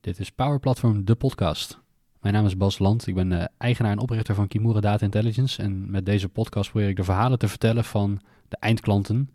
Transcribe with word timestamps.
Dit 0.00 0.18
is 0.18 0.30
Power 0.30 0.58
Platform, 0.60 1.04
de 1.04 1.14
podcast. 1.14 1.80
Mijn 2.20 2.34
naam 2.34 2.46
is 2.46 2.56
Bas 2.56 2.78
Land. 2.78 3.06
Ik 3.06 3.14
ben 3.14 3.28
de 3.28 3.48
eigenaar 3.58 3.92
en 3.92 3.98
oprichter 3.98 4.34
van 4.34 4.48
Kimura 4.48 4.80
Data 4.80 5.04
Intelligence. 5.04 5.62
En 5.62 5.90
met 5.90 6.06
deze 6.06 6.28
podcast 6.28 6.70
probeer 6.70 6.88
ik 6.88 6.96
de 6.96 7.04
verhalen 7.04 7.38
te 7.38 7.48
vertellen 7.48 7.84
van 7.84 8.20
de 8.48 8.56
eindklanten 8.60 9.30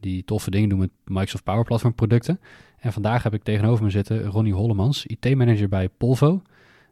die 0.00 0.24
toffe 0.24 0.50
dingen 0.50 0.68
doen 0.68 0.78
met 0.78 0.90
Microsoft 1.04 1.44
Power 1.44 1.64
Platform 1.64 1.94
producten. 1.94 2.40
En 2.78 2.92
vandaag 2.92 3.22
heb 3.22 3.34
ik 3.34 3.42
tegenover 3.42 3.84
me 3.84 3.90
zitten 3.90 4.24
Ronnie 4.24 4.52
Hollemans, 4.52 5.06
IT-manager 5.06 5.68
bij 5.68 5.88
Polvo. 5.88 6.42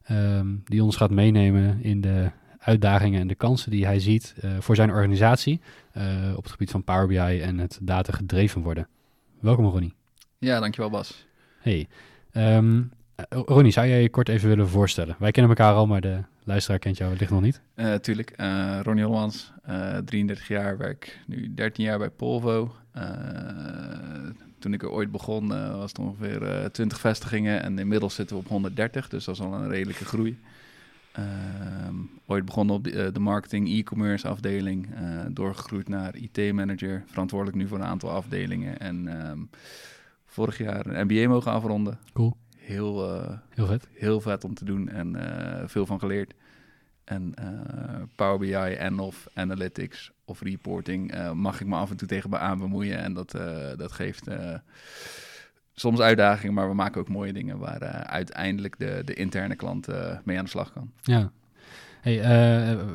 ehm, 0.03 0.47
die 0.65 0.83
ons 0.83 0.97
gaat 0.97 1.11
meenemen 1.11 1.83
in 1.83 2.01
de 2.01 2.31
uitdagingen 2.59 3.21
en 3.21 3.27
de 3.27 3.35
kansen 3.35 3.71
die 3.71 3.85
hij 3.87 4.01
ziet 4.01 4.35
eh, 4.41 4.51
voor 4.59 4.77
zijn 4.77 4.91
organisatie 4.91 5.61
eh, 5.93 6.33
op 6.37 6.43
het 6.43 6.53
gebied 6.53 6.71
van 6.71 6.85
Power 6.85 7.07
BI 7.07 7.41
en 7.41 7.59
het 7.59 7.79
data 7.83 8.13
gedreven 8.13 8.63
worden. 8.63 8.89
Welkom 9.41 9.65
Ronnie. 9.65 9.95
Ja, 10.39 10.61
dankjewel 10.61 10.91
Bas. 10.91 11.27
Hey, 11.59 11.89
ehm, 12.31 12.79
eh, 12.79 12.98
Ronnie, 13.29 13.73
zou 13.73 13.87
jij 13.87 14.03
je 14.03 14.11
kort 14.11 14.29
even 14.29 14.49
willen 14.49 14.69
voorstellen? 14.69 15.17
Wij 15.19 15.31
kennen 15.31 15.57
elkaar 15.57 15.75
al, 15.75 15.87
maar 15.87 16.01
de 16.01 16.23
luisteraar 16.45 16.79
kent 16.79 16.97
jou 16.97 17.11
wellicht 17.11 17.31
nog 17.31 17.41
niet. 17.41 17.61
Eh 17.75 17.95
tuurlijk, 17.95 18.31
eh, 18.31 18.81
Ronnie 18.83 19.05
Holmans, 19.05 19.53
eh 19.63 19.97
33 19.97 20.49
jaar, 20.49 20.79
werk 20.79 21.19
nu 21.27 21.55
13 21.55 21.85
jaar 21.85 21.99
bij 21.99 22.11
Polvo. 22.11 22.75
Eh, 22.93 23.03
toen 24.59 24.73
ik 24.73 24.83
er 24.83 24.91
ooit 24.91 25.11
begon 25.11 25.55
eh, 25.55 25.77
was 25.77 25.91
het 25.91 25.99
ongeveer 25.99 26.43
eh 26.43 26.65
20 26.65 27.01
vestigingen 27.01 27.63
en 27.63 27.79
inmiddels 27.79 28.15
zitten 28.15 28.37
we 28.37 28.43
op 28.43 28.49
130, 28.49 29.09
dus 29.09 29.25
dat 29.25 29.35
is 29.35 29.41
al 29.41 29.55
een 29.55 29.69
redelijke 29.69 30.05
groei. 30.05 30.39
Ooit 32.27 32.45
begonnen 32.45 32.75
op 32.75 32.85
de, 32.85 32.91
eh, 32.91 33.13
de 33.13 33.21
marketing 33.21 33.69
e-commerce 33.69 34.29
afdeling, 34.29 34.95
eh, 34.95 35.03
doorgegroeid 35.31 35.89
naar 35.89 36.17
IT-manager, 36.17 37.05
verantwoordelijk 37.07 37.57
nu 37.57 37.69
voor 37.69 37.79
een 37.79 37.85
aantal 37.85 38.11
afdelingen 38.11 38.79
en 38.79 39.23
ehm, 39.23 39.39
vorig 40.27 40.59
jaar 40.59 40.87
een 40.87 41.07
MBA 41.07 41.29
mogen 41.29 41.53
afronden. 41.53 41.99
Cool. 42.13 42.37
Heel, 42.69 43.15
eh, 43.15 43.37
Heel 43.55 43.67
vet. 43.67 43.89
heel 43.93 44.21
vet 44.21 44.45
om 44.45 44.55
te 44.55 44.65
doen 44.65 44.89
en 44.89 45.17
eh, 45.17 45.69
veel 45.69 45.87
van 45.87 45.99
geleerd. 45.99 46.35
En 47.05 47.35
eh, 47.35 48.03
Power 48.15 48.39
BI 48.39 48.53
en 48.75 48.99
of 48.99 49.27
analytics 49.35 50.11
of 50.25 50.41
reporting 50.41 51.33
mag 51.35 51.61
ik 51.61 51.67
me 51.67 51.77
af 51.77 51.91
en 51.91 51.97
toe 51.97 52.09
tegen 52.09 52.31
me 52.31 52.39
aan 52.39 52.59
bemoeien. 52.59 52.99
En 52.99 53.13
dat, 53.13 53.31
dat 53.77 53.93
geeft 53.93 54.27
soms 55.75 56.01
uitdagingen, 56.01 56.55
maar 56.55 56.69
we 56.69 56.75
maken 56.75 57.01
ook 57.01 57.09
mooie 57.09 57.33
dingen 57.33 57.59
waar 57.59 57.81
uiteindelijk 58.05 58.79
de, 58.79 59.03
de 59.05 59.15
interne 59.15 59.57
klant 59.57 59.87
mee 60.25 60.39
aan 60.39 60.45
de 60.45 60.51
slag 60.51 60.73
kan. 60.73 60.93
Ja. 61.03 61.31
Hey, 62.01 62.21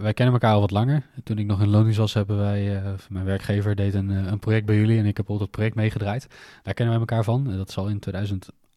wij 0.02 0.14
kennen 0.14 0.34
elkaar 0.34 0.54
al 0.54 0.60
wat 0.60 0.72
langer. 0.72 1.06
Toen 1.24 1.38
ik 1.38 1.46
nog 1.46 1.62
in 1.62 1.70
Lonings 1.70 1.98
was, 1.98 2.14
hebben 2.14 2.38
wij, 2.38 2.82
mijn 3.10 3.26
werkgever 3.26 3.76
deed 3.76 3.94
een, 3.94 4.10
een 4.10 4.40
project 4.40 4.66
bij 4.66 4.76
jullie 4.76 5.00
en 5.00 5.06
ik 5.06 5.18
heb 5.18 5.30
op 5.30 5.40
dat 5.40 5.52
project 5.52 5.76
meegedraaid. 5.76 6.28
Daar 6.64 6.74
kennen 6.74 7.00
wij 7.00 7.08
elkaar 7.08 7.24
van. 7.24 7.58
Dat 7.58 7.72
zal 7.72 7.90
in 7.90 8.00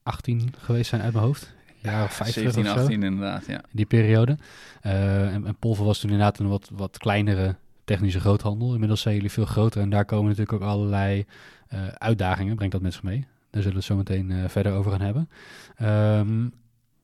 2018 0.06 0.54
geweest 0.58 0.88
zijn 0.88 1.02
uit 1.02 1.12
mijn 1.12 1.24
hoofd. 1.24 1.54
Ja, 1.82 2.04
of 2.04 2.12
50 2.12 2.42
17, 2.42 2.62
of 2.62 2.68
zo. 2.68 2.82
18 2.82 3.02
inderdaad, 3.02 3.46
ja. 3.46 3.56
in 3.56 3.62
die 3.72 3.86
periode. 3.86 4.38
Eh, 4.80 5.34
en, 5.34 5.46
en 5.46 5.56
Polver 5.58 5.84
was 5.84 5.98
toen 5.98 6.10
inderdaad 6.10 6.38
een 6.38 6.48
wat, 6.48 6.70
wat 6.72 6.98
kleinere 6.98 7.56
technische 7.84 8.20
groothandel. 8.20 8.72
Inmiddels 8.72 9.00
zijn 9.00 9.14
jullie 9.14 9.30
veel 9.30 9.44
groter 9.44 9.80
en 9.80 9.90
daar 9.90 10.04
komen 10.04 10.28
natuurlijk 10.28 10.62
ook 10.62 10.68
allerlei 10.68 11.24
eh, 11.68 11.86
uitdagingen. 11.86 12.56
Brengt 12.56 12.72
dat 12.72 12.82
met 12.82 12.92
zich 12.92 13.02
mee. 13.02 13.26
Daar 13.50 13.62
zullen 13.62 13.70
we 13.70 13.76
het 13.76 13.84
zo 13.84 13.96
meteen 13.96 14.30
eh, 14.30 14.48
verder 14.48 14.72
over 14.72 14.90
gaan 14.90 15.00
hebben. 15.00 15.28
Ehm, 15.76 16.48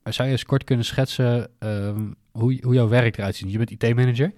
zou 0.04 0.28
je 0.28 0.34
eens 0.34 0.44
kort 0.44 0.64
kunnen 0.64 0.84
schetsen 0.84 1.50
ehm, 1.58 2.00
hoe, 2.30 2.58
hoe 2.62 2.74
jouw 2.74 2.88
werk 2.88 3.16
eruit 3.16 3.36
ziet? 3.36 3.52
Je 3.52 3.58
bent 3.58 3.70
IT-manager. 3.70 4.32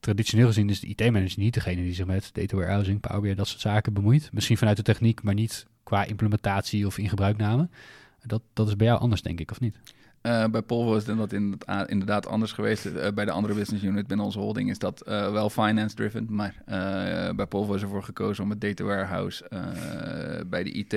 Traditioneel 0.00 0.46
gezien 0.46 0.70
is 0.70 0.80
de 0.80 0.86
IT-manager 0.86 1.38
niet 1.38 1.54
degene 1.54 1.82
die 1.82 1.94
zich 1.94 2.06
met 2.06 2.30
data 2.32 2.56
warehousing, 2.56 3.00
Power 3.00 3.20
BI, 3.20 3.34
dat 3.34 3.48
soort 3.48 3.60
zaken 3.60 3.92
bemoeit. 3.92 4.32
Misschien 4.32 4.56
vanuit 4.56 4.76
de 4.76 4.82
techniek, 4.82 5.22
maar 5.22 5.34
niet 5.34 5.66
qua 5.84 6.04
implementatie 6.04 6.86
of 6.86 6.98
in 6.98 7.08
gebruikname. 7.08 7.68
Dat, 8.22 8.42
dat 8.52 8.68
is 8.68 8.76
bij 8.76 8.86
jou 8.86 9.00
anders, 9.00 9.22
denk 9.22 9.40
ik, 9.40 9.50
of 9.50 9.60
niet? 9.60 9.76
Eh, 10.20 10.44
bij 10.46 10.62
Polvo 10.62 10.96
is 10.96 11.04
dat 11.04 11.32
inderdaad, 11.86 12.26
anders 12.26 12.52
geweest. 12.52 12.86
Eh, 12.86 13.12
bij 13.12 13.24
de 13.24 13.30
andere 13.30 13.54
business 13.54 13.84
unit 13.84 14.06
binnen 14.06 14.26
onze 14.26 14.38
holding 14.38 14.70
is 14.70 14.78
dat 14.78 15.00
eh, 15.00 15.32
wel 15.32 15.50
finance-driven. 15.50 16.26
Maar 16.28 16.54
bij 17.36 17.46
Polvo 17.46 17.74
is 17.74 17.82
ervoor 17.82 18.02
gekozen 18.02 18.44
om 18.44 18.50
het 18.50 18.60
data 18.60 18.84
warehouse 18.84 19.48
eh, 19.48 19.60
bij 20.46 20.62
de 20.62 20.70
IT 20.72 20.92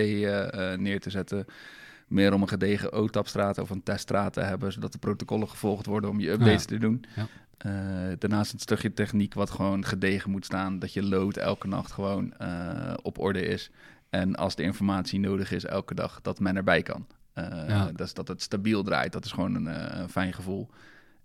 neer 0.80 1.00
te 1.00 1.10
zetten. 1.10 1.46
Meer 2.08 2.34
om 2.34 2.42
een 2.42 2.48
gedegen 2.48 2.94
OTAP-straat 2.94 3.58
of 3.58 3.70
een 3.70 3.84
teststraat 3.84 4.34
te 4.34 4.42
hebben, 4.42 4.72
zodat 4.72 4.92
de 4.92 4.98
protocollen 4.98 5.50
gevolgd 5.50 5.86
worden 5.86 6.10
om 6.10 6.20
je 6.20 6.30
updates 6.32 6.62
Ja. 6.62 6.68
te 6.68 6.78
doen. 6.78 7.06
Ja. 7.16 7.28
Daarnaast 8.18 8.54
een 8.54 8.60
stukje 8.60 8.94
techniek 8.94 9.34
wat 9.34 9.50
gewoon 9.50 9.86
gedegen 9.86 10.32
moet 10.32 10.46
staan. 10.46 10.80
Dat 10.80 10.94
je 10.94 11.04
load 11.04 11.38
elke 11.38 11.68
nacht 11.68 11.92
gewoon 11.92 12.34
op 13.02 13.20
orde 13.20 13.46
is. 13.46 13.72
En 14.10 14.36
als 14.36 14.56
de 14.56 14.64
informatie 14.64 15.20
nodig 15.20 15.52
is 15.52 15.66
elke 15.66 15.94
dag, 15.96 16.22
dat 16.22 16.40
men 16.40 16.56
erbij 16.56 16.82
kan. 16.82 17.08
Ja. 17.68 17.92
Dus 17.96 18.14
dat 18.14 18.28
het 18.28 18.42
stabiel 18.42 18.84
draait, 18.84 19.12
dat 19.12 19.26
is 19.26 19.32
gewoon 19.32 19.56
een, 19.56 19.68
eh, 19.68 20.00
een 20.00 20.10
fijn 20.10 20.34
gevoel. 20.34 20.70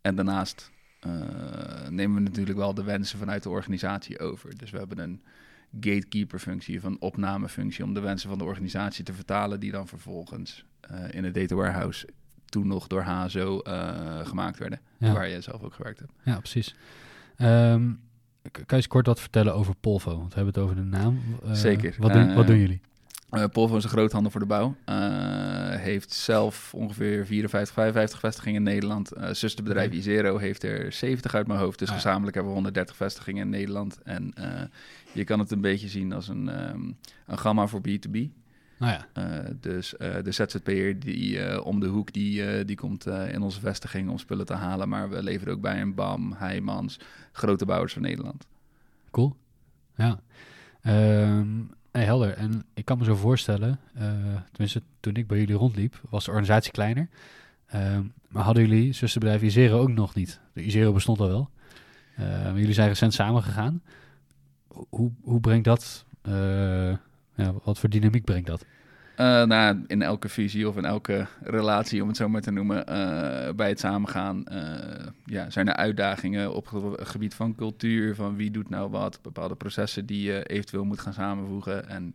En 0.00 0.14
daarnaast 0.14 0.70
eh, 1.00 1.10
nemen 1.88 2.16
we 2.16 2.22
natuurlijk 2.22 2.58
wel 2.58 2.74
de 2.74 2.82
wensen 2.84 3.18
vanuit 3.18 3.42
de 3.42 3.48
organisatie 3.48 4.18
over. 4.20 4.56
Dus 4.58 4.70
we 4.70 4.78
hebben 4.78 4.98
een 4.98 5.22
gatekeeper-functie 5.80 6.76
of 6.78 6.84
een 6.84 7.00
opnamefunctie 7.00 7.84
om 7.84 7.94
de 7.94 8.00
wensen 8.00 8.28
van 8.28 8.38
de 8.38 8.44
organisatie 8.44 9.04
te 9.04 9.12
vertalen, 9.12 9.60
die 9.60 9.70
dan 9.70 9.86
vervolgens 9.88 10.64
in 11.10 11.24
het 11.24 11.34
data 11.34 11.54
warehouse 11.54 12.08
toen 12.44 12.66
nog 12.66 12.86
door 12.86 13.02
HSO 13.02 13.60
gemaakt 14.24 14.58
werden, 14.58 14.80
Ja. 14.98 15.12
waar 15.12 15.28
je 15.28 15.40
zelf 15.40 15.62
ook 15.62 15.74
gewerkt 15.74 15.98
hebt. 15.98 16.12
Ja, 16.22 16.38
precies. 16.38 16.74
Ehm, 17.36 17.90
kan 18.50 18.64
je 18.66 18.74
eens 18.76 18.86
kort 18.86 19.06
wat 19.06 19.20
vertellen 19.20 19.54
over 19.54 19.74
Polvo? 19.80 20.16
Want 20.16 20.28
we 20.28 20.34
hebben 20.34 20.54
het 20.54 20.62
over 20.62 20.76
de 20.76 20.82
naam. 20.82 21.18
Eh, 21.44 21.52
Zeker. 21.52 21.94
Wat 21.98 22.12
doen, 22.12 22.28
Eh, 22.28 22.34
wat 22.36 22.46
doen 22.46 22.58
jullie? 22.58 22.80
Uh, 23.30 23.44
Polvo 23.52 23.76
is 23.76 23.84
een 23.84 23.90
groothandel 23.90 24.30
voor 24.30 24.40
de 24.40 24.46
bouw. 24.46 24.76
Heeft 25.78 26.12
zelf 26.12 26.74
ongeveer 26.74 27.26
54, 27.26 27.74
55 27.74 28.20
vestigingen 28.20 28.56
in 28.56 28.62
Nederland. 28.72 29.12
Zusterbedrijf 29.32 29.86
Oké. 29.86 29.96
Isero 29.96 30.36
heeft 30.38 30.62
er 30.62 30.92
70 30.92 31.34
uit 31.34 31.46
mijn 31.46 31.60
hoofd. 31.60 31.78
Dus 31.78 31.88
Ah, 31.88 31.94
gezamenlijk 31.94 32.34
hebben 32.34 32.52
we 32.52 32.58
130 32.58 32.96
vestigingen 32.96 33.42
in 33.42 33.50
Nederland. 33.50 33.98
En 34.02 34.34
je 35.12 35.24
kan 35.24 35.38
het 35.38 35.50
een 35.50 35.60
beetje 35.60 35.88
zien 35.88 36.12
als 36.12 36.28
een, 36.28 36.70
um, 36.70 36.96
een 37.26 37.38
gamma 37.38 37.66
voor 37.66 37.80
B2B. 37.80 38.18
Nou 38.82 38.94
ja, 38.94 39.06
Uh, 39.22 39.50
dus 39.60 39.94
uh, 39.98 40.14
de 40.22 40.32
ZZP'er 40.32 40.98
die 40.98 41.36
uh, 41.36 41.66
om 41.66 41.80
de 41.80 41.86
hoek, 41.86 42.12
die, 42.12 42.64
die 42.64 42.76
komt 42.76 43.06
in 43.06 43.42
onze 43.42 43.60
vestiging 43.60 44.10
om 44.10 44.18
spullen 44.18 44.46
te 44.46 44.54
halen. 44.54 44.88
Maar 44.88 45.10
we 45.10 45.22
leveren 45.22 45.54
ook 45.54 45.60
bij 45.60 45.80
een 45.80 45.94
BAM, 45.94 46.32
Heijmans, 46.32 47.00
grote 47.32 47.64
bouwers 47.64 47.92
van 47.92 48.02
Nederland. 48.02 48.46
cool. 49.10 49.36
Ja. 49.96 50.20
Ehm, 50.82 51.46
helder. 51.90 52.34
En 52.34 52.64
ik 52.74 52.84
kan 52.84 52.98
me 52.98 53.04
zo 53.04 53.14
voorstellen, 53.14 53.78
tenminste 54.50 54.82
toen 55.00 55.14
ik 55.14 55.26
bij 55.26 55.38
jullie 55.38 55.54
rondliep, 55.54 56.00
was 56.10 56.24
de 56.24 56.30
organisatie 56.30 56.72
kleiner. 56.72 57.08
Ehm, 57.66 58.02
maar 58.28 58.42
hadden 58.42 58.68
jullie 58.68 58.92
zusterbedrijf 58.92 59.42
Isero 59.42 59.80
ook 59.80 59.92
nog 59.92 60.14
niet? 60.14 60.40
De 60.52 60.64
Isero 60.64 60.92
bestond 60.92 61.20
al 61.20 61.28
wel. 61.28 61.50
Maar 62.16 62.58
jullie 62.58 62.74
zijn 62.74 62.88
recent 62.88 63.14
samengegaan. 63.14 63.82
Hoe, 64.68 65.10
hoe 65.22 65.40
brengt 65.40 65.64
dat, 65.64 66.04
ja, 67.34 67.54
wat 67.64 67.78
voor 67.78 67.88
dynamiek 67.88 68.24
brengt 68.24 68.46
dat? 68.46 68.64
Uh, 69.12 69.42
nou, 69.42 69.84
in 69.86 70.02
elke 70.02 70.28
visie 70.28 70.68
of 70.68 70.76
in 70.76 70.84
elke 70.84 71.26
relatie, 71.42 72.02
om 72.02 72.08
het 72.08 72.16
zo 72.16 72.28
maar 72.28 72.40
te 72.40 72.50
noemen, 72.50 72.78
uh, 72.78 73.52
bij 73.54 73.68
het 73.68 73.80
samengaan, 73.80 74.44
uh, 74.52 74.58
ja, 75.24 75.50
zijn 75.50 75.68
er 75.68 75.74
uitdagingen 75.74 76.54
op 76.54 76.70
het 76.70 77.08
gebied 77.08 77.34
van 77.34 77.54
cultuur, 77.54 78.14
van 78.14 78.36
wie 78.36 78.50
doet 78.50 78.68
nou 78.68 78.90
wat, 78.90 79.18
bepaalde 79.22 79.54
processen 79.54 80.06
die 80.06 80.22
je 80.22 80.44
eventueel 80.44 80.84
moet 80.84 81.00
gaan 81.00 81.12
samenvoegen. 81.12 81.88
En 81.88 82.14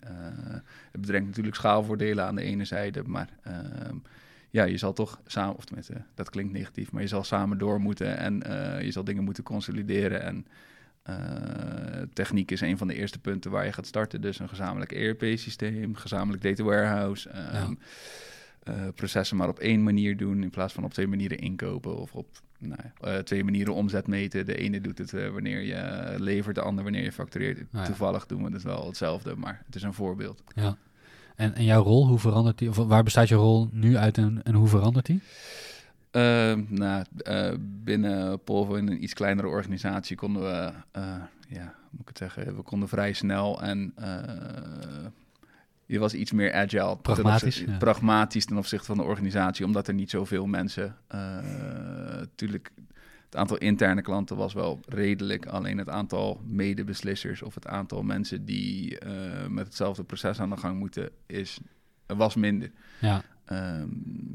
het 0.92 1.02
brengt 1.02 1.28
natuurlijk 1.28 1.56
schaalvoordelen 1.56 2.26
aan 2.26 2.36
de 2.36 2.42
ene 2.42 2.66
zijde, 2.66 3.04
maar 3.06 3.30
ehm, 3.44 3.96
ja, 4.50 4.64
je 4.64 4.78
zal 4.78 4.94
toch 4.94 5.22
samen, 5.26 5.56
of 5.56 5.66
tenminste, 5.66 5.94
dat 6.14 6.30
klinkt 6.30 6.54
negatief, 6.54 6.92
maar 6.92 7.02
je 7.02 7.08
zal 7.08 7.24
samen 7.24 7.58
door 7.58 7.80
moeten 7.80 8.18
en 8.18 8.44
eh, 8.44 8.82
je 8.82 8.92
zal 8.92 9.04
dingen 9.04 9.24
moeten 9.24 9.44
consolideren 9.44 10.22
en 10.22 10.46
techniek 12.14 12.52
is 12.52 12.62
een 12.62 12.78
van 12.78 12.88
de 12.88 12.96
eerste 12.96 13.20
punten 13.20 13.52
waar 13.52 13.66
je 13.66 13.74
gaat 13.74 13.86
starten. 13.86 14.22
Dus 14.22 14.40
een 14.40 14.50
gezamenlijk 14.50 14.92
ERP-systeem, 14.92 15.96
gezamenlijk 15.96 16.44
data 16.44 16.64
warehouse. 16.64 17.30
Um, 17.30 17.78
ja. 18.64 18.74
uh, 18.74 18.88
processen 18.96 19.38
maar 19.38 19.48
op 19.48 19.60
één 19.60 19.84
manier 19.84 20.18
doen 20.18 20.44
in 20.44 20.50
plaats 20.50 20.74
van 20.74 20.84
op 20.84 20.94
twee 20.94 21.08
manieren 21.08 21.38
inkopen 21.38 21.98
of 21.98 22.14
op 22.14 22.28
nou, 22.60 22.80
uh, 23.04 23.18
twee 23.18 23.44
manieren 23.44 23.74
omzet 23.74 24.08
meten. 24.08 24.46
De 24.46 24.56
ene 24.56 24.82
doet 24.82 24.98
het 24.98 25.14
uh, 25.14 25.30
wanneer 25.30 25.62
je 25.62 26.14
levert, 26.18 26.56
de 26.56 26.62
ander 26.62 26.84
wanneer 26.84 27.04
je 27.04 27.12
factureert. 27.12 27.58
Nou 27.58 27.68
ja. 27.72 27.84
Toevallig 27.84 28.26
doen 28.26 28.44
we 28.44 28.52
dus 28.52 28.64
wel 28.64 28.86
hetzelfde, 28.86 29.36
maar 29.36 29.62
het 29.66 29.76
is 29.76 29.84
een 29.84 29.94
voorbeeld. 29.94 30.44
Ja. 30.56 30.78
En, 31.36 31.56
en 31.56 31.64
jouw 31.64 31.84
rol, 31.84 32.08
hoe 32.08 32.20
verandert 32.20 32.58
die? 32.58 32.70
Of 32.70 32.76
waar 32.76 33.04
bestaat 33.04 33.28
je 33.28 33.36
rol 33.36 33.70
nu 33.72 33.98
uit 33.98 34.18
en, 34.18 34.44
en 34.44 34.54
hoe 34.54 34.68
verandert 34.68 35.06
die? 35.06 35.22
Uh, 36.18 36.54
nou, 36.68 37.06
uh, 37.28 37.54
binnen 37.60 38.44
Polvo 38.44 38.76
in 38.76 38.88
een 38.88 39.04
iets 39.04 39.14
kleinere 39.14 39.48
organisatie 39.48 40.16
konden 40.16 40.42
we, 40.42 40.72
uh, 41.00 41.16
ja, 41.48 41.74
moet 41.90 42.02
ik 42.02 42.08
het 42.08 42.18
zeggen, 42.18 42.56
we 42.56 42.62
konden 42.62 42.90
vrij 42.90 43.14
snel 43.14 43.62
en 43.62 43.94
je 45.86 46.00
was 46.00 46.14
iets 46.14 46.32
meer 46.32 46.54
agile. 46.54 46.98
Pragmatisch. 46.98 47.58
Ten 47.58 47.72
ja. 47.72 47.78
Pragmatisch 47.78 48.46
ten 48.46 48.58
opzichte 48.58 48.86
van 48.86 48.98
de 48.98 49.04
organisatie, 49.04 49.66
omdat 49.66 49.88
er 49.88 49.94
niet 49.94 50.10
zoveel 50.10 50.46
mensen, 50.46 50.96
natuurlijk, 52.20 52.72
het 53.26 53.36
aantal 53.36 53.58
interne 53.58 54.02
klanten 54.02 54.38
was 54.38 54.54
wel 54.54 54.80
redelijk, 54.88 55.46
alleen 55.46 55.78
het 55.78 55.90
aantal 55.90 56.42
medebeslissers 56.46 57.42
of 57.42 57.56
het 57.56 57.68
aantal 57.68 58.04
mensen 58.04 58.46
die 58.46 58.98
met 59.50 59.66
hetzelfde 59.66 60.04
proces 60.04 60.40
aan 60.40 60.50
de 60.50 60.58
gang 60.58 60.80
moeten, 60.80 61.10
is, 61.26 61.60
was 62.06 62.36
minder. 62.36 62.72
Ja. 63.00 63.24
Um, 63.52 64.28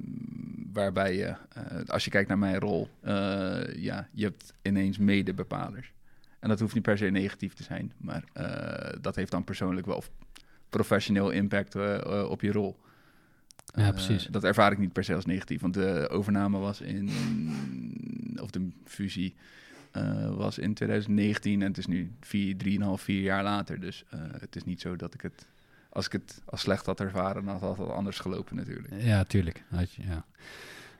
waarbij 0.72 1.16
je, 1.16 1.34
eh, 1.54 1.64
als 1.86 2.04
je 2.04 2.10
kijkt 2.10 2.28
naar 2.28 2.38
mijn 2.38 2.58
rol, 2.58 2.88
eh, 3.00 3.74
ja, 3.74 4.08
je 4.12 4.24
hebt 4.24 4.54
ineens 4.62 4.98
medebepalers. 4.98 5.92
En 6.38 6.48
dat 6.48 6.60
hoeft 6.60 6.74
niet 6.74 6.82
per 6.82 6.98
se 6.98 7.04
negatief 7.04 7.54
te 7.54 7.62
zijn, 7.62 7.92
maar 7.96 8.24
eh, 8.32 8.98
dat 9.00 9.16
heeft 9.16 9.30
dan 9.30 9.44
persoonlijk 9.44 9.86
wel 9.86 10.04
professioneel 10.68 11.30
impact 11.30 11.74
op 12.28 12.40
je 12.40 12.52
rol. 12.52 12.80
Ja, 13.74 13.90
precies. 13.90 14.26
dat 14.26 14.44
ervaar 14.44 14.72
ik 14.72 14.78
niet 14.78 14.92
per 14.92 15.04
se 15.04 15.14
als 15.14 15.26
negatief, 15.26 15.60
want 15.60 15.74
de 15.74 16.08
overname 16.10 16.58
was 16.58 16.80
in, 16.80 17.10
of 18.40 18.50
de 18.50 18.68
fusie 18.84 19.34
was 20.36 20.58
in 20.58 20.74
2019 20.74 21.62
en 21.62 21.68
het 21.68 21.78
is 21.78 21.86
nu 21.86 22.10
vier, 22.20 22.56
drieënhalf, 22.56 23.00
vier 23.00 23.22
jaar 23.22 23.42
later. 23.42 23.80
Dus 23.80 24.04
het 24.40 24.56
is 24.56 24.64
niet 24.64 24.80
zo 24.80 24.96
dat 24.96 25.14
ik 25.14 25.20
het, 25.20 25.46
als 25.92 26.06
ik 26.06 26.12
het 26.12 26.42
als 26.44 26.60
slecht 26.60 26.86
had 26.86 27.00
ervaren, 27.00 27.44
dan 27.44 27.58
had 27.58 27.78
het 27.78 27.88
anders 27.88 28.18
gelopen 28.18 28.56
natuurlijk. 28.56 28.94
Ja, 29.02 29.24
tuurlijk. 29.24 29.64
Ja. 29.90 30.24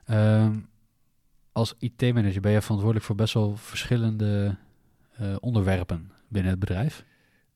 Ehm, 0.05 0.59
als 1.51 1.75
IT-manager 1.79 2.41
ben 2.41 2.51
je 2.51 2.61
verantwoordelijk 2.61 3.05
voor 3.05 3.15
best 3.15 3.33
wel 3.33 3.57
verschillende 3.57 4.55
eh, 5.13 5.35
onderwerpen 5.39 6.11
binnen 6.27 6.51
het 6.51 6.59
bedrijf. 6.59 7.05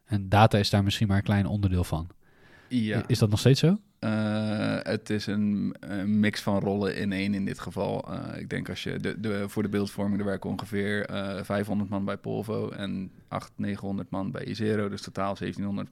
En 0.05 0.29
data 0.29 0.57
is 0.57 0.69
daar 0.69 0.83
misschien 0.83 1.07
maar 1.07 1.17
een 1.17 1.23
klein 1.23 1.45
onderdeel 1.45 1.83
van. 1.83 2.07
Ja. 2.67 3.03
Is 3.07 3.19
dat 3.19 3.29
nog 3.29 3.39
steeds 3.39 3.59
zo? 3.59 3.77
Eh, 3.99 4.77
het 4.81 5.09
is 5.09 5.27
een, 5.27 5.75
een 5.79 6.19
mix 6.19 6.41
van 6.41 6.59
rollen 6.59 6.95
in 6.95 7.11
één 7.11 7.33
in 7.33 7.45
dit 7.45 7.59
geval. 7.59 8.13
Eh, 8.13 8.39
ik 8.39 8.49
denk 8.49 8.69
als 8.69 8.83
je 8.83 8.99
de, 8.99 9.19
de, 9.19 9.49
voor 9.49 9.63
de 9.63 9.69
beeldvorming, 9.69 10.19
er 10.19 10.25
werken 10.25 10.49
ongeveer 10.49 11.05
eh 11.05 11.43
500 11.43 11.89
man 11.89 12.05
bij 12.05 12.17
Polvo 12.17 12.69
en 12.69 13.11
800, 13.27 13.59
900 13.59 14.09
man 14.09 14.31
bij 14.31 14.45
Isero. 14.45 14.89
Dus 14.89 15.01
totaal 15.01 15.35
1700, 15.35 15.89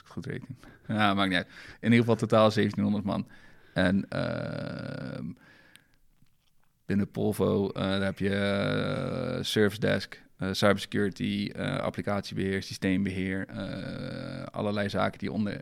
als 0.00 0.08
ik 0.08 0.14
het 0.14 0.24
goed 0.24 0.26
reken. 0.26 0.58
Ja, 0.88 1.14
maakt 1.14 1.28
niet 1.28 1.38
uit. 1.38 1.46
In 1.80 1.92
ieder 1.92 1.98
geval 1.98 2.16
totaal 2.16 2.50
1700 2.52 3.04
man. 3.04 3.26
En 3.74 4.08
ehm, 4.08 5.24
binnen 6.86 7.10
Polvo 7.10 7.68
eh, 7.68 7.82
daar 7.82 8.02
heb 8.02 8.18
je 8.18 8.34
eh, 8.34 9.42
Service 9.42 9.80
Desk, 9.80 10.22
eh, 10.36 10.48
cybersecurity, 10.52 11.50
eh, 11.54 11.76
applicatiebeheer, 11.78 12.62
systeembeheer, 12.62 13.46
eh, 13.48 14.42
allerlei 14.50 14.88
zaken 14.88 15.18
die 15.18 15.32
onder, 15.32 15.60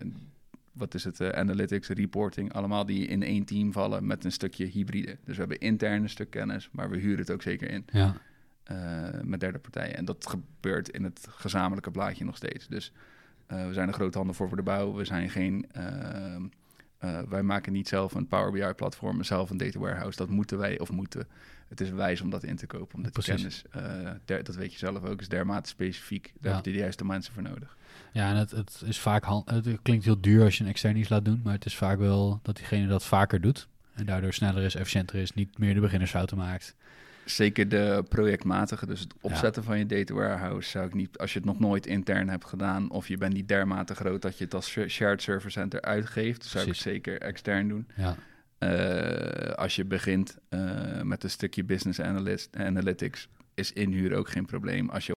wat 0.72 0.94
is 0.94 1.04
het, 1.04 1.32
analytics, 1.34 1.88
reporting, 1.88 2.52
allemaal 2.52 2.86
die 2.86 3.06
in 3.06 3.22
één 3.22 3.44
team 3.44 3.72
vallen 3.72 4.06
met 4.06 4.24
een 4.24 4.32
stukje 4.32 4.64
hybride. 4.64 5.16
Dus 5.24 5.34
we 5.34 5.40
hebben 5.40 5.58
intern 5.60 6.02
een 6.02 6.08
stuk 6.10 6.30
kennis, 6.30 6.68
maar 6.72 6.90
we 6.90 6.96
huren 6.96 7.18
het 7.18 7.30
ook 7.30 7.42
zeker 7.42 7.70
in 7.70 7.84
Ja. 7.92 8.14
met 9.22 9.40
derde 9.40 9.58
partijen. 9.58 9.96
En 9.96 10.04
dat 10.04 10.26
gebeurt 10.28 10.88
in 10.88 11.04
het 11.04 11.26
gezamenlijke 11.30 11.90
plaatje 11.90 12.24
nog 12.24 12.36
steeds. 12.36 12.66
Dus 12.66 12.92
we 13.46 13.72
zijn 13.72 13.88
een 13.88 13.94
grote 13.94 14.16
handen 14.18 14.36
voor 14.36 14.48
voor 14.48 14.56
de 14.56 14.62
bouw. 14.62 14.92
We 14.94 15.04
zijn 15.04 15.30
geen... 15.30 15.66
ehm, 15.72 16.42
eh, 16.98 17.18
wij 17.28 17.42
maken 17.42 17.72
niet 17.72 17.88
zelf 17.88 18.14
een 18.14 18.26
Power 18.26 18.52
BI-platform, 18.52 19.22
zelf 19.22 19.50
een 19.50 19.56
data 19.56 19.78
warehouse. 19.78 20.16
Dat 20.18 20.28
moeten 20.28 20.58
wij, 20.58 20.78
of 20.78 20.90
moeten. 20.90 21.26
Het 21.68 21.80
is 21.80 21.90
wijs 21.90 22.20
om 22.20 22.30
dat 22.30 22.42
in 22.44 22.56
te 22.56 22.66
kopen, 22.66 22.94
omdat 22.96 23.14
die 23.14 23.22
Precies. 23.24 23.62
kennis, 23.72 23.90
eh, 24.06 24.10
der- 24.24 24.44
dat 24.44 24.54
weet 24.54 24.72
je 24.72 24.78
zelf 24.78 25.04
ook, 25.04 25.20
is 25.20 25.28
dermate 25.28 25.68
specifiek. 25.68 26.32
Daar 26.40 26.50
Ja. 26.50 26.56
heb 26.56 26.64
je 26.66 26.72
de 26.72 26.78
juiste 26.78 27.04
mensen 27.04 27.32
voor 27.34 27.42
nodig. 27.42 27.76
Ja, 28.12 28.30
en 28.30 28.36
het, 28.36 28.50
het 28.50 28.82
is 28.86 28.98
vaak 29.00 29.24
het 29.44 29.78
klinkt 29.82 30.04
heel 30.04 30.20
duur 30.20 30.44
als 30.44 30.58
je 30.58 30.64
een 30.64 30.70
extern 30.70 30.96
iets 30.96 31.08
laat 31.08 31.24
doen, 31.24 31.40
maar 31.44 31.52
het 31.52 31.64
is 31.66 31.76
vaak 31.76 31.98
wel 31.98 32.40
dat 32.42 32.56
diegene 32.56 32.86
dat 32.86 33.04
vaker 33.04 33.40
doet. 33.40 33.68
En 33.94 34.06
daardoor 34.06 34.32
sneller 34.32 34.62
is, 34.62 34.74
efficiënter 34.74 35.18
is, 35.18 35.32
niet 35.32 35.58
meer 35.58 35.74
de 35.74 35.80
beginnersfouten 35.80 36.36
maakt. 36.36 36.74
Zeker 37.26 37.68
de 37.68 38.04
projectmatige, 38.08 38.86
dus 38.86 39.00
het 39.00 39.14
opzetten 39.20 39.64
van 39.64 39.78
je 39.78 39.86
data 39.86 40.14
warehouse 40.14 40.70
zou 40.70 40.86
ik 40.86 40.94
niet, 40.94 41.18
als 41.18 41.32
je 41.32 41.38
het 41.38 41.48
nog 41.48 41.58
nooit 41.58 41.86
intern 41.86 42.28
hebt 42.28 42.44
gedaan 42.44 42.90
of 42.90 43.08
je 43.08 43.16
bent 43.16 43.32
niet 43.32 43.48
dermate 43.48 43.94
groot 43.94 44.22
dat 44.22 44.38
je 44.38 44.44
het 44.44 44.54
als 44.54 44.70
sh- 44.70 44.86
shared 44.88 45.22
server 45.22 45.50
center 45.50 45.80
uitgeeft, 45.82 46.44
zou 46.44 46.62
ik 46.64 46.68
het 46.70 46.78
zeker 46.82 47.20
extern 47.20 47.68
doen. 47.68 47.86
Ja, 47.96 48.16
Eh, 48.58 49.52
als 49.54 49.76
je 49.76 49.84
begint 49.84 50.38
eh, 50.48 51.02
met 51.02 51.24
een 51.24 51.30
stukje 51.30 51.64
business 51.64 52.00
analyst, 52.00 52.56
analytics, 52.56 53.28
is 53.54 53.72
inhuur 53.72 54.14
ook 54.16 54.28
geen 54.28 54.44
probleem. 54.46 54.88
Als 54.90 55.06
je 55.06 55.12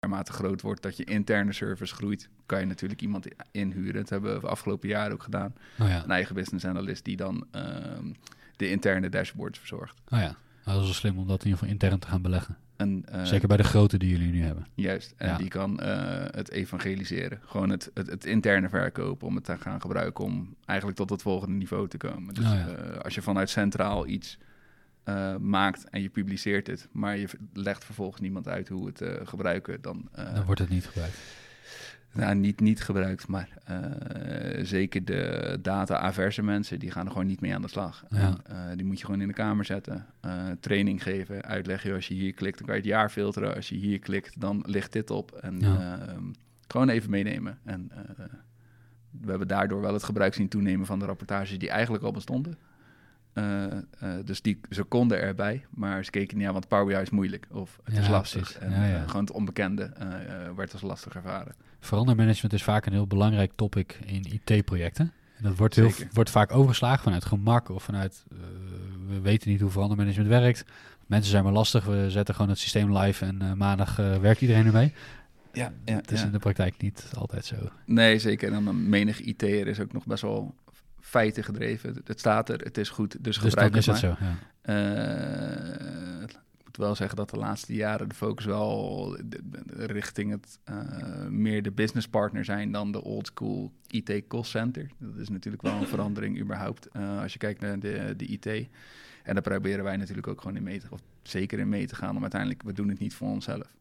dermate 0.00 0.32
groot 0.32 0.60
wordt 0.60 0.82
dat 0.82 0.96
je 0.96 1.04
interne 1.04 1.52
service 1.52 1.94
groeit, 1.94 2.28
kan 2.46 2.60
je 2.60 2.66
natuurlijk 2.66 3.00
iemand 3.02 3.26
inhuren. 3.50 3.94
Dat 3.94 4.08
hebben 4.08 4.40
we 4.40 4.46
afgelopen 4.48 4.88
jaren 4.88 5.12
ook 5.12 5.22
gedaan. 5.22 5.54
oh 5.80 5.88
ja, 5.88 6.02
Een 6.04 6.10
eigen 6.10 6.34
business 6.34 6.64
analyst 6.64 7.04
die 7.04 7.16
dan 7.16 7.46
ehm, 7.50 8.12
de 8.56 8.70
interne 8.70 9.08
dashboards 9.08 9.58
verzorgt. 9.58 10.00
oh 10.08 10.18
ja. 10.18 10.34
Dat 10.72 10.80
is 10.80 10.84
wel 10.84 10.94
slim 10.94 11.18
om 11.18 11.26
dat 11.26 11.38
in 11.40 11.44
ieder 11.44 11.58
geval 11.58 11.74
intern 11.74 11.98
te 11.98 12.06
gaan 12.08 12.22
beleggen. 12.22 12.56
En, 12.76 13.04
eh, 13.08 13.24
Zeker 13.24 13.48
bij 13.48 13.56
de 13.56 13.62
grote 13.64 13.98
die 13.98 14.10
jullie 14.10 14.30
nu 14.32 14.42
hebben. 14.42 14.66
Juist, 14.74 15.14
en 15.16 15.28
Ja. 15.28 15.36
die 15.36 15.48
kan 15.48 15.80
eh, 15.80 16.24
het 16.30 16.50
evangeliseren. 16.50 17.40
Gewoon 17.44 17.70
het, 17.70 17.90
het, 17.94 18.06
het 18.06 18.24
interne 18.24 18.68
verkopen 18.68 19.26
om 19.26 19.34
het 19.34 19.44
te 19.44 19.56
gaan 19.58 19.80
gebruiken 19.80 20.24
om 20.24 20.54
eigenlijk 20.64 20.98
tot 20.98 21.10
het 21.10 21.22
volgende 21.22 21.54
niveau 21.54 21.88
te 21.88 21.96
komen. 21.96 22.34
Dus 22.34 22.44
Oh 22.44 22.50
ja. 22.54 22.68
eh, 22.68 22.98
als 23.00 23.14
je 23.14 23.22
vanuit 23.22 23.50
centraal 23.50 24.06
iets 24.06 24.38
maakt 25.40 25.88
en 25.90 26.02
je 26.02 26.08
publiceert 26.08 26.66
het, 26.66 26.88
maar 26.92 27.16
je 27.16 27.28
legt 27.52 27.84
vervolgens 27.84 28.20
niemand 28.20 28.48
uit 28.48 28.68
hoe 28.68 28.86
het 28.86 29.02
gebruiken, 29.28 29.80
dan, 29.80 30.08
Dan 30.14 30.44
wordt 30.44 30.60
het 30.60 30.68
niet 30.68 30.86
gebruikt. 30.86 31.16
Nou, 32.12 32.34
niet, 32.34 32.60
niet 32.60 32.82
gebruikt, 32.82 33.28
maar 33.28 33.48
eh, 33.64 33.78
zeker 34.64 35.04
de 35.04 35.58
data-averse 35.62 36.42
mensen, 36.42 36.78
die 36.78 36.90
gaan 36.90 37.04
er 37.04 37.12
gewoon 37.12 37.26
niet 37.26 37.40
mee 37.40 37.54
aan 37.54 37.62
de 37.62 37.68
slag. 37.68 38.04
Ja. 38.10 38.18
En, 38.18 38.36
eh, 38.46 38.76
die 38.76 38.84
moet 38.86 38.98
je 38.98 39.04
gewoon 39.04 39.20
in 39.20 39.28
de 39.28 39.34
kamer 39.34 39.64
zetten, 39.64 40.06
eh, 40.20 40.46
training 40.60 41.02
geven, 41.02 41.42
uitleggen. 41.42 41.94
Als 41.94 42.08
je 42.08 42.14
hier 42.14 42.32
klikt, 42.34 42.58
dan 42.58 42.66
kan 42.66 42.74
je 42.76 42.80
het 42.80 42.90
jaar 42.90 43.10
filteren. 43.10 43.54
Als 43.54 43.68
je 43.68 43.74
hier 43.76 43.98
klikt, 43.98 44.40
dan 44.40 44.62
ligt 44.66 44.92
dit 44.92 45.10
op. 45.10 45.32
En 45.32 45.60
Ja. 45.60 45.98
ehm, 46.06 46.22
gewoon 46.68 46.88
even 46.88 47.10
meenemen. 47.10 47.58
En 47.64 47.90
we 49.10 49.28
hebben 49.30 49.48
daardoor 49.48 49.80
wel 49.80 49.92
het 49.92 50.02
gebruik 50.02 50.34
zien 50.34 50.48
toenemen 50.48 50.86
van 50.86 50.98
de 50.98 51.04
rapportages 51.04 51.58
die 51.58 51.70
eigenlijk 51.70 52.04
al 52.04 52.12
bestonden. 52.12 52.58
Dus 54.24 54.42
die, 54.42 54.60
ze 54.70 54.82
konden 54.82 55.20
erbij, 55.20 55.64
maar 55.70 56.04
ze 56.04 56.10
keken 56.10 56.38
niet 56.38 56.46
aan, 56.46 56.52
want 56.52 56.68
Power 56.68 56.86
BI 56.86 57.02
is 57.02 57.10
moeilijk 57.10 57.46
of 57.50 57.80
het 57.84 57.96
is 57.98 58.08
lastig. 58.08 58.58
En 58.58 58.70
Ja, 58.70 58.84
ja. 58.86 59.06
gewoon 59.06 59.20
het 59.24 59.30
onbekende 59.32 59.90
werd 60.56 60.72
als 60.72 60.82
lastig 60.82 61.14
ervaren. 61.14 61.54
Verandermanagement 61.80 62.52
is 62.52 62.62
vaak 62.62 62.86
een 62.86 62.92
heel 62.92 63.06
belangrijk 63.06 63.52
topic 63.56 63.98
in 64.06 64.40
IT-projecten. 64.44 65.12
En 65.36 65.44
dat 65.44 65.56
wordt, 65.56 65.74
heel, 65.74 65.90
wordt 66.12 66.30
vaak 66.30 66.52
overgeslagen 66.52 67.02
vanuit 67.02 67.24
gemak 67.24 67.68
of 67.68 67.82
vanuit... 67.82 68.24
eh, 68.30 68.36
we 69.08 69.20
weten 69.20 69.50
niet 69.50 69.60
hoe 69.60 69.70
verandermanagement 69.70 70.28
werkt. 70.28 70.64
Mensen 71.06 71.30
zijn 71.30 71.44
maar 71.44 71.52
lastig. 71.52 71.84
We 71.84 72.10
zetten 72.10 72.34
gewoon 72.34 72.50
het 72.50 72.58
systeem 72.58 72.98
live 72.98 73.24
en 73.24 73.42
eh, 73.42 73.52
maandag 73.52 73.98
eh, 73.98 74.16
werkt 74.16 74.40
iedereen 74.40 74.66
ermee. 74.66 74.92
Ja, 75.52 75.72
ja, 75.84 75.94
Het 75.96 76.10
is 76.10 76.22
in 76.22 76.30
de 76.32 76.38
praktijk 76.38 76.74
niet 76.82 77.10
altijd 77.16 77.44
zo. 77.44 77.56
Nee, 77.84 78.18
zeker. 78.18 78.52
En 78.52 78.64
dan 78.64 78.88
menig 78.88 79.20
IT'er 79.20 79.66
is 79.66 79.80
ook 79.80 79.92
nog 79.92 80.06
best 80.06 80.22
wel 80.22 80.54
feiten 81.00 81.44
gedreven. 81.44 82.00
Het 82.04 82.18
staat 82.18 82.48
er, 82.48 82.58
het 82.60 82.78
is 82.78 82.88
goed, 82.88 83.12
dus 83.12 83.22
Dus 83.22 83.36
gebruik 83.36 83.70
dan 83.70 83.78
is 83.78 83.86
het 83.86 84.00
het 84.00 84.18
maar. 84.18 84.18
zo, 84.20 84.26
ja. 84.26 84.36
Wel 86.78 86.94
zeggen 86.94 87.16
dat 87.16 87.30
de 87.30 87.36
laatste 87.36 87.74
jaren 87.74 88.08
de 88.08 88.14
focus 88.14 88.44
wel 88.44 89.18
richting 89.76 90.30
het 90.30 90.58
eh, 90.64 91.26
meer 91.26 91.62
de 91.62 91.70
business 91.70 92.08
partner 92.08 92.44
zijn 92.44 92.72
dan 92.72 92.92
de 92.92 93.02
old 93.02 93.26
school 93.26 93.72
IT 93.86 94.26
cost 94.28 94.50
center. 94.50 94.90
Dat 94.98 95.16
is 95.16 95.28
natuurlijk 95.28 95.62
wel 95.62 95.72
een 95.74 95.86
verandering 95.96 96.40
überhaupt 96.40 96.88
eh, 96.88 97.20
als 97.20 97.32
je 97.32 97.38
kijkt 97.38 97.60
naar 97.60 97.78
de, 97.78 98.14
de 98.16 98.26
IT. 98.26 98.46
En 98.46 99.34
daar 99.34 99.42
proberen 99.42 99.84
wij 99.84 99.96
natuurlijk 99.96 100.26
ook 100.26 100.40
gewoon 100.40 100.56
in 100.56 100.62
mee 100.62 100.80
te, 100.80 100.86
of 100.90 101.00
zeker 101.22 101.58
in 101.58 101.68
mee 101.68 101.86
te 101.86 101.94
gaan. 101.94 102.16
Om 102.16 102.22
uiteindelijk, 102.22 102.62
we 102.62 102.72
doen 102.72 102.88
het 102.88 102.98
niet 102.98 103.14
voor 103.14 103.28
onszelf. 103.28 103.76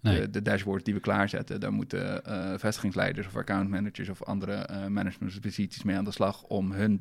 Nee. 0.00 0.20
De, 0.20 0.30
de 0.30 0.42
dashboards 0.42 0.84
die 0.84 0.94
we 0.94 1.00
klaarzetten, 1.00 1.60
daar 1.60 1.72
moeten 1.72 2.24
eh, 2.24 2.58
vestigingsleiders 2.58 3.26
of 3.26 3.36
accountmanagers 3.36 4.08
of 4.08 4.22
andere 4.22 4.88
managementposities 4.88 5.82
mee 5.82 5.96
aan 5.96 6.04
de 6.04 6.10
slag 6.10 6.42
om 6.42 6.72
hun 6.72 7.00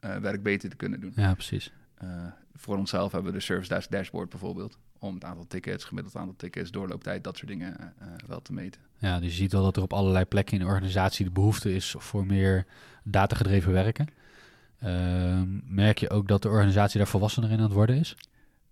werk 0.00 0.42
beter 0.42 0.70
te 0.70 0.76
kunnen 0.76 1.00
doen. 1.00 1.12
Ja, 1.14 1.34
precies. 1.34 1.72
Eh, 1.94 2.08
voor 2.54 2.76
onszelf 2.76 3.12
hebben 3.12 3.32
we 3.32 3.38
de 3.38 3.44
Service 3.44 3.74
Desk 3.74 3.90
Dashboard 3.90 4.28
bijvoorbeeld. 4.28 4.78
Om 4.98 5.14
het 5.14 5.24
aantal 5.24 5.46
tickets, 5.46 5.84
gemiddeld 5.84 6.16
aantal 6.16 6.36
tickets, 6.36 6.70
doorlooptijd, 6.70 7.24
dat 7.24 7.36
soort 7.36 7.48
dingen 7.48 7.78
eh, 7.78 8.06
wel 8.26 8.42
te 8.42 8.52
meten. 8.52 8.80
Ja, 8.98 9.18
dus 9.20 9.28
je 9.28 9.34
ziet 9.34 9.52
wel 9.52 9.62
dat 9.62 9.76
er 9.76 9.82
op 9.82 9.92
allerlei 9.92 10.24
plekken 10.24 10.54
in 10.54 10.60
de 10.60 10.70
organisatie 10.70 11.24
de 11.24 11.30
behoefte 11.30 11.74
is 11.74 11.94
voor 11.98 12.26
meer 12.26 12.66
datagedreven 13.02 13.72
werken. 13.72 14.06
Ehm, 14.78 15.74
merk 15.74 15.98
je 15.98 16.10
ook 16.10 16.28
dat 16.28 16.42
de 16.42 16.48
organisatie 16.48 16.98
daar 16.98 17.08
volwassener 17.08 17.50
in 17.50 17.56
aan 17.56 17.62
het 17.62 17.72
worden 17.72 17.96
is? 17.96 18.16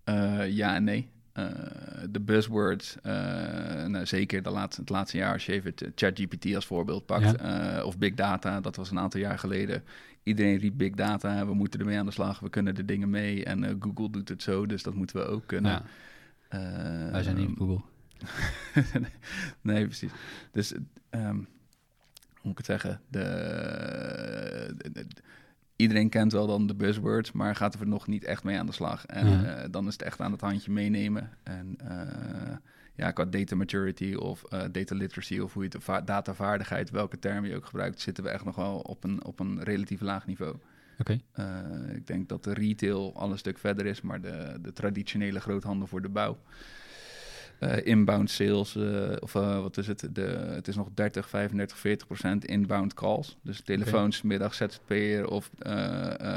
Eh, 0.03 0.49
ja 0.49 0.75
en 0.75 0.83
nee. 0.83 1.09
Eh, 1.31 1.45
de 2.09 2.19
buzzwords, 2.19 2.95
eh, 3.01 3.13
nou, 3.85 4.05
zeker 4.05 4.43
de 4.43 4.49
laatste, 4.49 4.81
het 4.81 4.89
laatste 4.89 5.17
jaar, 5.17 5.33
als 5.33 5.45
je 5.45 5.51
even 5.51 5.73
het 5.75 5.91
ChatGPT 5.95 6.55
als 6.55 6.65
voorbeeld 6.65 7.05
pakt, 7.05 7.35
eh, 7.35 7.85
of 7.85 7.97
Big 7.97 8.13
Data, 8.13 8.61
dat 8.61 8.75
was 8.75 8.91
een 8.91 8.99
aantal 8.99 9.19
jaar 9.19 9.39
geleden. 9.39 9.83
Iedereen 10.23 10.57
riep 10.57 10.77
Big 10.77 10.93
Data, 10.95 11.45
we 11.45 11.53
moeten 11.53 11.79
ermee 11.79 11.97
aan 11.99 12.05
de 12.05 12.11
slag, 12.11 12.39
we 12.39 12.49
kunnen 12.49 12.77
er 12.77 12.85
dingen 12.85 13.09
mee. 13.09 13.45
En 13.45 13.63
eh, 13.63 13.75
Google 13.79 14.09
doet 14.09 14.29
het 14.29 14.41
zo, 14.43 14.65
dus 14.65 14.83
dat 14.83 14.93
moeten 14.93 15.15
we 15.15 15.25
ook 15.25 15.47
kunnen. 15.47 15.71
Ja, 15.71 15.83
Eh, 16.49 17.11
wij 17.11 17.23
zijn 17.23 17.35
niet 17.35 17.57
Google. 17.57 17.81
nee, 19.61 19.85
precies. 19.85 20.11
Dus, 20.51 20.73
ehm, 21.09 21.35
hoe 21.35 21.45
moet 22.41 22.51
ik 22.51 22.57
het 22.57 22.65
zeggen? 22.65 23.01
De, 23.07 24.73
de- 24.77 24.91
de- 24.91 25.07
iedereen 25.81 26.09
kent 26.09 26.31
wel 26.31 26.47
dan 26.47 26.67
de 26.67 26.75
buzzwords, 26.75 27.31
maar 27.31 27.55
gaat 27.55 27.73
er 27.79 27.87
nog 27.87 28.07
niet 28.07 28.23
echt 28.23 28.43
mee 28.43 28.57
aan 28.59 28.65
de 28.65 28.71
slag. 28.71 29.05
En 29.05 29.27
Ja. 29.29 29.43
eh, 29.43 29.67
dan 29.71 29.87
is 29.87 29.93
het 29.93 30.01
echt 30.01 30.19
aan 30.19 30.31
het 30.31 30.41
handje 30.41 30.71
meenemen. 30.71 31.29
En 31.43 31.75
eh, 31.87 32.55
ja, 32.95 33.11
qua 33.11 33.25
data 33.25 33.55
maturity 33.55 34.13
of 34.13 34.43
eh, 34.43 34.61
data 34.71 34.95
literacy 34.95 35.39
of 35.39 35.53
hoe 35.53 35.63
je 35.63 35.69
het, 35.73 35.83
va- 35.83 36.01
datavaardigheid, 36.01 36.89
welke 36.89 37.19
term 37.19 37.45
je 37.45 37.55
ook 37.55 37.65
gebruikt, 37.65 37.99
zitten 38.01 38.23
we 38.23 38.29
echt 38.29 38.45
nog 38.45 38.55
wel 38.55 38.79
op 38.79 39.03
een, 39.03 39.25
op 39.25 39.39
een 39.39 39.63
relatief 39.63 40.01
laag 40.01 40.25
niveau. 40.27 40.55
Oké. 40.99 41.19
Uh, 41.39 41.45
ik 41.95 42.07
denk 42.07 42.29
dat 42.29 42.43
de 42.43 42.53
retail 42.53 43.15
al 43.15 43.31
een 43.31 43.37
stuk 43.37 43.57
verder 43.57 43.85
is, 43.85 44.01
maar 44.01 44.21
de, 44.21 44.57
de 44.61 44.73
traditionele 44.73 45.39
groothandel 45.39 45.87
voor 45.87 46.01
de 46.01 46.09
bouw 46.09 46.37
uh, 47.63 47.85
inbound 47.85 48.29
sales, 48.29 48.75
uh, 48.75 49.11
of 49.19 49.35
uh, 49.35 49.59
wat 49.61 49.77
is 49.77 49.87
het? 49.87 50.07
De, 50.11 50.21
het 50.49 50.67
is 50.67 50.75
nog 50.75 50.87
30, 50.93 51.29
35, 51.29 51.77
40 51.77 52.07
procent 52.07 52.45
inbound 52.45 52.93
calls. 52.93 53.37
Dus 53.43 53.61
telefoons, 53.61 54.17
okay. 54.17 54.29
middag 54.29 54.53
ZZP'er 54.53 55.27
of 55.27 55.49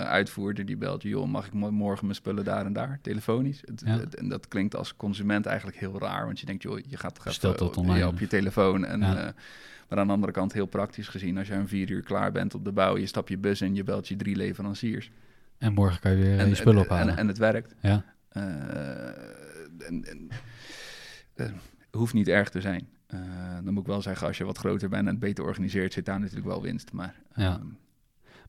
uitvoerder 0.06 0.64
die 0.66 0.76
belt, 0.76 1.02
joh, 1.02 1.26
mag 1.26 1.46
ik 1.46 1.52
morgen 1.52 2.04
mijn 2.04 2.16
spullen 2.16 2.44
daar 2.44 2.66
en 2.66 2.72
daar? 2.72 2.98
Telefonisch. 3.02 3.62
Het, 3.64 3.82
Ja. 3.86 3.98
het- 3.98 4.14
en 4.14 4.28
dat 4.28 4.48
klinkt 4.48 4.76
als 4.76 4.96
consument 4.96 5.46
eigenlijk 5.46 5.76
heel 5.78 5.98
raar, 5.98 6.24
want 6.24 6.40
je 6.40 6.46
denkt, 6.46 6.62
joh, 6.62 6.78
je 6.86 6.96
gaat 6.96 7.20
Bestelt 7.24 7.54
even 7.54 7.66
dat 7.66 7.76
online. 7.76 8.06
op 8.06 8.18
je 8.18 8.26
telefoon. 8.26 8.84
En, 8.84 9.00
Ja. 9.00 9.16
eh, 9.16 9.32
maar 9.88 9.98
aan 9.98 10.06
de 10.06 10.12
andere 10.12 10.32
kant 10.32 10.52
heel 10.52 10.66
praktisch 10.66 11.08
gezien, 11.08 11.38
als 11.38 11.48
je 11.48 11.54
om 11.54 11.68
vier 11.68 11.90
uur 11.90 12.02
klaar 12.02 12.32
bent 12.32 12.54
op 12.54 12.64
de 12.64 12.72
bouw, 12.72 12.96
je 12.96 13.06
stapt 13.06 13.28
je 13.28 13.38
bus 13.38 13.60
in, 13.60 13.74
je 13.74 13.84
belt 13.84 14.08
je 14.08 14.16
drie 14.16 14.36
leveranciers. 14.36 15.10
En 15.58 15.72
morgen 15.72 16.00
kan 16.00 16.10
je 16.10 16.16
weer 16.16 16.32
eh, 16.34 16.40
En- 16.40 16.48
je 16.48 16.54
spullen 16.54 16.78
en- 16.84 16.90
ophalen. 16.90 17.12
En, 17.12 17.18
en 17.18 17.28
het 17.28 17.38
werkt. 17.38 17.74
ja, 17.80 18.04
Eh, 18.28 18.42
en, 19.86 20.04
en, 20.04 20.28
eh, 21.34 21.46
hoeft 21.90 22.14
niet 22.14 22.28
erg 22.28 22.48
te 22.48 22.60
zijn. 22.60 22.88
Eh, 23.06 23.18
dan 23.64 23.72
moet 23.74 23.82
ik 23.82 23.88
wel 23.88 24.02
zeggen, 24.02 24.26
als 24.26 24.38
je 24.38 24.44
wat 24.44 24.58
groter 24.58 24.88
bent 24.88 25.02
en 25.02 25.10
het 25.10 25.18
beter 25.18 25.44
organiseert, 25.44 25.92
zit 25.92 26.04
daar 26.06 26.20
natuurlijk 26.20 26.46
wel 26.46 26.62
winst. 26.62 26.92
Maar 26.92 27.14
Ja. 27.34 27.52
ehm, 27.52 27.66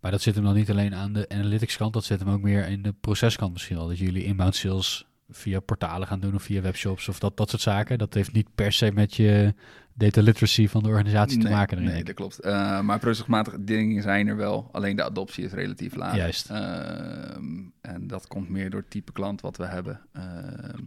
maar 0.01 0.12
dat 0.12 0.22
zit 0.22 0.36
hem 0.36 0.44
dan 0.44 0.54
niet 0.56 0.70
alleen 0.70 0.96
aan 0.96 1.13
de 1.13 1.30
analytics 1.30 1.77
kant, 1.77 1.94
dat 1.94 2.04
zit 2.04 2.20
hem 2.20 2.30
ook 2.30 2.42
meer 2.42 2.68
in 2.68 2.82
de 2.82 2.94
proceskant 3.01 3.54
misschien 3.54 3.75
wel. 3.75 3.88
Dat 3.88 3.98
jullie 3.98 4.24
inbound 4.24 4.56
sales 4.56 5.08
via 5.30 5.60
portalen 5.60 6.08
gaan 6.08 6.20
doen 6.20 6.36
of 6.36 6.44
via 6.44 6.62
webshops 6.62 7.08
of 7.10 7.20
dat, 7.20 7.38
dat 7.38 7.50
soort 7.50 7.62
zaken. 7.62 7.98
Dat 7.98 8.13
heeft 8.13 8.32
niet 8.32 8.48
per 8.56 8.72
se 8.72 8.92
met 8.92 9.15
je 9.15 9.54
data 9.94 10.22
literacy 10.22 10.68
van 10.68 10.84
de 10.84 10.89
organisatie 10.89 11.38
te 11.39 11.50
maken. 11.50 11.84
Nee, 11.84 12.04
dat 12.04 12.15
klopt. 12.15 12.39
Eh, 12.39 12.82
maar 12.82 13.00
procesmatige 13.00 13.63
dingen 13.63 14.01
zijn 14.04 14.27
er 14.27 14.36
wel. 14.36 14.70
Alleen 14.72 14.96
de 14.96 15.04
adoptie 15.04 15.46
is 15.46 15.51
relatief 15.51 15.96
laag. 15.96 16.15
Juist. 16.15 16.50
Ehm, 16.50 17.63
en 17.82 18.08
dat 18.08 18.27
komt 18.27 18.50
meer 18.50 18.70
door 18.70 18.80
het 18.80 18.89
type 18.89 19.12
klant 19.12 19.42
wat 19.42 19.58
we 19.58 19.65
hebben. 19.65 20.01
Ehm, 20.13 20.80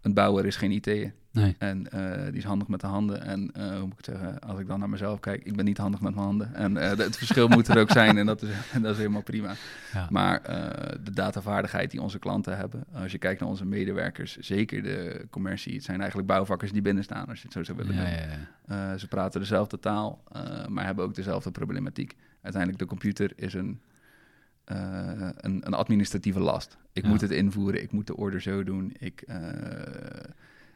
een 0.00 0.14
bouwer 0.14 0.46
is 0.46 0.56
geen 0.56 0.70
IT'er. 0.70 1.12
Nee. 1.32 1.56
En 1.58 1.90
eh, 1.90 2.24
die 2.24 2.36
is 2.36 2.44
handig 2.44 2.68
met 2.68 2.80
de 2.80 2.86
handen. 2.86 3.22
En 3.22 3.50
eh, 3.52 3.68
hoe 3.68 3.80
moet 3.80 3.98
ik 3.98 4.06
het 4.06 4.16
zeggen, 4.16 4.40
als 4.40 4.60
ik 4.60 4.66
dan 4.66 4.78
naar 4.78 4.88
mezelf 4.88 5.20
kijk, 5.20 5.44
ik 5.44 5.56
ben 5.56 5.64
niet 5.64 5.78
handig 5.78 6.00
met 6.00 6.14
mijn 6.14 6.24
handen. 6.24 6.54
En 6.54 6.76
eh, 6.76 6.98
het 6.98 7.16
verschil 7.16 7.48
moet 7.48 7.68
er 7.68 7.78
ook 7.78 7.90
zijn 7.90 8.18
en 8.18 8.26
dat 8.26 8.42
is, 8.42 8.48
dat 8.82 8.92
is 8.92 8.96
helemaal 8.96 9.22
prima. 9.22 9.54
Ja. 9.92 10.06
Maar 10.10 10.42
de 11.02 11.10
datavaardigheid 11.12 11.90
die 11.90 12.02
onze 12.02 12.18
klanten 12.18 12.56
hebben, 12.56 12.84
als 12.92 13.12
je 13.12 13.18
kijkt 13.18 13.40
naar 13.40 13.48
onze 13.48 13.64
medewerkers, 13.64 14.36
zeker 14.36 14.82
de 14.82 15.26
commercie, 15.30 15.74
het 15.74 15.84
zijn 15.84 15.98
eigenlijk 15.98 16.28
bouwvakkers 16.28 16.72
die 16.72 16.82
binnen 16.82 17.04
staan, 17.04 17.26
als 17.26 17.38
je 17.38 17.44
het 17.44 17.52
zo 17.52 17.64
zou 17.64 17.78
willen 17.78 17.94
ja, 18.66 18.98
ze 18.98 19.08
praten 19.08 19.40
dezelfde 19.40 19.78
taal, 19.78 20.22
maar 20.68 20.84
hebben 20.84 21.04
ook 21.04 21.14
dezelfde 21.14 21.50
problematiek. 21.50 22.16
Uiteindelijk, 22.42 22.82
de 22.82 22.88
computer 22.88 23.32
is 23.36 23.54
een, 23.54 23.80
eh, 24.64 25.28
een, 25.36 25.66
een 25.66 25.74
administratieve 25.74 26.40
last. 26.40 26.78
Ik 26.92 27.02
Ja. 27.02 27.08
moet 27.08 27.20
het 27.20 27.30
invoeren, 27.30 27.82
ik 27.82 27.92
moet 27.92 28.06
de 28.06 28.16
order 28.16 28.40
zo 28.40 28.64
doen. 28.64 28.94
Ik, 28.98 29.20
eh, 29.20 29.36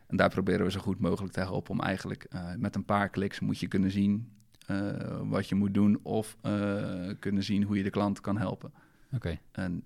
en 0.07 0.17
daar 0.17 0.31
proberen 0.31 0.64
we 0.64 0.71
zo 0.71 0.81
goed 0.81 0.99
mogelijk 0.99 1.33
te 1.33 1.41
helpen 1.41 1.71
om 1.71 1.81
eigenlijk 1.81 2.26
eh, 2.31 2.55
met 2.57 2.75
een 2.75 2.85
paar 2.85 3.09
kliks 3.09 3.41
moet 3.41 3.59
je 3.59 3.69
kunnen 3.69 3.91
zien 3.91 4.29
wat 5.23 5.49
je 5.49 5.55
moet 5.55 5.75
doen 5.75 5.99
of 6.03 6.37
kunnen 7.19 7.43
zien 7.43 7.62
hoe 7.62 7.76
je 7.76 7.83
de 7.83 7.91
klant 7.91 8.21
kan 8.21 8.38
helpen. 8.38 8.73
Oké. 9.14 9.38
En 9.53 9.85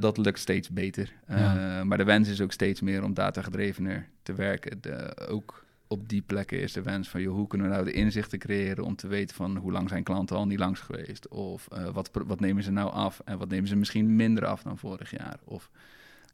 dat 0.00 0.16
lukt 0.16 0.38
steeds 0.38 0.68
beter. 0.70 1.12
Ja. 1.28 1.84
Maar 1.84 1.98
de 1.98 2.04
wens 2.04 2.28
is 2.28 2.40
ook 2.40 2.52
steeds 2.52 2.80
meer 2.80 3.02
om 3.02 3.14
datagedrevener 3.14 4.08
te 4.22 4.34
werken. 4.34 4.80
De, 4.80 5.16
ook 5.28 5.64
op 5.92 6.08
die 6.08 6.22
plekken 6.22 6.60
is 6.60 6.72
de 6.72 6.82
wens 6.82 7.08
van... 7.08 7.20
Joh, 7.20 7.34
hoe 7.34 7.46
kunnen 7.46 7.66
we 7.68 7.72
nou 7.72 7.84
de 7.86 7.92
inzichten 7.92 8.38
creëren 8.38 8.84
om 8.84 8.96
te 8.96 9.06
weten 9.08 9.36
van... 9.36 9.56
hoe 9.56 9.72
lang 9.72 9.88
zijn 9.88 10.02
klanten 10.02 10.36
al 10.36 10.46
niet 10.46 10.58
langs 10.58 10.80
geweest? 10.80 11.28
Of 11.28 11.68
eh, 11.72 11.88
wat, 11.92 12.10
wat 12.26 12.40
nemen 12.40 12.62
ze 12.62 12.70
nou 12.70 12.90
af? 12.92 13.20
En 13.24 13.38
wat 13.38 13.48
nemen 13.48 13.68
ze 13.68 13.76
misschien 13.76 14.16
minder 14.16 14.46
af 14.46 14.62
dan 14.62 14.78
vorig 14.78 15.10
jaar? 15.10 15.36
Of, 15.44 15.70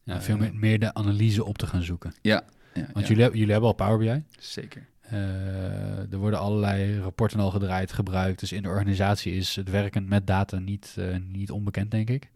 Ja, 0.02 0.20
veel 0.20 0.34
Eh, 0.34 0.40
meer, 0.40 0.54
meer 0.54 0.78
de 0.78 0.94
analyse 0.94 1.44
op 1.44 1.58
te 1.58 1.66
gaan 1.66 1.82
zoeken. 1.82 2.12
ja, 2.22 2.44
Want 2.74 2.86
ja, 2.94 3.00
jullie, 3.00 3.22
hebben- 3.22 3.38
jullie 3.38 3.52
hebben 3.52 3.70
al 3.70 3.74
Power 3.86 3.98
BI. 3.98 4.22
Zeker. 4.38 4.86
Eh, 5.00 6.12
er 6.12 6.16
worden 6.18 6.38
allerlei 6.38 7.00
rapporten 7.00 7.40
al 7.40 7.50
gedraaid, 7.50 7.92
gebruikt. 7.92 8.40
Dus 8.40 8.52
in 8.52 8.62
de 8.62 8.68
organisatie 8.68 9.32
is 9.34 9.56
het 9.56 9.70
werken 9.70 10.08
met 10.08 10.26
data 10.26 10.58
niet, 10.58 10.96
niet 11.32 11.50
onbekend, 11.50 11.90
denk 11.90 12.10
ik. 12.10 12.30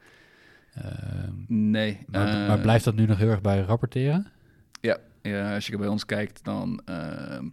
Ehm, 0.75 1.33
Nee. 1.47 1.99
maar, 2.07 2.47
maar 2.49 2.59
blijft 2.61 2.85
dat 2.85 2.95
nu 2.95 3.07
nog 3.07 3.19
heel 3.19 3.29
erg 3.29 3.41
bij 3.41 3.61
rapporteren? 3.61 4.27
Ja, 4.81 4.99
ja, 5.23 5.55
als 5.55 5.67
je 5.67 5.77
bij 5.77 5.89
ons 5.89 6.07
kijkt, 6.07 6.45
dan 6.45 6.83
ehm, 6.85 7.49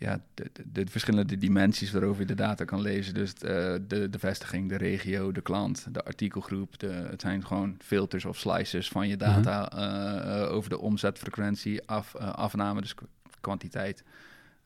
ja, 0.00 0.20
de, 0.34 0.50
de, 0.52 0.84
de 0.84 0.90
verschillende 0.90 1.38
dimensies 1.38 1.90
waarover 1.90 2.20
je 2.20 2.26
de 2.26 2.34
data 2.34 2.64
kan 2.64 2.80
lezen. 2.80 3.14
Dus 3.14 3.32
eh, 3.32 3.74
de, 3.86 4.08
de 4.10 4.18
vestiging, 4.18 4.68
de 4.68 4.76
regio, 4.76 5.32
de 5.32 5.40
klant, 5.40 5.86
de 5.94 6.04
artikelgroep. 6.04 6.78
De, 6.78 6.86
het 6.86 7.20
zijn 7.20 7.46
gewoon 7.46 7.76
filters 7.78 8.24
of 8.24 8.38
slices 8.38 8.88
van 8.88 9.08
je 9.08 9.16
data 9.16 9.70
eh, 9.70 10.52
over 10.52 10.70
de 10.70 10.78
omzetfrequentie, 10.78 11.86
af, 11.86 12.14
eh, 12.14 12.32
afname, 12.32 12.80
dus 12.80 12.94
kwantiteit 13.40 14.04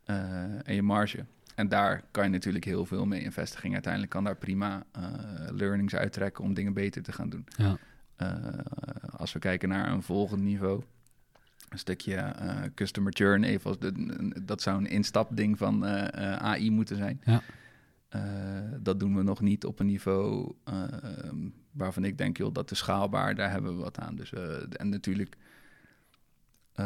en 0.05 0.75
je 0.75 0.83
marge. 0.83 1.25
En 1.55 1.69
daar 1.69 2.03
kan 2.11 2.25
je 2.25 2.31
natuurlijk 2.31 2.65
heel 2.65 2.87
veel 2.87 3.07
mee 3.07 3.21
in 3.21 3.33
vestiging. 3.33 3.73
Uiteindelijk 3.73 4.13
kan 4.13 4.25
daar 4.25 4.37
prima 4.37 4.85
eh, 4.93 5.03
learnings 5.51 5.95
uittrekken 5.95 6.45
om 6.45 6.55
dingen 6.55 6.73
beter 6.73 7.03
te 7.03 7.13
gaan 7.13 7.29
doen. 7.29 7.47
Ja. 7.57 7.77
Als 9.17 9.33
we 9.33 9.39
kijken 9.39 9.69
naar 9.69 9.93
een 9.93 10.03
volgend 10.03 10.43
niveau, 10.43 10.83
een 11.75 11.81
stukje 11.81 12.15
eh, 12.15 12.63
customer 12.75 13.13
churn, 13.13 13.45
even 13.45 13.71
als 13.71 13.79
de, 13.79 14.43
dat 14.45 14.63
zou 14.63 14.79
een 14.79 14.87
instapding 14.87 15.59
van 15.59 15.87
eh, 15.87 16.33
eh, 16.33 16.37
AI 16.37 16.71
moeten 16.71 16.97
zijn. 16.97 17.21
Ja. 17.25 17.43
Dat 18.81 19.01
doen 19.01 19.17
we 19.17 19.23
nog 19.23 19.41
niet 19.41 19.65
op 19.65 19.79
een 19.79 19.87
niveau 19.87 20.55
eh, 20.65 20.83
waarvan 21.71 22.05
ik 22.05 22.19
denk, 22.19 22.37
joh, 22.37 22.55
dat 22.55 22.71
is 22.71 22.79
schaalbaar, 22.79 23.35
daar 23.35 23.51
hebben 23.51 23.77
we 23.77 23.83
wat 23.83 23.99
aan. 23.99 24.15
Dus, 24.15 24.33
en 24.71 24.89
natuurlijk, 24.89 25.37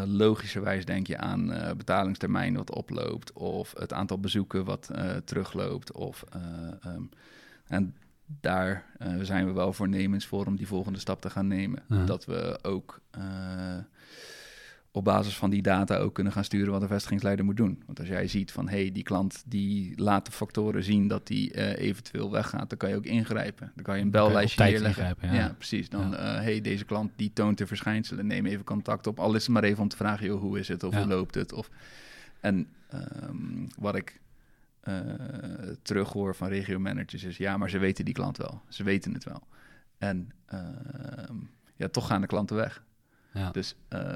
logischerwijs 0.04 0.84
denk 0.84 1.06
je 1.06 1.18
aan 1.18 1.46
betalingstermijn 1.76 2.56
wat 2.56 2.74
oploopt, 2.74 3.32
of 3.32 3.74
het 3.78 3.92
aantal 3.92 4.20
bezoeken 4.20 4.64
wat 4.64 4.90
terugloopt. 5.24 5.92
Of, 5.92 6.24
eh, 6.32 6.42
ehm, 6.80 7.02
en 7.66 7.96
daar 8.40 8.84
zijn 9.20 9.46
we 9.46 9.52
wel 9.52 9.72
voornemens 9.72 10.26
voor 10.26 10.46
om 10.46 10.56
die 10.56 10.66
volgende 10.66 10.98
stap 10.98 11.20
te 11.20 11.30
gaan 11.30 11.46
nemen. 11.46 11.82
Ja. 11.88 12.04
Dat 12.04 12.24
we 12.24 12.58
ook 12.62 13.00
op 14.98 15.04
basis 15.04 15.36
van 15.36 15.50
die 15.50 15.62
data 15.62 15.96
ook 15.96 16.14
kunnen 16.14 16.32
gaan 16.32 16.44
sturen 16.44 16.72
wat 16.72 16.82
een 16.82 16.88
vestigingsleider 16.88 17.44
moet 17.44 17.56
doen. 17.56 17.82
Want 17.86 17.98
als 17.98 18.08
jij 18.08 18.28
ziet 18.28 18.52
van, 18.52 18.68
hé, 18.68 18.80
hey, 18.82 18.92
die 18.92 19.02
klant 19.02 19.42
die 19.46 19.92
laat 20.00 20.26
de 20.26 20.32
factoren 20.32 20.82
zien 20.84 21.08
dat 21.08 21.26
die 21.26 21.52
eh, 21.52 21.86
eventueel 21.88 22.30
weggaat, 22.30 22.68
dan 22.68 22.78
kan 22.78 22.88
je 22.88 22.96
ook 22.96 23.04
ingrijpen. 23.04 23.72
Dan 23.74 23.84
kan 23.84 23.94
je 23.94 24.00
een 24.00 24.06
je 24.06 24.12
bellijstje 24.12 24.64
neerleggen. 24.64 24.88
ingrijpen, 25.06 25.34
ja. 25.38 25.54
precies. 25.58 25.88
Dan, 25.88 26.10
Ja. 26.10 26.16
eh, 26.36 26.42
hey, 26.42 26.60
deze 26.60 26.84
klant 26.84 27.10
die 27.16 27.32
toont 27.32 27.58
de 27.58 27.66
verschijnselen, 27.66 28.26
neem 28.26 28.46
even 28.46 28.64
contact 28.64 29.06
op. 29.06 29.18
Al 29.20 29.34
is 29.34 29.42
het 29.42 29.52
maar 29.52 29.64
even 29.64 29.82
om 29.82 29.88
te 29.88 29.96
vragen, 29.96 30.26
joh, 30.26 30.40
hoe 30.40 30.58
is 30.58 30.68
het 30.68 30.82
of 30.82 30.92
Ja. 30.92 30.98
hoe 30.98 31.08
loopt 31.08 31.34
het? 31.34 31.52
Of, 31.52 31.70
en 32.40 32.66
ehm, 32.90 33.66
wat 33.78 33.94
ik 33.96 34.20
eh 34.80 34.96
terughoor 35.82 36.34
van 36.34 36.48
regio-managers 36.48 37.24
is, 37.24 37.36
ja, 37.36 37.56
maar 37.56 37.70
ze 37.70 37.78
weten 37.78 38.04
die 38.04 38.14
klant 38.14 38.36
wel. 38.36 38.60
Ze 38.68 38.82
weten 38.82 39.12
het 39.14 39.24
wel. 39.24 39.42
En 39.98 40.30
ehm, 40.46 41.34
ja, 41.76 41.88
toch 41.88 42.06
gaan 42.06 42.20
de 42.20 42.26
klanten 42.26 42.56
weg. 42.56 42.82
Ja. 43.32 43.50
Dus 43.50 43.74
eh, 43.88 44.14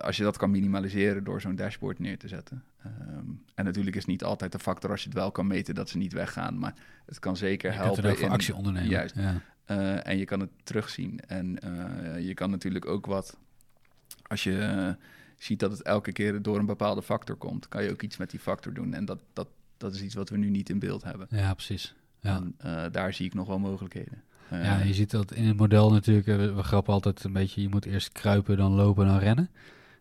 als 0.00 0.16
je 0.16 0.22
dat 0.22 0.36
kan 0.36 0.50
minimaliseren 0.50 1.24
door 1.24 1.40
zo'n 1.40 1.56
dashboard 1.56 1.98
neer 1.98 2.18
te 2.18 2.28
zetten. 2.28 2.64
ehm, 2.82 3.24
en 3.54 3.64
natuurlijk 3.64 3.96
is 3.96 4.04
niet 4.04 4.24
altijd 4.24 4.52
de 4.52 4.58
factor 4.58 4.90
als 4.90 5.02
je 5.02 5.08
het 5.08 5.18
wel 5.18 5.30
kan 5.32 5.46
meten 5.46 5.74
dat 5.74 5.88
ze 5.88 5.98
niet 5.98 6.12
weggaan. 6.12 6.58
Maar 6.58 6.74
het 7.06 7.18
kan 7.18 7.36
zeker 7.36 7.70
Je 7.72 7.76
helpen. 7.76 8.02
voor 8.16 8.22
in- 8.24 8.30
actie 8.30 8.54
ondernemen. 8.54 8.88
Juist. 8.88 9.14
Ja. 9.14 9.40
eh, 9.64 10.06
en 10.06 10.18
je 10.18 10.24
kan 10.24 10.40
het 10.40 10.50
terugzien. 10.62 11.20
En 11.20 11.58
eh, 11.58 12.26
je 12.26 12.34
kan 12.34 12.50
natuurlijk 12.50 12.86
ook 12.86 13.06
wat. 13.06 13.36
Als 14.26 14.44
je 14.44 14.58
eh, 14.58 14.88
ziet 15.38 15.60
dat 15.60 15.70
het 15.70 15.82
elke 15.82 16.12
keer 16.12 16.42
door 16.42 16.58
een 16.58 16.66
bepaalde 16.66 17.02
factor 17.02 17.36
komt, 17.36 17.68
kan 17.68 17.82
je 17.84 17.90
ook 17.90 18.02
iets 18.02 18.16
met 18.16 18.30
die 18.30 18.40
factor 18.40 18.72
doen. 18.74 18.94
En 18.94 19.04
dat, 19.04 19.18
dat, 19.32 19.48
dat 19.76 19.94
is 19.94 20.02
iets 20.02 20.14
wat 20.14 20.28
we 20.28 20.36
nu 20.36 20.50
niet 20.50 20.68
in 20.70 20.78
beeld 20.78 21.02
hebben. 21.02 21.26
ja, 21.30 21.54
precies. 21.54 21.94
Ja. 22.20 22.36
En 22.36 22.54
eh, 22.58 22.84
daar 22.92 23.12
zie 23.12 23.26
ik 23.26 23.34
nog 23.34 23.46
wel 23.46 23.58
mogelijkheden. 23.58 24.22
Ja, 24.50 24.78
je 24.78 24.94
ziet 24.94 25.10
dat 25.10 25.32
in 25.32 25.44
het 25.46 25.56
model 25.56 25.90
natuurlijk, 25.92 26.26
eh, 26.26 26.36
we, 26.36 26.52
we 26.52 26.62
grappen 26.62 26.92
altijd 26.92 27.24
een 27.24 27.32
beetje, 27.32 27.62
je 27.62 27.68
moet 27.68 27.84
eerst 27.84 28.12
kruipen, 28.12 28.56
dan 28.56 28.72
lopen, 28.72 29.06
dan 29.06 29.18
rennen. 29.18 29.50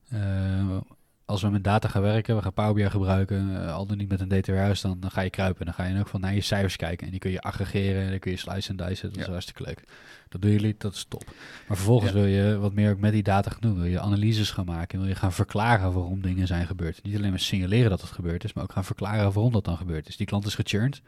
Eh, 0.10 0.78
als 1.26 1.42
we 1.42 1.50
met 1.50 1.64
data 1.64 1.88
gaan 1.88 2.02
werken, 2.02 2.36
we 2.36 2.42
gaan 2.42 2.54
Power 2.54 2.74
BI 2.74 2.90
gebruiken, 2.90 3.62
eh, 3.66 3.74
al 3.74 3.86
dan 3.86 3.98
niet 3.98 4.10
met 4.10 4.20
een 4.22 4.30
warehouse, 4.30 4.88
dan, 4.88 5.00
dan 5.00 5.12
ga 5.12 5.22
je 5.22 5.30
kruipen. 5.30 5.66
Dan 5.66 5.74
ga 5.74 5.84
je 5.84 5.94
elk 5.96 6.04
geval 6.04 6.20
naar 6.20 6.34
je 6.34 6.42
cijfers 6.42 6.76
kijken 6.76 7.06
en 7.06 7.12
die 7.12 7.20
kun 7.20 7.32
je 7.32 7.42
aggregeren 7.42 8.04
en 8.04 8.10
dan 8.10 8.20
kun 8.20 8.32
je 8.32 8.38
slice 8.38 8.70
en 8.70 8.76
dicen. 8.76 9.10
Dat 9.10 9.18
is 9.20 9.26
Ja. 9.26 9.32
hartstikke 9.32 9.64
leuk. 9.64 9.84
Dat 10.30 10.42
doen 10.42 10.52
jullie, 10.52 10.76
dat 10.78 10.94
is 10.94 11.06
top. 11.08 11.24
Maar 11.68 11.78
vervolgens 11.78 12.12
Ja. 12.12 12.18
wil 12.18 12.26
je 12.26 12.58
wat 12.58 12.74
meer 12.74 12.92
ook 12.92 13.00
met 13.00 13.12
die 13.12 13.24
data 13.24 13.50
gaan 13.52 13.62
doen. 13.62 13.76
Wil 13.76 13.86
je 13.86 14.00
analyses 14.00 14.52
gaan 14.52 14.66
maken 14.66 14.94
en 14.94 15.00
wil 15.00 15.14
je 15.14 15.20
gaan 15.20 15.34
verklaren 15.34 15.94
waarom 15.94 16.22
dingen 16.22 16.48
zijn 16.48 16.68
gebeurd. 16.68 17.04
Niet 17.04 17.16
alleen 17.18 17.30
maar 17.30 17.40
signaleren 17.40 17.90
dat 17.90 18.02
het 18.02 18.12
gebeurd 18.12 18.44
is, 18.44 18.54
maar 18.54 18.64
ook 18.64 18.72
gaan 18.72 18.86
verklaren 18.86 19.34
waarom 19.34 19.52
dat 19.54 19.66
dan 19.66 19.78
gebeurd 19.78 20.08
is. 20.08 20.18
Die 20.18 20.28
klant 20.28 20.46
is 20.46 20.56
gechurned. 20.56 21.02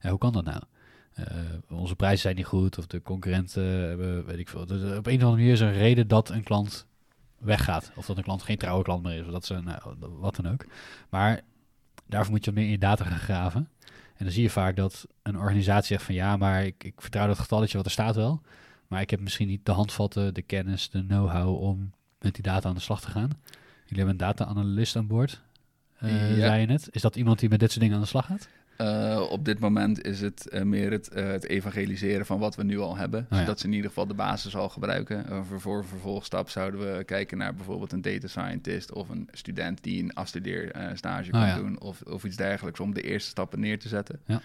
Ja, 0.00 0.10
hoe 0.10 0.18
kan 0.18 0.32
dat 0.32 0.44
nou? 0.44 0.60
Eh, 1.14 1.24
onze 1.70 1.96
prijzen 1.96 2.20
zijn 2.20 2.36
niet 2.36 2.46
goed 2.46 2.78
of 2.78 2.86
de 2.86 3.02
concurrenten 3.02 3.62
hebben, 3.64 4.24
weet 4.26 4.38
ik 4.38 4.48
veel. 4.48 4.66
Dus, 4.66 4.82
eh, 4.82 4.96
op 4.96 5.06
een 5.06 5.14
of 5.16 5.22
andere 5.22 5.30
manier 5.30 5.52
is 5.52 5.60
er 5.60 5.68
een 5.68 5.72
reden 5.72 6.08
dat 6.08 6.28
een 6.30 6.42
klant 6.42 6.86
weggaat. 7.38 7.92
Of 7.94 8.06
dat 8.06 8.16
een 8.16 8.22
klant 8.22 8.42
geen 8.42 8.56
trouwe 8.58 8.82
klant 8.82 9.02
meer 9.02 9.18
is, 9.18 9.24
of 9.26 9.32
dat 9.32 9.44
ze, 9.44 9.60
nou, 9.60 9.94
wat 9.98 10.36
dan 10.36 10.52
ook. 10.52 10.66
Maar 11.08 11.40
daarvoor 12.06 12.30
moet 12.32 12.44
je 12.44 12.50
wat 12.50 12.58
meer 12.60 12.68
in 12.68 12.74
je 12.74 12.78
data 12.78 13.04
gaan 13.04 13.18
graven. 13.18 13.68
En 14.16 14.24
dan 14.24 14.30
zie 14.34 14.42
je 14.42 14.50
vaak 14.50 14.76
dat 14.76 15.06
een 15.22 15.38
organisatie 15.38 15.86
zegt 15.86 16.02
van 16.02 16.14
ja, 16.14 16.36
maar 16.36 16.64
ik, 16.64 16.84
ik 16.84 17.00
vertrouw 17.00 17.26
dat 17.26 17.38
getalletje 17.38 17.76
wat 17.76 17.86
er 17.86 17.92
staat 17.92 18.14
wel. 18.16 18.40
Maar 18.88 19.00
ik 19.00 19.10
heb 19.10 19.20
misschien 19.20 19.48
niet 19.48 19.66
de 19.66 19.72
handvatten, 19.72 20.34
de 20.34 20.42
kennis, 20.42 20.90
de 20.90 21.06
know-how 21.06 21.62
om 21.62 21.90
met 22.18 22.34
die 22.34 22.42
data 22.42 22.68
aan 22.68 22.74
de 22.74 22.80
slag 22.80 23.00
te 23.00 23.10
gaan. 23.10 23.30
Jullie 23.86 24.04
hebben 24.04 24.08
een 24.08 24.16
data-analyst 24.16 24.96
aan 24.96 25.06
boord, 25.06 25.42
uh, 26.02 26.36
Ja. 26.36 26.46
zei 26.46 26.60
je 26.60 26.66
net. 26.66 26.88
Is 26.90 27.02
dat 27.02 27.16
iemand 27.16 27.38
die 27.38 27.48
met 27.48 27.58
dit 27.60 27.68
soort 27.68 27.80
dingen 27.80 27.96
aan 27.96 28.02
de 28.02 28.08
slag 28.08 28.26
gaat? 28.26 28.48
Eh, 28.76 29.26
op 29.30 29.44
dit 29.44 29.58
moment 29.58 30.04
is 30.06 30.20
het 30.20 30.48
eh, 30.48 30.62
meer 30.62 30.90
het, 30.90 31.08
eh, 31.08 31.26
het 31.26 31.44
evangeliseren 31.48 32.26
van 32.26 32.38
wat 32.38 32.54
we 32.56 32.62
nu 32.64 32.78
al 32.78 32.96
hebben. 32.96 33.26
ja. 33.30 33.38
Zodat 33.38 33.60
ze 33.60 33.66
in 33.66 33.72
ieder 33.72 33.88
geval 33.88 34.06
de 34.06 34.14
basis 34.14 34.56
al 34.56 34.68
gebruiken. 34.68 35.44
Voor, 35.44 35.60
voor 35.60 35.84
vervolgstap 35.84 36.48
zouden 36.50 36.96
we 36.96 37.04
kijken 37.04 37.38
naar 37.38 37.54
bijvoorbeeld 37.54 37.92
een 37.92 38.02
data 38.02 38.26
scientist 38.26 38.92
of 38.92 39.08
een 39.08 39.28
student 39.32 39.82
die 39.82 40.02
een 40.02 40.14
afstudeerstage 40.14 41.30
kan 41.30 41.40
Ah, 41.40 41.48
ja. 41.48 41.56
doen. 41.56 41.80
Of, 41.80 42.02
of 42.02 42.24
iets 42.24 42.36
dergelijks 42.36 42.80
om 42.80 42.94
de 42.94 43.02
eerste 43.02 43.28
stappen 43.30 43.60
neer 43.60 43.78
te 43.78 43.88
zetten. 43.88 44.20
Ja. 44.26 44.40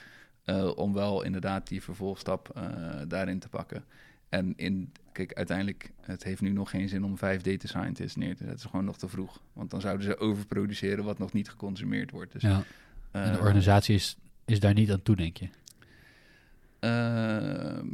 Om 0.75 0.93
wel 0.93 1.23
inderdaad 1.23 1.67
die 1.67 1.83
vervolgstap 1.83 2.61
daarin 3.07 3.39
te 3.39 3.49
pakken. 3.49 3.83
En 4.29 4.53
in, 4.55 4.91
kijk, 5.11 5.33
uiteindelijk, 5.33 5.91
het 6.01 6.23
heeft 6.23 6.41
nu 6.41 6.49
nog 6.49 6.69
geen 6.69 6.89
zin 6.89 7.03
om 7.03 7.17
vijf 7.17 7.41
data 7.41 7.67
scientists 7.67 8.15
neer 8.15 8.29
te 8.29 8.35
zetten. 8.37 8.49
Het 8.55 8.59
is 8.63 8.69
gewoon 8.69 8.85
nog 8.85 8.97
te 8.97 9.07
vroeg. 9.07 9.41
Want 9.53 9.69
dan 9.69 9.81
zouden 9.81 10.05
ze 10.05 10.17
overproduceren 10.17 11.03
wat 11.03 11.17
nog 11.19 11.33
niet 11.33 11.49
geconsumeerd 11.49 12.11
wordt. 12.11 12.31
Dus, 12.31 12.41
ja. 12.41 12.63
En 13.11 13.31
de 13.31 13.37
eh, 13.37 13.43
organisatie 13.43 13.95
is, 13.95 14.17
is 14.45 14.59
daar 14.59 14.73
niet 14.73 14.91
aan 14.91 15.01
toe, 15.01 15.15
denk 15.15 15.37
je? 15.37 15.49
Ehm, 16.79 17.85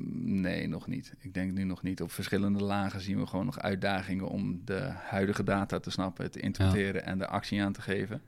nee, 0.42 0.68
nog 0.68 0.88
niet. 0.88 1.14
Ik 1.20 1.34
denk 1.34 1.52
nu 1.52 1.64
nog 1.64 1.82
niet. 1.82 2.02
Op 2.02 2.12
verschillende 2.12 2.64
lagen 2.64 3.02
zien 3.02 3.20
we 3.20 3.26
gewoon 3.26 3.46
nog 3.46 3.60
uitdagingen 3.60 4.28
om 4.28 4.62
de 4.66 4.80
huidige 4.94 5.44
data 5.44 5.80
te 5.80 5.92
snappen, 5.92 6.32
te 6.32 6.40
interpreteren 6.40 7.06
en 7.06 7.18
de 7.18 7.28
actie 7.28 7.62
aan 7.62 7.74
te 7.74 7.82
geven. 7.82 8.22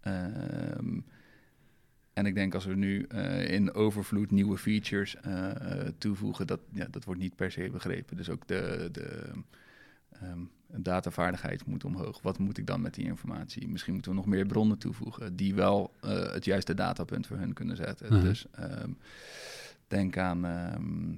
Ehm, 0.00 1.00
en 2.12 2.26
ik 2.26 2.34
denk 2.34 2.54
als 2.54 2.64
we 2.64 2.74
nu 2.74 3.02
eh, 3.02 3.50
in 3.50 3.74
overvloed 3.74 4.30
nieuwe 4.30 4.58
features 4.58 5.16
eh, 5.16 5.50
toevoegen, 5.98 6.46
dat, 6.46 6.60
ja, 6.72 6.86
dat 6.90 7.04
wordt 7.04 7.20
niet 7.20 7.36
per 7.36 7.50
se 7.50 7.70
begrepen. 7.70 8.16
Dus 8.16 8.30
ook 8.30 8.46
de, 8.46 8.88
de 8.92 9.30
ehm, 10.10 10.40
datavaardigheid 10.76 11.66
moet 11.66 11.84
omhoog. 11.84 12.22
Wat 12.22 12.38
moet 12.38 12.58
ik 12.58 12.66
dan 12.66 12.80
met 12.80 12.94
die 12.94 13.04
informatie? 13.04 13.68
Misschien 13.68 13.92
moeten 13.92 14.10
we 14.10 14.16
nog 14.16 14.26
meer 14.26 14.46
bronnen 14.46 14.78
toevoegen 14.78 15.36
die 15.36 15.54
wel 15.54 15.92
eh, 16.00 16.32
het 16.32 16.44
juiste 16.44 16.74
datapunt 16.74 17.26
voor 17.26 17.36
hun 17.36 17.52
kunnen 17.52 17.76
zetten. 17.76 18.14
Mhm. 18.14 18.22
Dus 18.22 18.46
ehm, 18.50 18.90
denk 19.88 20.16
aan. 20.16 20.44
ehm, 20.44 21.10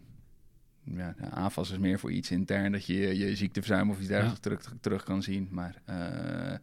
ja, 0.84 1.14
ja, 1.20 1.28
AFAS 1.28 1.70
is 1.70 1.78
meer 1.78 1.98
voor 1.98 2.12
iets 2.12 2.30
intern 2.30 2.72
dat 2.72 2.86
je 2.86 3.18
je 3.18 3.36
ziekteverzuim 3.36 3.90
of 3.90 3.98
iets 3.98 4.08
dergelijks 4.08 4.40
terug, 4.40 4.74
terug 4.80 5.04
kan 5.04 5.22
zien. 5.22 5.48
Maar 5.50 5.82
eh, 5.84 6.58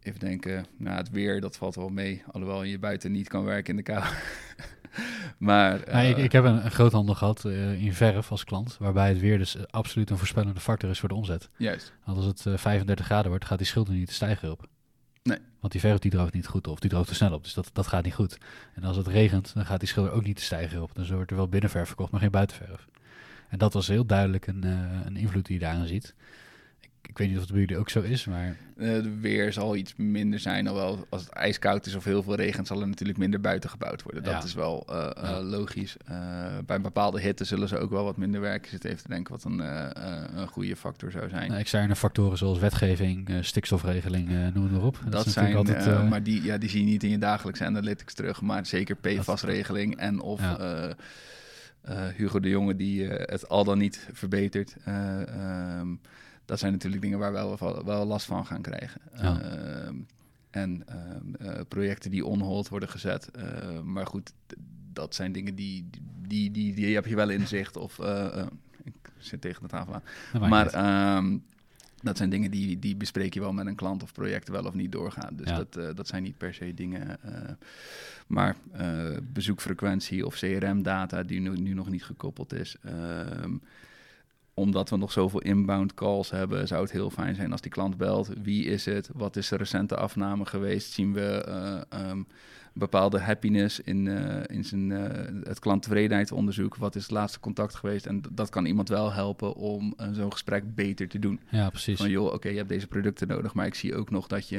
even 0.00 0.20
denken, 0.20 0.66
nou, 0.76 0.96
het 0.96 1.10
weer, 1.10 1.40
dat 1.40 1.56
valt 1.56 1.74
wel 1.74 1.88
mee. 1.88 2.22
Alhoewel 2.30 2.62
je 2.62 2.78
buiten 2.78 3.12
niet 3.12 3.28
kan 3.28 3.44
werken 3.44 3.70
in 3.70 3.76
de 3.76 3.82
kou. 3.82 4.04
maar 5.38 5.80
ik, 5.80 5.86
eh, 5.86 6.24
ik 6.24 6.32
heb 6.32 6.44
een, 6.44 6.64
een 6.64 6.70
groothandel 6.70 7.14
gehad 7.14 7.44
eh, 7.44 7.82
in 7.82 7.94
verf 7.94 8.30
als 8.30 8.44
klant, 8.44 8.76
waarbij 8.78 9.08
het 9.08 9.18
weer 9.18 9.38
dus 9.38 9.56
eh, 9.56 9.62
absoluut 9.70 10.10
een 10.10 10.18
voorspellende 10.18 10.60
factor 10.60 10.90
is 10.90 11.00
voor 11.00 11.08
de 11.08 11.14
omzet. 11.14 11.48
juist. 11.56 11.92
Want 12.04 12.16
als 12.16 12.26
het 12.26 12.46
eh, 12.46 12.56
35 12.56 13.04
graden 13.04 13.30
wordt, 13.30 13.44
gaat 13.44 13.58
die 13.58 13.66
schilder 13.66 13.94
niet 13.94 14.06
te 14.06 14.14
stijgen 14.14 14.50
op. 14.50 14.66
Nee. 15.22 15.38
Want 15.60 15.72
die 15.72 15.80
verf 15.80 15.98
die 15.98 16.10
droogt 16.10 16.32
niet 16.32 16.46
goed 16.46 16.66
of 16.66 16.78
die 16.78 16.90
droogt 16.90 17.08
te 17.08 17.14
snel 17.14 17.32
op. 17.32 17.44
Dus 17.44 17.54
dat, 17.54 17.70
dat 17.72 17.86
gaat 17.86 18.04
niet 18.04 18.14
goed. 18.14 18.38
En 18.74 18.84
als 18.84 18.96
het 18.96 19.06
regent, 19.06 19.54
dan 19.54 19.66
gaat 19.66 19.80
die 19.80 19.88
schilder 19.88 20.12
ook 20.12 20.24
niet 20.24 20.36
te 20.36 20.42
stijgen 20.42 20.82
op. 20.82 20.94
Dus 20.94 21.08
er 21.08 21.14
wordt 21.14 21.30
er 21.30 21.36
wel 21.36 21.48
binnenverf 21.48 21.86
verkocht, 21.86 22.10
maar 22.10 22.20
geen 22.20 22.30
buitenverf. 22.30 22.86
En 23.48 23.58
dat 23.58 23.72
was 23.72 23.86
heel 23.86 24.06
duidelijk 24.06 24.46
een, 24.46 24.62
een 25.06 25.16
invloed 25.16 25.46
die 25.46 25.54
je 25.54 25.64
daaraan 25.64 25.86
ziet. 25.86 26.14
Ik, 27.08 27.18
weet 27.18 27.28
niet 27.28 27.36
of 27.36 27.42
het 27.42 27.52
bij 27.52 27.60
jullie 27.60 27.78
ook 27.78 27.90
zo 27.90 28.00
is, 28.00 28.24
maar 28.24 28.56
Eh, 28.76 28.92
de 29.02 29.18
weer 29.20 29.52
zal 29.52 29.76
iets 29.76 29.94
minder 29.96 30.38
zijn. 30.38 30.66
Alhoewel 30.68 31.06
als 31.08 31.20
het 31.22 31.30
ijskoud 31.32 31.86
is 31.86 31.94
of 31.94 32.04
heel 32.04 32.22
veel 32.22 32.34
regent, 32.34 32.66
zal 32.66 32.80
er 32.80 32.88
natuurlijk 32.88 33.18
minder 33.18 33.40
buiten 33.40 33.70
gebouwd 33.70 34.02
worden. 34.02 34.22
Dat 34.22 34.32
Ja. 34.32 34.42
is 34.42 34.54
wel 34.54 34.84
eh, 34.88 35.10
eh, 35.16 35.38
logisch. 35.42 35.96
Eh, 36.06 36.16
bij 36.66 36.80
bepaalde 36.80 37.20
hitte 37.20 37.44
zullen 37.44 37.68
ze 37.68 37.78
ook 37.78 37.90
wel 37.90 38.04
wat 38.04 38.16
minder 38.16 38.40
werken. 38.40 38.70
Zit 38.70 38.84
even 38.84 39.02
te 39.02 39.08
denken 39.08 39.32
wat 39.32 39.44
een, 39.44 39.60
eh, 39.60 39.84
eh, 39.96 40.22
een 40.34 40.48
goede 40.48 40.76
factor 40.76 41.10
zou 41.10 41.28
zijn. 41.28 41.48
nou, 41.48 41.60
externe 41.60 41.96
factoren 41.96 42.38
zoals 42.38 42.58
wetgeving, 42.58 43.28
eh, 43.28 43.36
stikstofregeling, 43.40 44.28
eh, 44.30 44.36
noem 44.54 44.62
het 44.62 44.72
maar 44.72 44.82
op. 44.82 44.98
dat 45.08 45.26
zijn, 45.26 45.56
altijd, 45.56 45.86
eh, 45.86 45.92
eh, 45.92 46.08
maar 46.08 46.22
die, 46.22 46.42
ja, 46.42 46.58
die 46.58 46.68
zie 46.68 46.80
je 46.84 46.86
niet 46.90 47.02
in 47.02 47.10
je 47.10 47.18
dagelijkse 47.18 47.64
analytics 47.64 48.14
terug. 48.14 48.40
Maar 48.40 48.66
zeker 48.66 48.96
PFAS-regeling 48.96 49.96
en 49.96 50.20
of 50.20 50.40
Ja. 50.40 50.58
eh, 50.58 50.90
eh, 51.82 52.14
Hugo 52.16 52.40
de 52.40 52.48
Jonge 52.48 52.76
die 52.76 53.08
eh, 53.08 53.32
het 53.32 53.48
al 53.48 53.64
dan 53.64 53.78
niet 53.78 54.08
verbetert. 54.12 54.76
Eh, 54.84 55.20
ehm, 55.28 55.88
dat 56.44 56.58
zijn 56.58 56.72
natuurlijk 56.72 57.02
dingen 57.02 57.18
waar 57.18 57.32
we 57.32 57.56
wel, 57.58 57.84
wel 57.84 58.04
last 58.06 58.26
van 58.26 58.46
gaan 58.46 58.62
krijgen. 58.62 59.00
Ja. 59.16 59.40
Ehm, 59.40 59.94
en 60.50 60.82
ehm, 60.86 61.34
eh, 61.50 61.60
projecten 61.68 62.10
die 62.10 62.24
on-hold 62.26 62.68
worden 62.68 62.88
gezet. 62.88 63.30
Eh, 63.30 63.80
maar 63.80 64.06
goed, 64.06 64.32
dat 64.92 65.14
zijn 65.14 65.32
dingen 65.32 65.54
die, 65.54 65.88
die, 66.28 66.50
die, 66.50 66.74
die 66.74 66.94
heb 66.94 67.06
je 67.06 67.16
wel 67.16 67.30
in 67.30 67.46
zicht. 67.46 67.76
Of, 67.76 67.98
eh, 67.98 68.40
eh, 68.40 68.46
ik 68.84 68.94
zit 69.18 69.40
tegen 69.40 69.62
de 69.62 69.68
tafel 69.68 69.94
aan. 69.94 70.48
Maar 70.48 70.66
ehm, 70.66 71.38
dat 72.02 72.16
zijn 72.16 72.30
dingen 72.30 72.50
die, 72.50 72.78
die 72.78 72.96
bespreek 72.96 73.34
je 73.34 73.40
wel 73.40 73.52
met 73.52 73.66
een 73.66 73.74
klant 73.74 74.02
of 74.02 74.12
projecten 74.12 74.52
wel 74.52 74.64
of 74.64 74.74
niet 74.74 74.92
doorgaan. 74.92 75.36
Dus 75.36 75.48
Ja. 75.48 75.64
dat, 75.70 75.96
dat 75.96 76.06
zijn 76.08 76.22
niet 76.22 76.38
per 76.38 76.54
se 76.54 76.74
dingen. 76.74 77.18
maar 78.26 78.56
eh, 78.72 79.16
bezoekfrequentie 79.22 80.26
of 80.26 80.34
CRM-data 80.34 81.22
die 81.22 81.40
nu, 81.40 81.56
nu 81.56 81.74
nog 81.74 81.88
niet 81.90 82.04
gekoppeld 82.04 82.52
is. 82.52 82.76
ehm, 82.82 83.54
omdat 84.54 84.90
we 84.90 84.96
nog 84.96 85.12
zoveel 85.12 85.40
inbound 85.40 85.94
calls 85.94 86.30
hebben, 86.30 86.66
zou 86.66 86.82
het 86.82 86.92
heel 86.92 87.10
fijn 87.10 87.34
zijn 87.34 87.52
als 87.52 87.60
die 87.60 87.70
klant 87.70 87.96
belt. 87.96 88.30
Wie 88.42 88.64
is 88.64 88.84
het? 88.84 89.10
Wat 89.12 89.36
is 89.36 89.48
de 89.48 89.56
recente 89.56 89.96
afname 89.96 90.46
geweest? 90.46 90.92
Zien 90.92 91.12
we 91.12 91.44
eh, 91.44 91.80
ehm, 92.00 92.22
bepaalde 92.76 93.18
happiness 93.20 93.80
in, 93.80 94.08
eh, 94.08 94.56
in 94.56 94.64
zijn, 94.64 94.92
eh, 94.92 95.48
het 95.48 95.58
klanttevredenheidsonderzoek? 95.58 96.76
Wat 96.76 96.94
is 96.94 97.02
het 97.02 97.10
laatste 97.10 97.40
contact 97.40 97.74
geweest? 97.74 98.06
En 98.06 98.22
dat 98.30 98.48
kan 98.50 98.64
iemand 98.66 98.88
wel 98.88 99.12
helpen 99.12 99.54
om 99.54 99.94
eh, 99.96 100.08
zo'n 100.12 100.32
gesprek 100.32 100.74
beter 100.74 101.08
te 101.08 101.18
doen. 101.18 101.40
ja, 101.48 101.70
precies. 101.70 101.98
Van 101.98 102.10
joh, 102.10 102.32
oké, 102.32 102.48
je 102.48 102.56
hebt 102.56 102.68
deze 102.68 102.86
producten 102.86 103.28
nodig, 103.28 103.54
maar 103.54 103.66
ik 103.66 103.74
zie 103.74 103.94
ook 103.94 104.10
nog 104.10 104.26
dat 104.26 104.48
je, 104.48 104.56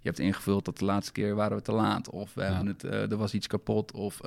je 0.00 0.02
hebt 0.02 0.18
ingevuld 0.18 0.64
dat 0.64 0.78
de 0.78 0.84
laatste 0.84 1.12
keer 1.12 1.34
waren 1.34 1.56
we 1.56 1.62
te 1.62 1.72
laat. 1.72 2.10
Of 2.10 2.34
we 2.34 2.40
Ja. 2.42 2.46
hebben 2.54 2.66
het, 2.66 2.82
er 2.82 3.16
was 3.16 3.34
iets 3.34 3.46
kapot. 3.46 3.92
Of 3.92 4.20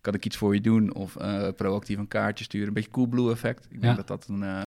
kan 0.00 0.14
ik 0.14 0.24
iets 0.24 0.36
voor 0.36 0.54
je 0.54 0.60
doen? 0.60 0.94
Of 0.94 1.16
proactief 1.56 1.98
een 1.98 2.08
kaartje 2.08 2.44
sturen. 2.44 2.68
Een 2.68 2.74
beetje 2.74 2.90
Coolblue 2.90 3.30
effect. 3.30 3.64
Ik 3.64 3.80
denk 3.80 3.82
Ja. 3.82 3.94
dat 3.94 4.06
dat 4.06 4.26
een... 4.28 4.64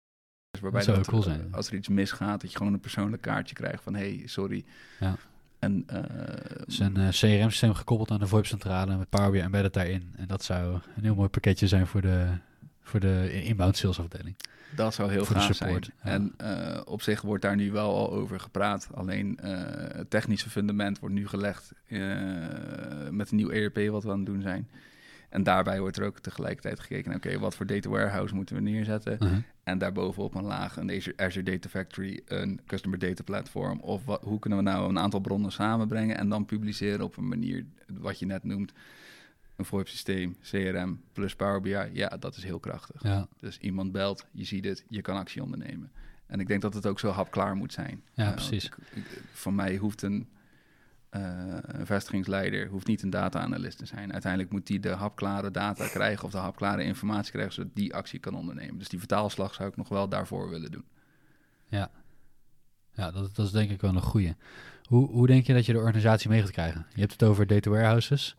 waarbij 0.60 0.82
zou 0.82 0.96
dat, 0.96 1.06
cool 1.06 1.22
zijn. 1.22 1.48
als 1.54 1.68
er 1.68 1.74
iets 1.74 1.88
misgaat, 1.88 2.40
dat 2.40 2.50
je 2.50 2.56
gewoon 2.56 2.72
een 2.72 2.80
persoonlijk 2.80 3.22
kaartje 3.22 3.54
krijgt 3.54 3.82
van 3.82 3.94
hey, 3.94 4.22
sorry. 4.24 4.64
Ja. 5.00 5.16
En 5.62 5.84
eh, 5.86 6.02
Dus 6.64 6.78
een 6.78 6.96
eh, 6.96 7.08
CRM-systeem 7.08 7.74
gekoppeld 7.74 8.10
aan 8.10 8.18
de 8.18 8.26
VoIP-centrale 8.26 8.96
met 8.96 9.08
Power 9.08 9.30
BI 9.30 9.38
embedded 9.38 9.72
daarin. 9.74 10.12
En 10.16 10.26
dat 10.26 10.44
zou 10.44 10.74
een 10.96 11.02
heel 11.02 11.14
mooi 11.14 11.28
pakketje 11.28 11.68
zijn 11.68 11.86
voor 11.86 12.00
de, 12.00 12.26
voor 12.80 13.00
de 13.00 13.42
inbound 13.44 13.76
salesafdeling. 13.76 14.36
Dat 14.76 14.94
zou 14.94 15.10
heel 15.10 15.24
Voor 15.24 15.34
de 15.34 15.40
gaaf 15.40 15.54
support, 15.54 15.90
zijn. 16.00 16.22
ja. 16.36 16.36
En 16.44 16.50
eh, 16.76 16.80
op 16.84 17.02
zich 17.02 17.20
wordt 17.20 17.42
daar 17.42 17.56
nu 17.56 17.72
wel 17.72 17.94
al 17.96 18.12
over 18.12 18.40
gepraat. 18.40 18.88
Alleen 18.94 19.38
het 19.42 20.10
technische 20.10 20.50
fundament 20.50 20.98
wordt 20.98 21.14
nu 21.14 21.28
gelegd 21.28 21.72
met 23.10 23.30
een 23.30 23.36
nieuw 23.36 23.50
ERP 23.50 23.90
wat 23.90 24.04
we 24.04 24.10
aan 24.10 24.16
het 24.16 24.26
doen 24.26 24.42
zijn. 24.42 24.68
En 25.28 25.42
daarbij 25.42 25.80
wordt 25.80 25.96
er 25.96 26.06
ook 26.06 26.18
tegelijkertijd 26.18 26.80
gekeken, 26.80 27.08
naar, 27.10 27.18
oké, 27.18 27.38
wat 27.38 27.54
voor 27.54 27.66
data 27.66 27.88
warehouse 27.88 28.34
moeten 28.34 28.54
we 28.54 28.60
neerzetten? 28.62 29.12
Uh-huh. 29.12 29.38
En 29.62 29.78
daarbovenop 29.78 30.34
een 30.34 30.44
laag 30.44 30.76
een 30.76 30.90
Azure, 31.16 31.42
Data 31.42 31.68
Factory, 31.68 32.20
een 32.26 32.60
Customer 32.66 32.98
Data 32.98 33.22
Platform. 33.22 33.80
Of 33.80 34.04
wat, 34.04 34.22
hoe 34.22 34.38
kunnen 34.38 34.58
we 34.58 34.64
nou 34.64 34.88
een 34.88 34.98
aantal 34.98 35.20
bronnen 35.20 35.52
samenbrengen 35.52 36.16
en 36.18 36.28
dan 36.28 36.44
publiceren 36.44 37.04
op 37.04 37.16
een 37.16 37.28
manier, 37.28 37.64
wat 37.86 38.18
je 38.18 38.26
net 38.26 38.44
noemt, 38.44 38.72
een 39.56 39.64
VoIP-systeem, 39.64 40.36
CRM 40.42 41.00
plus 41.12 41.36
Power 41.36 41.60
BI. 41.60 41.88
Ja, 41.92 42.08
dat 42.08 42.36
is 42.36 42.44
heel 42.44 42.58
krachtig. 42.60 43.02
Ja, 43.02 43.28
Dus 43.38 43.58
iemand 43.58 43.92
belt, 43.92 44.26
je 44.30 44.44
ziet 44.44 44.64
het, 44.64 44.84
je 44.88 45.00
kan 45.02 45.16
actie 45.16 45.42
ondernemen. 45.42 45.90
En 46.26 46.40
ik 46.40 46.46
denk 46.46 46.62
dat 46.62 46.74
het 46.74 46.86
ook 46.86 47.00
zo 47.00 47.10
hapklaar 47.10 47.56
moet 47.56 47.72
zijn. 47.72 48.02
Ja, 48.14 48.26
Eh, 48.26 48.32
precies. 48.34 48.64
ik- 48.94 49.22
Voor 49.32 49.52
mij 49.52 49.76
hoeft 49.76 50.02
een, 50.02 50.28
eh, 51.12 51.22
een 51.62 51.86
vestigingsleider 51.86 52.68
hoeft 52.68 52.86
niet 52.86 53.02
een 53.02 53.10
data-analyst 53.10 53.78
te 53.78 53.86
zijn. 53.86 54.12
Uiteindelijk 54.12 54.52
moet 54.52 54.66
die 54.66 54.80
de 54.80 54.88
hapklare 54.88 55.50
data 55.50 55.86
krijgen 55.86 56.24
of 56.24 56.30
de 56.30 56.38
hapklare 56.38 56.84
informatie 56.84 57.32
krijgen, 57.32 57.52
zodat 57.54 57.74
die 57.74 57.94
actie 57.94 58.18
kan 58.18 58.34
ondernemen. 58.34 58.78
Dus 58.78 58.88
die 58.88 58.98
vertaalslag 58.98 59.54
zou 59.54 59.68
ik 59.68 59.76
nog 59.76 59.88
wel 59.88 60.08
daarvoor 60.08 60.48
willen 60.48 60.70
doen. 60.70 60.84
ja. 61.68 61.90
ja 62.92 63.10
dat, 63.10 63.36
dat 63.36 63.46
is 63.46 63.52
denk 63.52 63.70
ik 63.70 63.80
wel 63.80 63.94
een 63.94 64.02
goeie. 64.02 64.34
Hoe, 64.84 65.10
hoe 65.10 65.26
denk 65.26 65.46
je 65.46 65.54
dat 65.54 65.66
je 65.66 65.72
de 65.72 65.78
organisatie 65.78 66.28
mee 66.30 66.40
gaat 66.40 66.50
krijgen? 66.50 66.86
Je 66.94 67.00
hebt 67.00 67.12
het 67.12 67.22
over 67.22 67.46
data 67.46 67.70
warehouses, 67.70 68.36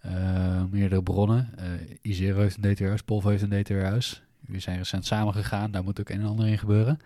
eh, 0.00 0.64
meerdere 0.70 1.02
bronnen. 1.02 1.48
eh 1.56 1.96
Izero 2.02 2.40
heeft 2.40 2.56
een 2.56 2.62
data 2.62 2.74
warehouse, 2.74 3.04
Polvo 3.04 3.28
heeft 3.28 3.42
een 3.42 3.48
data 3.50 3.74
warehouse. 3.74 4.16
Jullie 4.46 4.60
zijn 4.60 4.78
recent 4.78 5.06
samengegaan, 5.06 5.70
daar 5.70 5.84
moet 5.84 6.00
ook 6.00 6.08
een 6.08 6.20
en 6.20 6.26
ander 6.26 6.46
in 6.46 6.58
gebeuren. 6.58 6.98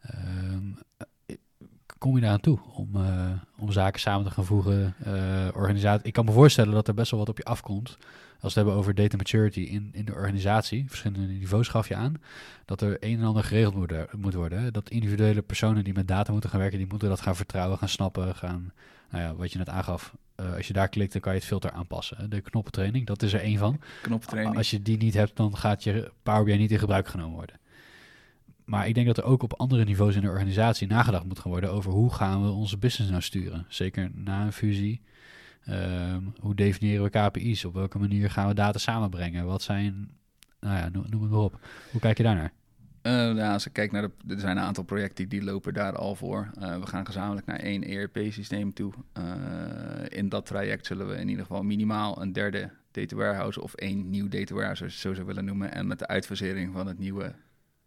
Ehm, 0.00 0.72
eh, 0.96 1.06
kom 1.98 2.14
je 2.14 2.20
daaraan 2.20 2.40
toe 2.40 2.58
om, 2.74 2.96
eh, 2.96 3.30
om 3.58 3.72
zaken 3.72 4.00
samen 4.00 4.26
te 4.26 4.30
gaan 4.30 4.44
voegen? 4.44 4.94
eh 5.04 5.48
organisatie. 5.54 6.06
Ik 6.06 6.12
kan 6.12 6.24
me 6.24 6.32
voorstellen 6.32 6.72
dat 6.72 6.88
er 6.88 6.94
best 6.94 7.10
wel 7.10 7.20
wat 7.20 7.28
op 7.28 7.38
je 7.38 7.44
afkomt. 7.44 7.96
Als 8.40 8.54
we 8.54 8.60
het 8.60 8.68
hebben 8.68 8.74
over 8.74 8.94
data 8.94 9.16
maturity 9.16 9.60
in, 9.60 9.90
in 9.92 10.04
de 10.04 10.14
organisatie, 10.14 10.84
verschillende 10.88 11.26
niveaus 11.32 11.68
gaf 11.68 11.88
je 11.88 11.94
aan, 11.94 12.14
dat 12.64 12.80
er 12.80 12.96
een 13.00 13.18
en 13.18 13.24
ander 13.24 13.44
geregeld 13.44 13.74
moet, 13.74 13.92
moet 14.16 14.34
worden. 14.34 14.72
Dat 14.72 14.90
individuele 14.90 15.42
personen 15.42 15.84
die 15.84 15.94
met 15.94 16.08
data 16.08 16.32
moeten 16.32 16.50
gaan 16.50 16.60
werken, 16.60 16.78
die 16.78 16.86
moeten 16.86 17.08
dat 17.08 17.20
gaan 17.20 17.36
vertrouwen, 17.36 17.78
gaan 17.78 17.88
snappen, 17.88 18.34
gaan, 18.34 18.72
nou 19.10 19.24
ja, 19.24 19.34
wat 19.34 19.52
je 19.52 19.58
net 19.58 19.68
aangaf, 19.68 20.14
eh, 20.34 20.54
als 20.54 20.66
je 20.66 20.72
daar 20.72 20.88
klikt, 20.88 21.12
dan 21.12 21.20
kan 21.20 21.32
je 21.32 21.38
het 21.38 21.46
filter 21.46 21.70
aanpassen. 21.70 22.30
De 22.30 22.40
knoppentraining, 22.40 23.06
dat 23.06 23.22
is 23.22 23.32
er 23.32 23.40
één 23.40 23.58
van. 23.58 23.80
Knoppentraining. 24.02 24.56
Als 24.56 24.70
je 24.70 24.82
die 24.82 24.96
niet 24.96 25.14
hebt, 25.14 25.36
dan 25.36 25.56
gaat 25.56 25.84
je 25.84 26.12
Power 26.22 26.44
BI 26.44 26.56
niet 26.56 26.70
in 26.70 26.78
gebruik 26.78 27.08
genomen 27.08 27.34
worden. 27.34 27.56
Maar 28.68 28.88
ik 28.88 28.94
denk 28.94 29.06
dat 29.06 29.16
er 29.16 29.24
ook 29.24 29.42
op 29.42 29.54
andere 29.54 29.84
niveaus 29.84 30.14
in 30.14 30.20
de 30.20 30.28
organisatie 30.28 30.86
nagedacht 30.86 31.24
moet 31.24 31.38
gaan 31.38 31.50
worden 31.50 31.72
over 31.72 31.92
hoe 31.92 32.12
gaan 32.12 32.42
we 32.42 32.50
onze 32.50 32.78
business 32.78 33.10
nou 33.10 33.22
sturen. 33.22 33.64
Zeker 33.68 34.10
na 34.14 34.44
een 34.44 34.52
fusie. 34.52 35.00
Ehm, 35.64 36.22
hoe 36.40 36.54
definiëren 36.54 37.02
we 37.02 37.10
KPI's? 37.10 37.64
Op 37.64 37.74
welke 37.74 37.98
manier 37.98 38.30
gaan 38.30 38.48
we 38.48 38.54
data 38.54 38.78
samenbrengen? 38.78 39.46
Wat 39.46 39.62
zijn, 39.62 40.10
nou 40.60 40.76
ja, 40.76 40.88
noem, 40.88 41.22
het 41.22 41.30
maar 41.30 41.38
op. 41.38 41.58
Hoe 41.90 42.00
kijk 42.00 42.16
je 42.16 42.22
daarnaar? 42.22 42.52
Uh, 43.02 43.36
ja, 43.36 43.52
als 43.52 43.66
ik 43.66 43.72
kijk 43.72 43.92
naar 43.92 44.02
de, 44.02 44.10
er 44.34 44.40
zijn 44.40 44.56
een 44.56 44.62
aantal 44.62 44.84
projecten 44.84 45.28
die 45.28 45.42
lopen 45.42 45.74
daar 45.74 45.96
al 45.96 46.14
voor. 46.14 46.50
Uh, 46.58 46.78
we 46.78 46.86
gaan 46.86 47.06
gezamenlijk 47.06 47.46
naar 47.46 47.60
één 47.60 47.84
ERP-systeem 47.84 48.72
toe. 48.72 48.92
Uh, 49.18 49.24
in 50.08 50.28
dat 50.28 50.46
traject 50.46 50.86
zullen 50.86 51.08
we 51.08 51.14
in 51.14 51.28
ieder 51.28 51.44
geval 51.46 51.62
minimaal 51.62 52.22
een 52.22 52.32
derde 52.32 52.70
data 52.90 53.16
warehouse 53.16 53.62
of 53.62 53.74
één 53.74 54.10
nieuw 54.10 54.28
data 54.28 54.54
warehouse, 54.54 54.84
als 54.84 54.94
je 54.94 55.00
zo 55.00 55.14
zou 55.14 55.26
willen 55.26 55.44
noemen. 55.44 55.72
En 55.72 55.86
met 55.86 55.98
de 55.98 56.06
uitfasering 56.06 56.72
van 56.72 56.86
het 56.86 56.98
nieuwe, 56.98 57.34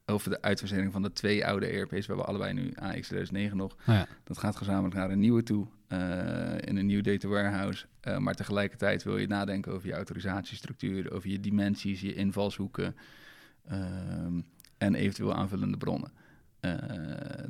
over 0.05 0.29
de 0.29 0.41
uitfasering 0.41 0.91
van 0.91 1.01
de 1.01 1.11
twee 1.11 1.45
oude 1.45 1.65
ERP's, 1.65 1.91
we 1.91 2.13
hebben 2.13 2.25
allebei 2.25 2.53
nu 2.53 2.73
AX 2.75 3.07
2009 3.07 3.57
nog. 3.57 3.73
Oh 3.73 3.79
ja. 3.85 4.07
Dat 4.23 4.37
gaat 4.37 4.55
gezamenlijk 4.55 4.95
naar 4.95 5.09
een 5.09 5.19
nieuwe 5.19 5.43
toe, 5.43 5.67
in 6.59 6.77
een 6.77 6.85
nieuw 6.85 7.01
data 7.01 7.27
warehouse. 7.27 7.85
maar 8.17 8.35
tegelijkertijd 8.35 9.03
wil 9.03 9.17
je 9.17 9.27
nadenken 9.27 9.71
over 9.71 9.87
je 9.87 9.93
autorisatiestructuur, 9.93 11.13
over 11.13 11.29
je 11.29 11.39
dimensies, 11.39 12.01
je 12.01 12.13
invalshoeken. 12.13 12.95
Ehm, 13.67 14.41
en 14.77 14.95
eventueel 14.95 15.33
aanvullende 15.33 15.77
bronnen. 15.77 16.11
Uh, 16.61 16.73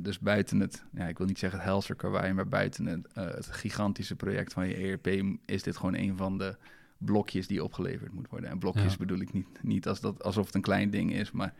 dus 0.00 0.18
buiten 0.18 0.60
het, 0.60 0.84
ja, 0.92 1.06
ik 1.06 1.18
wil 1.18 1.26
niet 1.26 1.38
zeggen 1.38 1.58
het 1.58 1.68
Helser 1.68 1.94
karwei, 1.94 2.32
maar 2.32 2.48
buiten 2.48 2.86
het, 2.86 3.08
het, 3.12 3.46
gigantische 3.46 4.16
project 4.16 4.52
van 4.52 4.68
je 4.68 4.74
ERP 4.74 5.06
is 5.44 5.62
dit 5.62 5.76
gewoon 5.76 5.94
een 5.94 6.16
van 6.16 6.38
de 6.38 6.56
blokjes 6.98 7.46
die 7.46 7.64
opgeleverd 7.64 8.12
moet 8.12 8.28
worden. 8.28 8.50
En 8.50 8.58
blokjes 8.58 8.92
Ja. 8.92 8.98
bedoel 8.98 9.20
ik 9.20 9.32
niet, 9.32 9.46
niet 9.62 9.88
als 9.88 10.00
dat, 10.00 10.22
alsof 10.22 10.46
het 10.46 10.54
een 10.54 10.60
klein 10.60 10.90
ding 10.90 11.12
is, 11.12 11.30
maar 11.30 11.54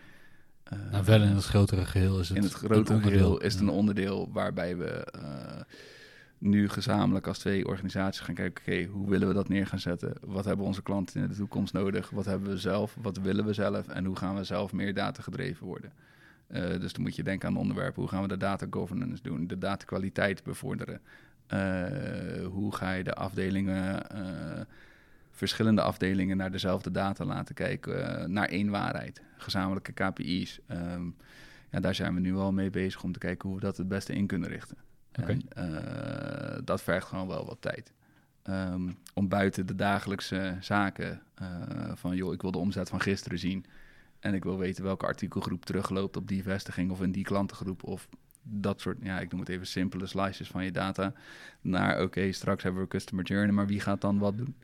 Nou, 0.90 1.04
wel 1.04 1.22
in 1.22 1.28
het 1.28 1.44
grotere 1.44 1.84
geheel 1.84 2.20
is 2.20 2.28
het 2.28 2.36
in 2.36 2.42
het 2.42 2.52
grotere 2.52 2.94
onderdeel. 2.94 3.10
geheel 3.10 3.40
is 3.40 3.52
het 3.52 3.62
een 3.62 3.68
onderdeel 3.68 4.30
waarbij 4.32 4.76
we 4.76 4.90
eh, 5.04 5.60
nu 6.38 6.68
gezamenlijk 6.68 7.26
als 7.26 7.38
twee 7.38 7.66
organisaties 7.66 8.20
gaan 8.20 8.34
kijken, 8.34 8.62
oké, 8.62 8.84
hoe 8.84 9.08
willen 9.08 9.28
we 9.28 9.34
dat 9.34 9.48
neer 9.48 9.66
gaan 9.66 9.78
zetten? 9.78 10.14
Wat 10.20 10.44
hebben 10.44 10.66
onze 10.66 10.82
klanten 10.82 11.22
in 11.22 11.28
de 11.28 11.34
toekomst 11.34 11.72
nodig? 11.72 12.10
Wat 12.10 12.24
hebben 12.24 12.50
we 12.50 12.58
zelf? 12.58 12.96
Wat 13.02 13.16
willen 13.16 13.44
we 13.44 13.52
zelf? 13.52 13.88
En 13.88 14.04
hoe 14.04 14.16
gaan 14.16 14.36
we 14.36 14.44
zelf 14.44 14.72
meer 14.72 14.94
data 14.94 15.22
gedreven 15.22 15.66
worden? 15.66 15.92
Eh, 16.46 16.80
dus 16.80 16.92
dan 16.92 17.02
moet 17.02 17.16
je 17.16 17.22
denken 17.22 17.48
aan 17.48 17.56
onderwerpen. 17.56 18.00
Hoe 18.02 18.10
gaan 18.10 18.22
we 18.22 18.28
de 18.28 18.36
data 18.36 18.66
governance 18.70 19.22
doen? 19.22 19.46
De 19.46 19.58
datakwaliteit 19.58 20.42
bevorderen? 20.42 21.00
Eh, 21.46 22.46
hoe 22.46 22.74
ga 22.74 22.92
je 22.92 23.04
de 23.04 23.14
afdelingen, 23.14 24.10
eh, 24.10 24.60
verschillende 25.32 25.82
afdelingen 25.82 26.36
naar 26.36 26.50
dezelfde 26.50 26.90
data 26.90 27.24
laten 27.24 27.54
kijken? 27.54 28.18
eh, 28.20 28.26
naar 28.26 28.48
één 28.48 28.70
waarheid, 28.70 29.22
gezamenlijke 29.36 29.92
KPI's. 29.92 30.60
Ehm, 30.66 31.04
ja, 31.70 31.80
daar 31.80 31.94
zijn 31.94 32.14
we 32.14 32.20
nu 32.20 32.34
wel 32.34 32.52
mee 32.52 32.70
bezig 32.70 33.02
om 33.02 33.12
te 33.12 33.18
kijken 33.18 33.48
hoe 33.48 33.58
we 33.58 33.64
dat 33.64 33.76
het 33.76 33.88
beste 33.88 34.12
in 34.12 34.26
kunnen 34.26 34.48
richten. 34.48 34.76
En, 35.12 35.42
eh, 35.48 36.58
dat 36.64 36.82
vergt 36.82 37.06
gewoon 37.06 37.28
wel 37.28 37.46
wat 37.46 37.60
tijd. 37.60 37.92
Ehm, 38.42 38.90
om 39.14 39.28
buiten 39.28 39.66
de 39.66 39.74
dagelijkse 39.74 40.56
zaken 40.60 41.22
eh, 41.34 41.46
van, 41.94 42.16
joh, 42.16 42.32
ik 42.32 42.42
wil 42.42 42.50
de 42.50 42.58
omzet 42.58 42.88
van 42.88 43.00
gisteren 43.00 43.38
zien. 43.38 43.64
En 44.20 44.34
ik 44.34 44.44
wil 44.44 44.58
weten 44.58 44.84
welke 44.84 45.06
artikelgroep 45.06 45.64
terugloopt 45.64 46.16
op 46.16 46.28
die 46.28 46.42
vestiging 46.42 46.90
of 46.90 47.02
in 47.02 47.12
die 47.12 47.24
klantengroep. 47.24 47.82
Of 47.82 48.08
dat 48.42 48.80
soort, 48.80 48.98
ja, 49.02 49.20
ik 49.20 49.30
noem 49.30 49.40
het 49.40 49.48
even 49.48 49.66
simpele 49.66 50.06
slices 50.06 50.48
van 50.48 50.64
je 50.64 50.70
data. 50.70 51.12
Naar, 51.60 52.02
oké, 52.02 52.32
straks 52.32 52.62
hebben 52.62 52.82
we 52.82 52.88
customer 52.88 53.24
journey, 53.24 53.52
maar 53.52 53.66
wie 53.66 53.80
gaat 53.80 54.00
dan 54.00 54.18
wat 54.18 54.38
doen? 54.38 54.54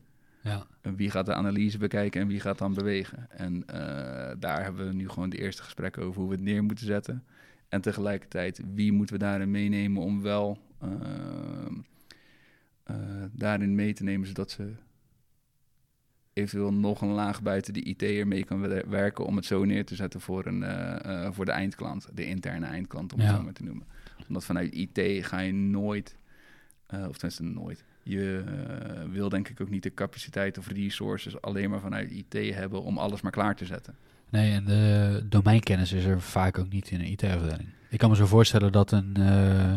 Ja. 0.42 0.66
En 0.80 0.96
wie 0.96 1.10
gaat 1.10 1.26
de 1.26 1.34
analyse 1.34 1.78
bekijken 1.78 2.20
en 2.20 2.26
wie 2.28 2.40
gaat 2.40 2.58
dan 2.58 2.74
bewegen? 2.74 3.30
En 3.30 3.66
eh, 3.66 4.34
daar 4.38 4.62
hebben 4.62 4.86
we 4.86 4.92
nu 4.94 5.08
gewoon 5.08 5.30
de 5.30 5.38
eerste 5.38 5.62
gesprekken 5.62 6.02
over 6.02 6.20
hoe 6.20 6.28
we 6.30 6.34
het 6.36 6.44
neer 6.44 6.64
moeten 6.64 6.86
zetten. 6.86 7.24
En 7.68 7.80
tegelijkertijd, 7.80 8.60
wie 8.74 8.92
moeten 8.92 9.14
we 9.18 9.20
daarin 9.24 9.50
meenemen 9.50 10.02
om 10.02 10.22
wel 10.22 10.58
ehm, 10.80 11.74
eh, 12.82 12.96
daarin 13.32 13.74
mee 13.74 13.92
te 13.92 14.02
nemen, 14.02 14.26
zodat 14.26 14.50
ze 14.50 14.72
eventueel 16.32 16.72
nog 16.72 17.00
een 17.02 17.08
laag 17.08 17.42
buiten 17.42 17.72
de 17.72 17.82
IT 17.82 18.02
ermee 18.02 18.44
kan 18.44 18.60
wer- 18.60 18.88
werken 18.88 19.24
om 19.26 19.36
het 19.36 19.44
zo 19.44 19.64
neer 19.64 19.84
te 19.84 19.94
zetten 19.94 20.20
voor, 20.20 20.46
een, 20.46 20.62
eh, 20.62 21.32
voor 21.32 21.44
de 21.44 21.50
eindklant, 21.50 22.08
de 22.14 22.26
interne 22.26 22.66
eindklant 22.66 23.12
om 23.12 23.20
het 23.20 23.28
zo 23.36 23.42
maar 23.42 23.52
te 23.52 23.64
noemen. 23.64 23.86
Omdat 24.28 24.44
vanuit 24.44 24.74
IT 24.74 25.26
ga 25.26 25.38
je 25.38 25.52
nooit, 25.52 26.16
of 26.90 27.12
tenminste 27.18 27.42
nooit, 27.42 27.84
je 28.08 28.44
eh, 28.46 29.10
wil 29.10 29.28
denk 29.28 29.48
ik 29.48 29.60
ook 29.60 29.70
niet 29.70 29.82
de 29.82 29.94
capaciteit 29.94 30.58
of 30.58 30.68
resources 30.68 31.40
alleen 31.40 31.70
maar 31.70 31.80
vanuit 31.80 32.10
IT 32.10 32.54
hebben 32.54 32.82
om 32.82 32.98
alles 32.98 33.20
maar 33.20 33.32
klaar 33.32 33.56
te 33.56 33.64
zetten. 33.64 33.94
Nee, 34.30 34.52
en 34.52 34.64
de 34.64 35.22
domeinkennis 35.28 35.92
is 35.92 36.04
er 36.04 36.20
vaak 36.20 36.58
ook 36.58 36.68
niet 36.68 36.90
in 36.90 37.00
een 37.00 37.10
IT-afdeling. 37.10 37.68
Ik 37.88 37.98
kan 37.98 38.10
me 38.10 38.16
zo 38.16 38.26
voorstellen 38.26 38.72
dat 38.72 38.92
een, 38.92 39.16
eh, 39.16 39.72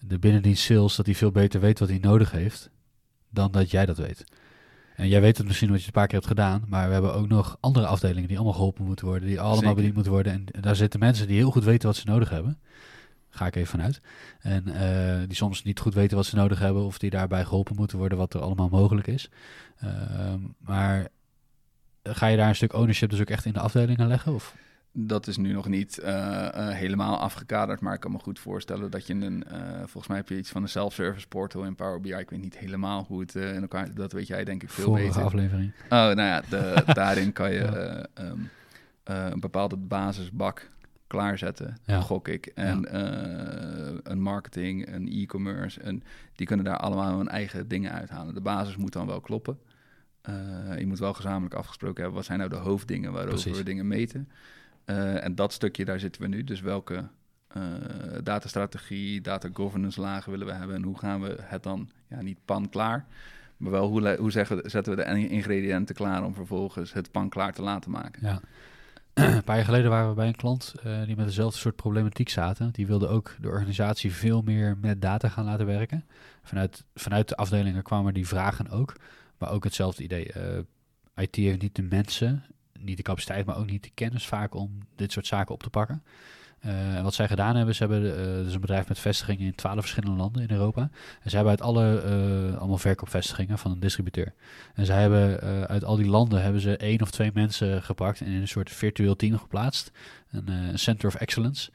de 0.00 0.18
binnendienst 0.18 0.62
sales 0.62 0.96
dat 0.96 1.06
hij 1.06 1.14
veel 1.14 1.30
beter 1.30 1.60
weet 1.60 1.78
wat 1.78 1.88
hij 1.88 1.98
nodig 1.98 2.30
heeft 2.30 2.70
dan 3.30 3.52
dat 3.52 3.70
jij 3.70 3.86
dat 3.86 3.98
weet. 3.98 4.24
En 4.96 5.08
jij 5.08 5.20
weet 5.20 5.36
het 5.36 5.46
misschien 5.46 5.68
omdat 5.68 5.82
je 5.82 5.86
het 5.86 5.96
een 5.96 6.02
paar 6.02 6.10
keer 6.10 6.18
hebt 6.18 6.38
gedaan, 6.38 6.64
maar 6.68 6.86
we 6.86 6.92
hebben 6.92 7.14
ook 7.14 7.28
nog 7.28 7.56
andere 7.60 7.86
afdelingen 7.86 8.28
die 8.28 8.36
allemaal 8.36 8.54
geholpen 8.54 8.84
moeten 8.84 9.06
worden, 9.06 9.28
die 9.28 9.40
allemaal 9.40 9.58
Zeker. 9.58 9.74
bediend 9.74 9.94
moeten 9.94 10.12
worden. 10.12 10.32
En 10.32 10.60
daar 10.60 10.76
zitten 10.76 11.00
mensen 11.00 11.26
die 11.26 11.36
heel 11.36 11.50
goed 11.50 11.64
weten 11.64 11.88
wat 11.88 11.96
ze 11.96 12.02
nodig 12.06 12.30
hebben. 12.30 12.58
Ga 13.34 13.46
ik 13.46 13.56
even 13.56 13.68
vanuit. 13.68 14.00
En 14.40 14.68
eh, 14.68 15.26
die 15.26 15.36
soms 15.36 15.62
niet 15.62 15.80
goed 15.80 15.94
weten 15.94 16.16
wat 16.16 16.26
ze 16.26 16.36
nodig 16.36 16.58
hebben, 16.58 16.82
of 16.84 16.98
die 16.98 17.10
daarbij 17.10 17.44
geholpen 17.44 17.76
moeten 17.76 17.98
worden, 17.98 18.18
wat 18.18 18.34
er 18.34 18.40
allemaal 18.40 18.68
mogelijk 18.68 19.06
is. 19.06 19.30
Ehm, 19.78 20.38
maar 20.58 21.08
ga 22.02 22.26
je 22.26 22.36
daar 22.36 22.48
een 22.48 22.54
stuk 22.54 22.72
ownership 22.72 23.10
dus 23.10 23.20
ook 23.20 23.30
echt 23.30 23.44
in 23.44 23.52
de 23.52 23.60
afdelingen 23.60 24.06
leggen? 24.06 24.34
Of? 24.34 24.54
Dat 24.94 25.26
is 25.26 25.36
nu 25.36 25.52
nog 25.52 25.68
niet 25.68 25.98
eh, 25.98 26.46
eh, 26.68 26.76
helemaal 26.76 27.18
afgekaderd, 27.18 27.80
maar 27.80 27.94
ik 27.94 28.00
kan 28.00 28.12
me 28.12 28.18
goed 28.18 28.38
voorstellen 28.38 28.90
dat 28.90 29.06
je 29.06 29.14
een, 29.14 29.44
volgens 29.78 30.06
mij 30.06 30.16
heb 30.16 30.28
je 30.28 30.36
iets 30.38 30.50
van 30.50 30.62
een 30.62 30.68
self-service 30.68 31.28
portal 31.28 31.64
in 31.64 31.74
Power 31.74 32.00
BI. 32.00 32.12
Ik 32.12 32.30
weet 32.30 32.40
niet 32.42 32.58
helemaal 32.58 33.04
hoe 33.08 33.20
het 33.20 33.34
in 33.34 33.60
elkaar, 33.62 33.94
dat 33.94 34.12
weet 34.12 34.26
jij 34.26 34.44
denk 34.44 34.62
ik 34.62 34.70
veel 34.70 34.84
Vorige 34.84 35.06
beter. 35.06 35.22
aflevering. 35.22 35.72
Oh, 35.84 35.88
nou 35.90 36.20
ja, 36.22 36.42
de, 36.48 36.82
daarin 36.92 37.32
kan 37.32 37.52
je 37.52 37.58
Ja. 37.58 37.72
eh, 37.74 38.04
ehm, 38.26 38.38
eh, 39.04 39.26
een 39.30 39.40
bepaalde 39.40 39.76
basisbak 39.76 40.70
klaarzetten, 41.12 41.76
Ja. 41.84 42.00
gok 42.00 42.28
ik. 42.28 42.46
En 42.46 42.84
eh, 42.92 43.98
een 44.02 44.20
marketing, 44.20 44.94
een 44.94 45.08
e-commerce, 45.08 45.80
en 45.80 46.02
die 46.34 46.46
kunnen 46.46 46.64
daar 46.64 46.76
allemaal 46.76 47.16
hun 47.16 47.28
eigen 47.28 47.68
dingen 47.68 47.92
uithalen. 47.92 48.34
De 48.34 48.40
basis 48.40 48.76
moet 48.76 48.92
dan 48.92 49.06
wel 49.06 49.20
kloppen. 49.20 49.58
Eh, 50.22 50.34
je 50.78 50.86
moet 50.86 50.98
wel 50.98 51.12
gezamenlijk 51.14 51.54
afgesproken 51.54 51.96
hebben, 51.96 52.14
wat 52.14 52.24
zijn 52.24 52.38
nou 52.38 52.50
de 52.50 52.56
hoofddingen 52.56 53.12
waarover 53.12 53.40
Precies. 53.40 53.58
we 53.58 53.64
dingen 53.64 53.88
meten. 53.88 54.28
Eh, 54.84 55.24
en 55.24 55.34
dat 55.34 55.52
stukje, 55.52 55.84
daar 55.84 56.00
zitten 56.00 56.22
we 56.22 56.28
nu. 56.28 56.44
Dus 56.44 56.60
welke 56.60 57.04
datastrategie, 58.22 59.20
data 59.20 59.48
governance 59.52 60.00
lagen 60.00 60.30
willen 60.30 60.46
we 60.46 60.52
hebben 60.52 60.76
en 60.76 60.82
hoe 60.82 60.98
gaan 60.98 61.20
we 61.20 61.36
het 61.40 61.62
dan, 61.62 61.90
ja, 62.08 62.22
niet 62.22 62.38
pan 62.44 62.68
klaar, 62.68 63.06
maar 63.56 63.70
wel 63.70 63.88
hoe, 63.88 64.16
hoe 64.16 64.30
zeggen, 64.30 64.70
zetten 64.70 64.96
we 64.96 65.02
de 65.04 65.10
in- 65.10 65.28
ingrediënten 65.28 65.94
klaar 65.94 66.24
om 66.24 66.34
vervolgens 66.34 66.92
het 66.92 67.10
pan 67.10 67.28
klaar 67.28 67.52
te 67.52 67.62
laten 67.62 67.90
maken. 67.90 68.26
Ja. 68.26 68.40
een 69.36 69.44
paar 69.44 69.56
jaar 69.56 69.64
geleden 69.64 69.90
waren 69.90 70.08
we 70.08 70.14
bij 70.14 70.26
een 70.26 70.36
klant 70.36 70.74
eh, 70.82 71.04
die 71.04 71.16
met 71.16 71.26
dezelfde 71.26 71.58
soort 71.58 71.76
problematiek 71.76 72.28
zaten. 72.28 72.72
Die 72.72 72.86
wilde 72.86 73.08
ook 73.08 73.36
de 73.40 73.48
organisatie 73.48 74.12
veel 74.12 74.42
meer 74.42 74.78
met 74.80 75.02
data 75.02 75.28
gaan 75.28 75.44
laten 75.44 75.66
werken. 75.66 76.04
Vanuit, 76.42 76.84
vanuit 76.94 77.28
de 77.28 77.36
afdelingen 77.36 77.82
kwamen 77.82 78.14
die 78.14 78.26
vragen 78.26 78.68
ook. 78.68 78.96
Maar 79.38 79.50
ook 79.50 79.64
hetzelfde 79.64 80.02
idee. 80.02 80.32
eh, 80.32 80.58
IT 81.14 81.36
heeft 81.36 81.62
niet 81.62 81.74
de 81.74 81.82
mensen, 81.82 82.44
niet 82.78 82.96
de 82.96 83.02
capaciteit, 83.02 83.46
maar 83.46 83.56
ook 83.56 83.70
niet 83.70 83.82
de 83.82 83.90
kennis 83.94 84.26
vaak 84.26 84.54
om 84.54 84.78
dit 84.96 85.12
soort 85.12 85.26
zaken 85.26 85.54
op 85.54 85.62
te 85.62 85.70
pakken. 85.70 86.02
En 86.62 87.02
wat 87.02 87.14
zij 87.14 87.28
gedaan 87.28 87.56
hebben, 87.56 87.74
ze 87.74 87.86
hebben, 87.86 88.02
dus 88.44 88.54
een 88.54 88.60
bedrijf 88.60 88.88
met 88.88 88.98
vestigingen 88.98 89.46
in 89.46 89.54
twaalf 89.54 89.80
verschillende 89.80 90.16
landen 90.16 90.42
in 90.42 90.50
Europa. 90.50 90.80
En 91.22 91.30
zij 91.30 91.40
hebben 91.40 91.50
uit 91.50 91.62
alle, 91.62 92.00
eh, 92.00 92.58
allemaal 92.58 92.78
verkoopvestigingen 92.78 93.58
van 93.58 93.70
een 93.70 93.80
distributeur. 93.80 94.32
En 94.74 94.86
zij 94.86 95.00
hebben 95.00 95.40
uit 95.68 95.84
al 95.84 95.96
die 95.96 96.08
landen 96.08 96.42
hebben 96.42 96.60
ze 96.60 96.76
één 96.76 97.02
of 97.02 97.10
twee 97.10 97.30
mensen 97.34 97.82
gepakt 97.82 98.20
en 98.20 98.26
in 98.26 98.40
een 98.40 98.48
soort 98.48 98.70
virtueel 98.70 99.16
team 99.16 99.38
geplaatst. 99.38 99.90
Een 100.30 100.78
Center 100.78 101.08
of 101.08 101.14
Excellence. 101.14 101.70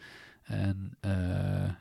En 0.48 0.98
eh, 1.00 1.12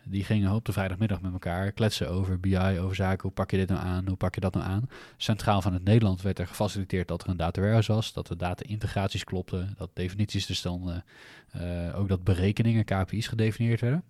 die 0.05 0.25
gingen 0.25 0.53
op 0.53 0.65
de 0.65 0.73
vrijdagmiddag 0.73 1.21
met 1.21 1.33
elkaar 1.33 1.73
kletsen 1.73 2.11
over 2.11 2.41
BI, 2.41 2.79
over 2.81 2.97
zaken. 2.97 3.23
Hoe 3.23 3.31
pak 3.31 3.51
je 3.51 3.57
dit 3.57 3.69
nou 3.69 3.81
aan? 3.81 4.07
Hoe 4.07 4.17
pak 4.17 4.35
je 4.35 4.41
dat 4.41 4.55
nou 4.55 4.67
aan? 4.67 4.89
Centraal 5.17 5.63
van 5.63 5.73
het 5.73 5.85
Nederland 5.85 6.23
werd 6.23 6.39
er 6.39 6.47
gefaciliteerd 6.47 7.09
dat 7.09 7.23
er 7.23 7.29
een 7.29 7.37
data 7.37 7.61
warehouse 7.61 7.93
was, 7.93 8.13
dat 8.13 8.27
de 8.27 8.37
data-integraties 8.37 9.25
klopten, 9.25 9.75
dat 9.77 9.91
definities 9.93 10.49
er 10.49 10.55
stonden, 10.55 11.05
eh, 11.51 11.99
ook 11.99 12.09
dat 12.09 12.25
berekeningen, 12.25 12.85
KPI's 12.85 13.27
gedefinieerd 13.27 13.81
werden. 13.81 14.03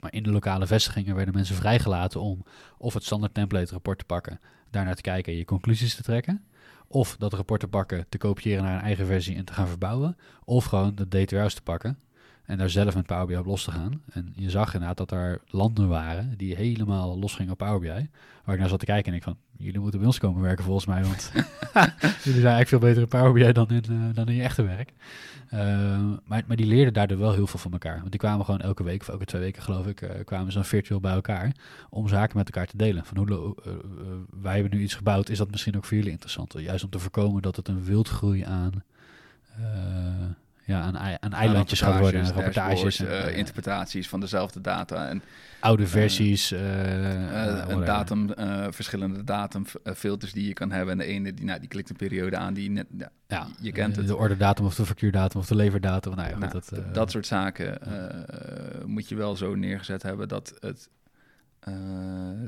Maar 0.00 0.12
in 0.12 0.22
de 0.22 0.30
lokale 0.30 0.66
vestigingen 0.66 1.14
werden 1.14 1.34
mensen 1.34 1.56
vrijgelaten 1.56 2.20
om 2.20 2.44
of 2.78 2.94
het 2.94 3.04
standaard 3.04 3.34
template 3.34 3.72
rapport 3.72 3.98
te 3.98 4.04
pakken, 4.04 4.40
daarnaar 4.70 4.94
te 4.94 5.02
kijken 5.02 5.32
en 5.32 5.38
je 5.38 5.44
conclusies 5.44 5.94
te 5.94 6.02
trekken. 6.02 6.44
Of 6.88 7.16
dat 7.16 7.32
rapport 7.32 7.60
te 7.60 7.68
pakken, 7.68 8.06
te 8.08 8.18
kopiëren 8.18 8.64
naar 8.64 8.74
een 8.74 8.84
eigen 8.84 9.06
versie 9.06 9.36
en 9.36 9.44
te 9.44 9.52
gaan 9.52 9.68
verbouwen. 9.68 10.16
Of 10.44 10.64
gewoon 10.64 10.94
dat 10.94 11.10
data 11.10 11.24
warehouse 11.24 11.56
te 11.56 11.62
pakken, 11.62 11.98
En 12.46 12.58
daar 12.58 12.70
zelf 12.70 12.94
met 12.94 13.06
Power 13.06 13.26
BI 13.26 13.36
op 13.36 13.46
los 13.46 13.64
te 13.64 13.70
gaan. 13.70 14.02
En 14.12 14.32
je 14.36 14.50
zag 14.50 14.74
inderdaad 14.74 14.96
dat 14.96 15.10
er 15.10 15.40
landen 15.46 15.88
waren 15.88 16.34
die 16.36 16.56
helemaal 16.56 17.18
los 17.18 17.34
gingen 17.34 17.52
op 17.52 17.58
Power 17.58 17.80
BI. 17.80 18.08
Waar 18.44 18.54
ik 18.54 18.60
naar 18.60 18.68
zat 18.68 18.78
te 18.78 18.84
kijken 18.84 19.12
en 19.12 19.18
ik 19.18 19.24
van, 19.24 19.36
jullie 19.56 19.80
moeten 19.80 19.98
bij 19.98 20.08
ons 20.08 20.18
komen 20.18 20.42
werken 20.42 20.64
volgens 20.64 20.86
mij. 20.86 21.02
Want 21.02 21.30
jullie 22.24 22.40
zijn 22.40 22.54
eigenlijk 22.54 22.68
veel 22.68 22.78
beter 22.78 23.02
in 23.02 23.08
Power 23.08 23.32
BI 23.32 23.52
dan 23.52 23.68
in, 23.68 23.84
uh, 23.90 24.14
dan 24.14 24.28
in 24.28 24.34
je 24.34 24.42
echte 24.42 24.62
werk. 24.62 24.92
Uh, 25.54 25.60
maar, 26.24 26.42
maar 26.46 26.56
die 26.56 26.66
leerden 26.66 26.92
daardoor 26.92 27.18
wel 27.18 27.32
heel 27.32 27.46
veel 27.46 27.58
van 27.58 27.72
elkaar. 27.72 27.98
Want 27.98 28.10
die 28.10 28.20
kwamen 28.20 28.44
gewoon 28.44 28.60
elke 28.60 28.82
week, 28.82 29.00
of 29.00 29.08
elke 29.08 29.24
twee 29.24 29.42
weken 29.42 29.62
geloof 29.62 29.86
ik, 29.86 30.00
uh, 30.00 30.10
kwamen 30.24 30.52
ze 30.52 30.58
dan 30.58 30.66
virtueel 30.66 31.00
bij 31.00 31.12
elkaar. 31.12 31.52
Om 31.90 32.08
zaken 32.08 32.36
met 32.36 32.46
elkaar 32.46 32.66
te 32.66 32.76
delen. 32.76 33.04
Van 33.04 33.16
hoe, 33.16 33.54
wij 34.40 34.54
hebben 34.54 34.78
nu 34.78 34.82
iets 34.84 34.94
gebouwd, 34.94 35.28
is 35.28 35.38
dat 35.38 35.50
misschien 35.50 35.76
ook 35.76 35.84
voor 35.84 35.96
jullie 35.96 36.12
interessant? 36.12 36.54
Juist 36.58 36.84
om 36.84 36.90
te 36.90 36.98
voorkomen 36.98 37.42
dat 37.42 37.56
het 37.56 37.68
een 37.68 37.84
wildgroei 37.84 38.42
aan 38.42 38.72
ja, 40.66 40.80
aan, 40.80 40.98
aan 41.20 41.32
eilandjes 41.32 41.80
gaat 41.80 42.00
worden. 42.00 42.32
Rapportages, 42.32 43.00
uh, 43.00 43.36
interpretaties 43.36 44.08
van 44.08 44.20
dezelfde 44.20 44.60
data. 44.60 45.08
En, 45.08 45.22
oude 45.60 45.86
versies. 45.86 46.52
Uh, 46.52 47.68
een 47.68 47.84
datum, 47.84 48.34
verschillende 48.70 49.24
datumfilters 49.24 50.32
die 50.32 50.46
je 50.46 50.52
kan 50.52 50.70
hebben. 50.70 50.92
En 50.92 50.98
de 50.98 51.04
ene 51.04 51.34
die, 51.34 51.44
nou, 51.44 51.60
die 51.60 51.68
klikt 51.68 51.90
een 51.90 51.96
periode 51.96 52.36
aan 52.36 52.54
die 52.54 52.70
net, 52.70 52.86
ja, 52.98 53.10
ja 53.26 53.46
je 53.60 53.72
kent 53.72 53.96
het. 53.96 54.06
De 54.06 54.16
orderdatum 54.16 54.64
of 54.64 54.74
de 54.74 54.86
factuurdatum 54.86 55.40
of 55.40 55.46
de 55.46 55.54
leverdatum. 55.54 56.14
Nou, 56.14 56.28
ja, 56.28 56.38
nou, 56.38 56.52
dat, 56.52 56.72
dat 56.92 57.10
soort 57.10 57.26
zaken 57.26 57.78
moet 58.86 59.08
je 59.08 59.14
wel 59.14 59.36
zo 59.36 59.54
neergezet 59.54 60.02
hebben 60.02 60.28
dat 60.28 60.54
het 60.60 60.88
uh, 61.68 61.74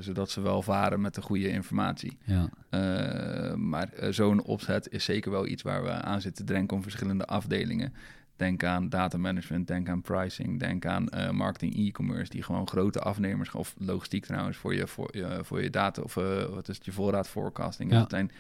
zodat 0.01 0.31
ze 0.31 0.41
wel 0.41 0.63
varen 0.63 1.01
met 1.01 1.15
de 1.15 1.23
goede 1.23 1.49
informatie. 1.49 2.19
Ja. 2.25 2.49
Uh, 2.71 3.55
maar 3.55 3.89
uh, 4.03 4.09
zo'n 4.13 4.43
opzet 4.43 4.89
is 4.91 5.05
zeker 5.05 5.31
wel 5.31 5.47
iets 5.47 5.63
waar 5.63 5.83
we 5.83 5.91
aan 5.91 6.21
zitten 6.21 6.47
te 6.47 6.53
denken 6.53 6.77
om 6.77 6.83
verschillende 6.83 7.27
afdelingen. 7.27 7.95
Denk 8.37 8.65
aan 8.65 8.89
data 8.89 9.19
management, 9.19 9.67
denk 9.67 9.89
aan 9.89 10.03
pricing, 10.03 10.59
denk 10.59 10.87
aan 10.87 11.09
marketing 11.33 11.77
e-commerce, 11.77 12.31
die 12.31 12.43
gewoon 12.43 12.69
grote 12.69 13.01
afnemers, 13.01 13.51
of 13.51 13.75
logistiek 13.79 14.25
trouwens, 14.25 14.57
voor 14.57 14.75
je, 14.75 14.87
voor, 14.87 15.17
je, 15.17 15.39
voor 15.43 15.63
je 15.63 15.71
data, 15.71 16.03
of 16.03 16.15
wat 16.51 16.69
is 16.69 16.77
het, 16.77 16.85
je 16.85 16.93
voorraad 16.93 17.29
forecasting. 17.29 17.93
Ja. 17.93 17.99
Dat, 17.99 18.11
zijn, 18.11 18.31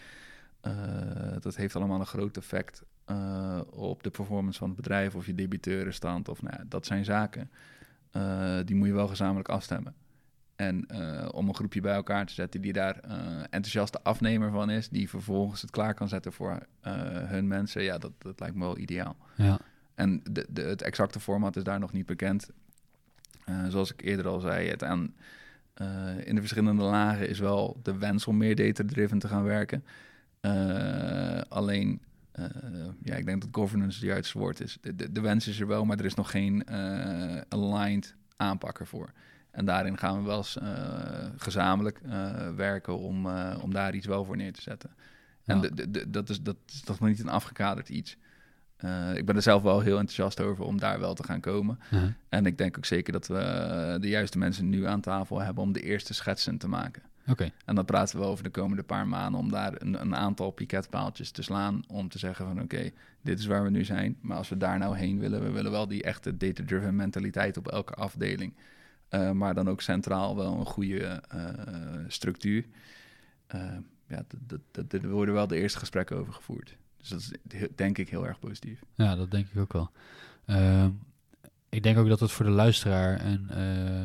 dat 1.40 1.56
heeft 1.56 1.76
allemaal 1.76 2.00
een 2.00 2.06
groot 2.06 2.36
effect 2.36 2.82
op 3.70 4.02
de 4.02 4.10
performance 4.10 4.58
van 4.58 4.68
het 4.68 4.76
bedrijf 4.76 5.14
of 5.14 5.26
je 5.26 5.34
debiteurenstand. 5.34 6.28
Of, 6.28 6.42
nou, 6.42 6.60
dat 6.68 6.86
zijn 6.86 7.04
zaken, 7.04 7.50
die 8.64 8.76
moet 8.76 8.86
je 8.86 8.94
wel 8.94 9.08
gezamenlijk 9.08 9.48
afstemmen. 9.48 9.94
En 10.58 10.86
uh, 10.92 11.28
om 11.32 11.48
een 11.48 11.54
groepje 11.54 11.80
bij 11.80 11.94
elkaar 11.94 12.26
te 12.26 12.32
zetten 12.32 12.60
die 12.60 12.72
daar 12.72 13.00
uh, 13.08 13.14
enthousiaste 13.40 14.02
afnemer 14.02 14.50
van 14.50 14.70
is, 14.70 14.88
die 14.88 15.08
vervolgens 15.08 15.60
het 15.60 15.70
klaar 15.70 15.94
kan 15.94 16.08
zetten 16.08 16.32
voor 16.32 16.50
uh, 16.50 16.92
hun 17.04 17.46
mensen, 17.46 17.82
ja, 17.82 17.98
dat, 17.98 18.12
dat 18.18 18.40
lijkt 18.40 18.54
me 18.54 18.64
wel 18.64 18.78
ideaal. 18.78 19.16
Ja. 19.36 19.58
En 19.94 20.20
de, 20.30 20.46
de, 20.48 20.62
het 20.62 20.82
exacte 20.82 21.20
format 21.20 21.56
is 21.56 21.62
daar 21.62 21.78
nog 21.78 21.92
niet 21.92 22.06
bekend. 22.06 22.50
zoals 23.68 23.92
ik 23.92 24.00
eerder 24.02 24.28
al 24.28 24.40
zei, 24.40 24.68
het 24.68 24.84
aan, 24.84 25.14
in 26.24 26.34
de 26.34 26.40
verschillende 26.40 26.82
lagen 26.82 27.28
is 27.28 27.38
wel 27.38 27.80
de 27.82 27.98
wens 27.98 28.26
om 28.26 28.36
meer 28.36 28.56
data-driven 28.56 29.18
te 29.18 29.28
gaan 29.28 29.44
werken. 29.44 29.84
alleen, 31.48 32.00
ja, 33.02 33.14
ik 33.14 33.26
denk 33.26 33.40
dat 33.40 33.48
governance 33.52 33.98
het 33.98 34.08
juiste 34.08 34.38
woord 34.38 34.60
is. 34.60 34.78
De, 34.80 34.96
de, 34.96 35.12
de, 35.12 35.20
wens 35.20 35.48
is 35.48 35.60
er 35.60 35.66
wel, 35.66 35.84
maar 35.84 35.98
er 35.98 36.04
is 36.04 36.14
nog 36.14 36.30
geen 36.30 36.68
aligned 37.48 38.14
aanpak 38.36 38.80
ervoor. 38.80 39.12
En 39.58 39.64
daarin 39.64 39.98
gaan 39.98 40.18
we 40.18 40.26
wel 40.26 40.36
eens 40.36 40.56
uh, 40.62 40.68
gezamenlijk 41.36 42.00
uh, 42.06 42.54
werken 42.56 42.98
om, 42.98 43.26
uh, 43.26 43.56
om 43.62 43.72
daar 43.72 43.94
iets 43.94 44.06
wel 44.06 44.24
voor 44.24 44.36
neer 44.36 44.52
te 44.52 44.62
zetten. 44.62 44.90
En 45.44 45.60
dat, 46.08 46.28
is, 46.28 46.42
dat 46.42 46.56
is 46.66 46.80
toch 46.80 47.00
nog 47.00 47.08
niet 47.08 47.20
een 47.20 47.28
afgekaderd 47.28 47.88
iets. 47.88 48.16
ik 49.14 49.26
ben 49.26 49.36
er 49.36 49.42
zelf 49.42 49.62
wel 49.62 49.80
heel 49.80 49.98
enthousiast 49.98 50.40
over 50.40 50.64
om 50.64 50.78
daar 50.78 51.00
wel 51.00 51.14
te 51.14 51.24
gaan 51.24 51.40
komen. 51.40 51.78
-huh. 51.88 52.02
En 52.28 52.46
ik 52.46 52.58
denk 52.58 52.76
ook 52.76 52.84
zeker 52.84 53.12
dat 53.12 53.26
we 53.26 53.96
de 54.00 54.08
juiste 54.08 54.38
mensen 54.38 54.68
nu 54.68 54.86
aan 54.86 55.00
tafel 55.00 55.40
hebben 55.40 55.62
om 55.62 55.72
de 55.72 55.82
eerste 55.82 56.14
schetsen 56.14 56.58
te 56.58 56.68
maken. 56.68 57.02
Okay. 57.28 57.52
En 57.64 57.74
dan 57.74 57.84
praten 57.84 58.18
we 58.18 58.24
over 58.24 58.44
de 58.44 58.50
komende 58.50 58.82
paar 58.82 59.08
maanden 59.08 59.40
om 59.40 59.50
daar 59.50 59.72
een, 59.78 60.00
een 60.00 60.16
aantal 60.16 60.50
piketpaaltjes 60.50 61.30
te 61.30 61.42
slaan. 61.42 61.82
Om 61.88 62.08
te 62.08 62.18
zeggen 62.18 62.46
van 62.46 62.62
oké, 62.62 62.90
dit 63.22 63.38
is 63.38 63.46
waar 63.46 63.62
we 63.62 63.70
nu 63.70 63.84
zijn. 63.84 64.16
Maar 64.20 64.36
als 64.36 64.48
we 64.48 64.56
daar 64.56 64.78
nou 64.78 64.96
heen 64.96 65.18
willen, 65.18 65.42
we 65.42 65.50
willen 65.50 65.70
wel 65.70 65.88
die 65.88 66.02
echte 66.02 66.36
data-driven 66.36 66.96
mentaliteit 66.96 67.56
op 67.56 67.68
elke 67.68 67.94
afdeling. 67.94 68.54
Uh, 69.10 69.30
maar 69.30 69.54
dan 69.54 69.68
ook 69.68 69.80
centraal 69.80 70.36
wel 70.36 70.58
een 70.58 70.66
goede 70.66 71.22
uh, 71.34 71.42
structuur. 72.08 72.64
Uh, 73.54 73.62
ja, 74.08 74.24
er 74.88 75.10
worden 75.10 75.34
wel 75.34 75.46
de 75.46 75.60
eerste 75.60 75.78
gesprekken 75.78 76.16
over 76.16 76.32
gevoerd. 76.32 76.76
Dus 76.96 77.08
dat 77.08 77.20
is 77.20 77.32
denk 77.74 77.98
ik 77.98 78.08
heel 78.08 78.26
erg 78.26 78.38
positief. 78.38 78.82
Ja, 78.94 79.16
dat 79.16 79.30
denk 79.30 79.46
ik 79.52 79.60
ook 79.60 79.72
wel. 79.72 79.90
Ehm, 80.46 80.90
ik 81.68 81.82
denk 81.82 81.98
ook 81.98 82.08
dat 82.08 82.20
het 82.20 82.30
voor 82.30 82.44
de 82.44 82.50
luisteraar 82.50 83.24
een 83.24 83.50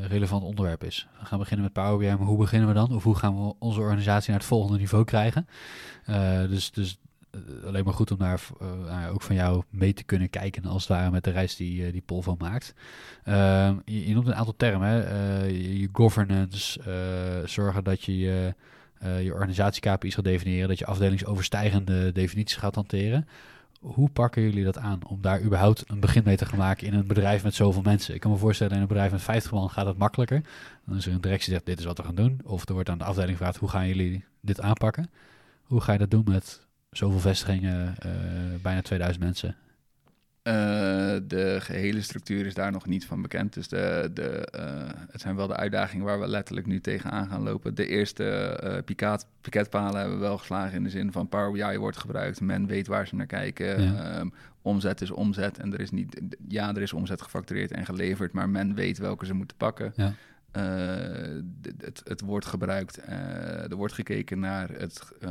relevant 0.07 0.43
onderwerp 0.43 0.83
is. 0.83 1.07
We 1.19 1.25
gaan 1.25 1.39
beginnen 1.39 1.65
met 1.65 1.73
Power 1.73 1.97
BI, 1.97 2.05
maar 2.05 2.27
hoe 2.27 2.37
beginnen 2.37 2.67
we 2.67 2.73
dan? 2.73 2.95
Of 2.95 3.03
hoe 3.03 3.15
gaan 3.15 3.35
we 3.35 3.53
onze 3.59 3.79
organisatie 3.79 4.29
naar 4.29 4.39
het 4.39 4.47
volgende 4.47 4.77
niveau 4.77 5.03
krijgen? 5.03 5.47
dus, 6.49 6.71
dus 6.71 6.99
alleen 7.65 7.83
maar 7.83 7.93
goed 7.93 8.11
om 8.11 8.17
daar 8.17 8.41
uh, 8.61 9.13
ook 9.13 9.21
van 9.21 9.35
jou 9.35 9.63
mee 9.69 9.93
te 9.93 10.03
kunnen 10.03 10.29
kijken, 10.29 10.65
als 10.65 10.87
het 10.87 10.97
ware, 10.97 11.11
met 11.11 11.23
de 11.23 11.31
reis 11.31 11.55
die, 11.55 11.85
uh, 11.85 11.91
die 11.91 12.01
Paul 12.01 12.21
van 12.21 12.35
maakt. 12.39 12.73
Ehm, 13.23 13.75
je, 13.85 14.13
noemt 14.13 14.27
een 14.27 14.35
aantal 14.35 14.55
termen, 14.57 14.87
hè? 14.87 15.45
Je, 15.45 15.89
governance, 15.91 16.79
zorgen 17.45 17.83
dat 17.83 18.03
je 18.03 18.17
je, 18.17 18.53
je 19.21 19.33
organisatie 19.33 19.81
KPI's 19.81 20.15
gaat 20.15 20.23
definiëren, 20.23 20.67
dat 20.67 20.79
je 20.79 20.85
afdelingsoverstijgende 20.85 22.11
definities 22.11 22.57
gaat 22.57 22.75
hanteren. 22.75 23.27
Hoe 23.83 24.09
pakken 24.09 24.41
jullie 24.41 24.63
dat 24.63 24.77
aan 24.77 24.99
om 25.07 25.21
daar 25.21 25.41
überhaupt 25.41 25.83
een 25.87 25.99
begin 25.99 26.23
mee 26.25 26.37
te 26.37 26.45
gaan 26.45 26.57
maken 26.57 26.87
in 26.87 26.93
een 26.93 27.07
bedrijf 27.07 27.43
met 27.43 27.55
zoveel 27.55 27.81
mensen? 27.81 28.13
Ik 28.13 28.19
kan 28.19 28.31
me 28.31 28.37
voorstellen, 28.37 28.75
in 28.75 28.81
een 28.81 28.87
bedrijf 28.87 29.11
met 29.11 29.21
50 29.21 29.51
man 29.51 29.69
gaat 29.69 29.85
het 29.85 29.97
makkelijker. 29.97 30.41
Dan 30.85 30.97
is 30.97 31.05
er 31.05 31.13
een 31.13 31.21
directie 31.21 31.45
die 31.45 31.53
zegt, 31.53 31.65
dit 31.65 31.79
is 31.79 31.85
wat 31.85 31.97
we 31.97 32.03
gaan 32.03 32.15
doen. 32.15 32.39
Of 32.43 32.67
er 32.67 32.73
wordt 32.73 32.89
aan 32.89 32.97
de 32.97 33.03
afdeling 33.03 33.37
gevraagd, 33.37 33.57
hoe 33.57 33.69
gaan 33.69 33.87
jullie 33.87 34.23
dit 34.41 34.61
aanpakken? 34.61 35.11
Hoe 35.63 35.81
ga 35.81 35.91
je 35.91 35.99
dat 35.99 36.11
doen 36.11 36.23
met 36.27 36.67
zoveel 36.97 37.19
vestigingen, 37.19 37.95
uh, 38.05 38.11
bijna 38.61 38.81
2000 38.81 39.23
mensen? 39.23 39.55
Uh, 40.47 40.53
de 41.27 41.57
gehele 41.59 42.01
structuur 42.01 42.45
is 42.45 42.53
daar 42.53 42.71
nog 42.71 42.85
niet 42.85 43.05
van 43.05 43.21
bekend. 43.21 43.53
Dus 43.53 43.67
de, 43.67 44.11
de, 44.13 44.47
uh, 44.55 44.89
het 45.11 45.21
zijn 45.21 45.35
wel 45.35 45.47
de 45.47 45.55
uitdagingen 45.55 46.05
waar 46.05 46.19
we 46.19 46.27
letterlijk 46.27 46.67
nu 46.67 46.81
tegenaan 46.81 47.27
gaan 47.27 47.43
lopen. 47.43 47.75
De 47.75 47.87
eerste 47.87 48.59
uh, 48.63 48.77
piket, 48.85 49.25
piketpalen 49.41 49.99
hebben 49.99 50.17
we 50.17 50.23
wel 50.23 50.37
geslagen 50.37 50.75
in 50.75 50.83
de 50.83 50.89
zin 50.89 51.11
van 51.11 51.29
Power 51.29 51.51
BI 51.51 51.77
wordt 51.77 51.97
gebruikt. 51.97 52.41
Men 52.41 52.67
weet 52.67 52.87
waar 52.87 53.07
ze 53.07 53.15
naar 53.15 53.25
kijken. 53.25 53.81
Ja. 53.81 54.19
Um, 54.19 54.33
omzet 54.61 55.01
is 55.01 55.11
omzet 55.11 55.57
en 55.57 55.73
er 55.73 55.79
is 55.79 55.91
niet... 55.91 56.21
Ja, 56.47 56.75
er 56.75 56.81
is 56.81 56.93
omzet 56.93 57.21
gefactureerd 57.21 57.71
en 57.71 57.85
geleverd, 57.85 58.33
maar 58.33 58.49
men 58.49 58.75
weet 58.75 58.97
welke 58.97 59.25
ze 59.25 59.33
moeten 59.33 59.57
pakken. 59.57 59.93
Ja. 59.95 60.13
Uh, 60.57 60.63
het, 61.77 62.01
het, 62.07 62.21
wordt 62.21 62.45
gebruikt. 62.45 62.99
Uh, 62.99 63.71
er 63.71 63.75
wordt 63.75 63.93
gekeken 63.93 64.39
naar 64.39 64.69
het, 64.69 65.01
uh, 65.19 65.29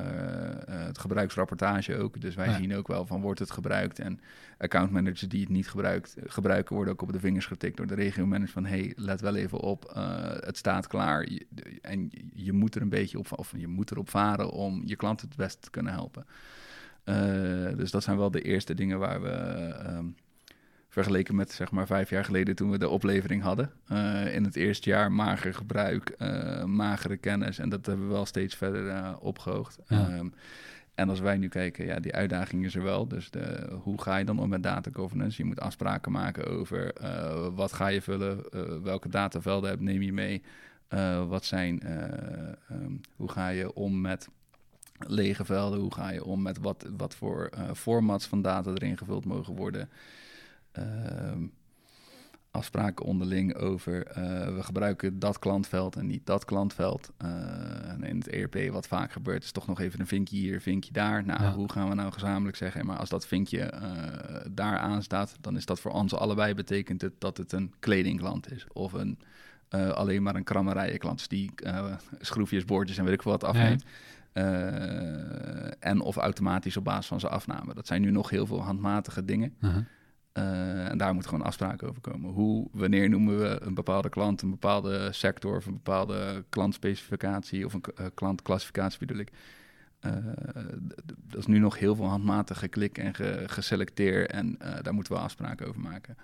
het 0.67 0.99
gebruiksrapportage 0.99 1.97
ook. 1.97 2.21
Dus 2.21 2.35
wij 2.35 2.47
ja. 2.47 2.57
zien 2.57 2.75
ook 2.77 2.87
wel 2.87 3.07
van 3.07 3.21
wordt 3.21 3.39
het 3.39 3.51
gebruikt. 3.51 3.99
En 3.99 4.21
accountmanagers 4.59 5.21
die 5.21 5.41
het 5.41 5.49
niet 5.49 5.69
gebruikt, 5.69 6.17
gebruiken, 6.27 6.75
worden 6.75 6.93
ook 6.93 7.03
op 7.03 7.13
de 7.13 7.21
vingers 7.21 7.47
getikt 7.47 7.77
door 7.77 7.87
de 7.87 7.95
regio-manager 7.95 8.53
van 8.53 8.65
hey, 8.65 8.93
let 8.97 9.21
wel 9.21 9.35
even 9.35 9.59
op, 9.59 9.91
het 10.41 10.57
staat 10.57 10.87
klaar. 10.87 11.31
Je, 11.31 11.47
en 11.81 12.11
je 12.35 12.53
moet 12.53 12.75
er 12.75 12.83
een 12.83 12.89
beetje 12.89 13.19
op, 13.19 13.39
of 13.39 13.53
je 13.57 13.69
moet 13.69 13.91
erop 13.91 14.11
varen 14.11 14.51
om 14.51 14.83
je 14.85 14.97
klanten 14.97 15.29
het 15.29 15.37
best 15.37 15.63
te 15.63 15.71
kunnen 15.71 15.93
helpen. 15.93 16.27
dus 17.77 17.91
dat 17.91 18.03
zijn 18.03 18.17
wel 18.17 18.31
de 18.31 18.43
eerste 18.43 18.75
dingen 18.75 18.99
waar 18.99 19.23
we. 19.23 19.31
Um, 19.87 20.15
Vergeleken 20.93 21.35
met 21.35 21.53
zeg 21.53 21.71
maar 21.71 21.87
vijf 21.87 22.11
jaar 22.11 22.25
geleden 22.25 22.55
toen 22.55 22.71
we 22.71 22.79
de 22.79 22.89
oplevering 22.89 23.43
hadden. 23.43 23.73
Uh, 23.93 24.35
in 24.35 24.45
het 24.45 24.57
eerste 24.57 24.91
jaar 24.91 25.13
mager 25.13 25.55
gebruik, 25.55 26.15
uh, 26.19 26.65
magere 26.65 27.17
kennis. 27.17 27.59
En 27.59 27.69
dat 27.69 27.87
hebben 27.87 28.07
we 28.07 28.13
wel 28.13 28.27
steeds 28.27 28.55
verder 28.55 28.87
uh, 28.87 29.13
opgehoogd. 29.21 29.79
Ja. 29.87 30.19
Um, 30.19 30.35
en 30.95 31.09
als 31.09 31.21
wij 31.21 31.37
nu 31.37 31.49
kijken, 31.49 31.87
ja, 31.87 32.01
die 32.01 32.15
uitdaging 32.15 32.65
is 32.65 32.75
er 32.75 32.83
wel. 32.83 33.09
Dus 33.09 33.31
de, 33.31 33.69
hoe 33.83 34.03
ga 34.03 34.17
je 34.17 34.25
dan 34.25 34.39
om 34.39 34.49
met 34.49 34.63
data 34.63 34.91
governance? 34.93 35.43
Je 35.43 35.49
moet 35.49 35.61
afspraken 35.61 36.13
maken 36.13 36.47
over 36.47 36.93
wat 37.55 37.73
ga 37.73 37.87
je 37.87 38.03
vullen, 38.03 38.43
welke 38.83 39.09
datavelden 39.09 39.71
heb, 39.71 39.81
neem 39.81 40.03
je 40.03 40.13
mee. 40.13 40.43
wat 41.29 41.45
zijn, 41.45 41.83
um, 42.71 43.01
hoe 43.17 43.31
ga 43.31 43.49
je 43.49 43.75
om 43.75 44.01
met 44.01 44.29
lege 44.99 45.45
velden? 45.45 45.81
Hoe 45.81 45.95
ga 45.95 46.11
je 46.11 46.25
om 46.25 46.43
met 46.43 46.59
wat, 46.59 46.87
wat 46.97 47.15
voor 47.15 47.51
formats 47.75 48.27
van 48.27 48.43
data 48.43 48.71
erin 48.71 48.99
gevuld 48.99 49.25
mogen 49.25 49.55
worden? 49.55 49.89
Uh, 50.79 50.85
afspraken 52.53 53.05
onderling 53.05 53.55
over 53.55 54.07
uh, 54.09 54.15
we 54.55 54.63
gebruiken 54.63 55.19
dat 55.19 55.39
klantveld 55.39 55.97
en 55.97 56.07
niet 56.07 56.27
dat 56.27 56.45
klantveld. 56.45 57.13
Uh, 57.23 57.29
en 57.89 58.03
in 58.03 58.19
het 58.19 58.29
ERP 58.29 58.73
wat 58.73 58.87
vaak 58.87 59.13
gebeurt 59.13 59.45
is 59.45 59.53
toch 59.53 59.67
nog 59.67 59.81
even 59.81 60.01
een 60.01 60.07
vinkje 60.07 60.37
hier, 60.37 60.61
vinkje 60.61 60.93
daar. 60.93 61.25
Nou, 61.25 61.43
ja. 61.43 61.53
hoe 61.53 61.71
gaan 61.73 61.89
we 61.89 61.95
nou 61.95 62.13
gezamenlijk 62.13 62.57
zeggen, 62.57 62.87
maar 62.87 62.97
als 62.97 63.09
dat 63.09 63.27
vinkje 63.27 63.73
uh, 63.75 64.41
daar 64.51 64.79
aan 64.79 65.03
staat, 65.03 65.37
dan 65.41 65.57
is 65.57 65.67
dat 65.67 65.81
voor 65.81 65.91
ons 65.91 66.15
allebei 66.15 66.55
betekent 66.55 67.01
het 67.01 67.13
dat 67.19 67.37
het 67.37 67.53
een 67.53 67.75
kledingklant 67.79 68.53
is 68.53 68.67
of 68.73 68.93
een 68.93 69.19
alleen 69.95 70.23
maar 70.23 70.35
een 70.35 70.45
krammerijenklant 70.45 71.29
die 71.29 71.51
schroefjes, 72.21 72.65
boordjes 72.65 72.99
en 72.99 73.05
weet 73.05 73.15
ik 73.15 73.23
wat 73.23 73.45
afneemt. 73.45 73.85
En 75.79 76.01
of 76.01 76.17
automatisch 76.17 76.77
op 76.77 76.85
basis 76.85 77.07
van 77.07 77.21
zijn 77.21 77.33
afname. 77.33 77.75
Dat 77.75 77.87
zijn 77.87 78.03
nu 78.03 78.11
nog 78.11 78.31
heel 78.31 78.47
veel 78.47 78.63
handmatige 78.63 79.25
dingen. 79.25 79.55
-huh. 79.59 79.77
Uh, 80.39 80.91
en 80.91 80.99
daar 80.99 81.15
moet 81.15 81.27
gewoon 81.27 81.45
afspraken 81.45 81.89
over 81.89 82.01
komen. 82.01 82.31
Hoe, 82.31 82.69
wanneer 82.73 83.09
noemen 83.09 83.39
we 83.39 83.59
een 83.61 83.75
bepaalde 83.75 84.09
klant, 84.09 84.43
een 84.43 84.51
bepaalde 84.51 85.09
sector 85.13 85.57
of 85.57 85.67
een 85.67 85.73
bepaalde 85.73 86.45
klantspecificatie 86.49 87.65
of 87.65 87.73
een 87.73 87.85
uh, 88.01 88.07
klantklassificatie 88.15 88.99
bedoel 88.99 89.19
ik. 89.19 89.31
Uh, 90.01 90.13
dat 91.05 91.39
is 91.39 91.47
nu 91.47 91.59
nog 91.59 91.79
heel 91.79 91.97
veel 91.97 92.09
handmatig 92.09 92.59
geklik 92.59 92.99
en 92.99 93.15
ge 93.15 93.43
geselecteerd 93.47 94.31
en 94.31 94.59
daar 94.83 94.95
moeten 94.95 95.13
we 95.13 95.19
afspraken 95.19 95.67
over 95.67 95.81
maken. 95.81 96.17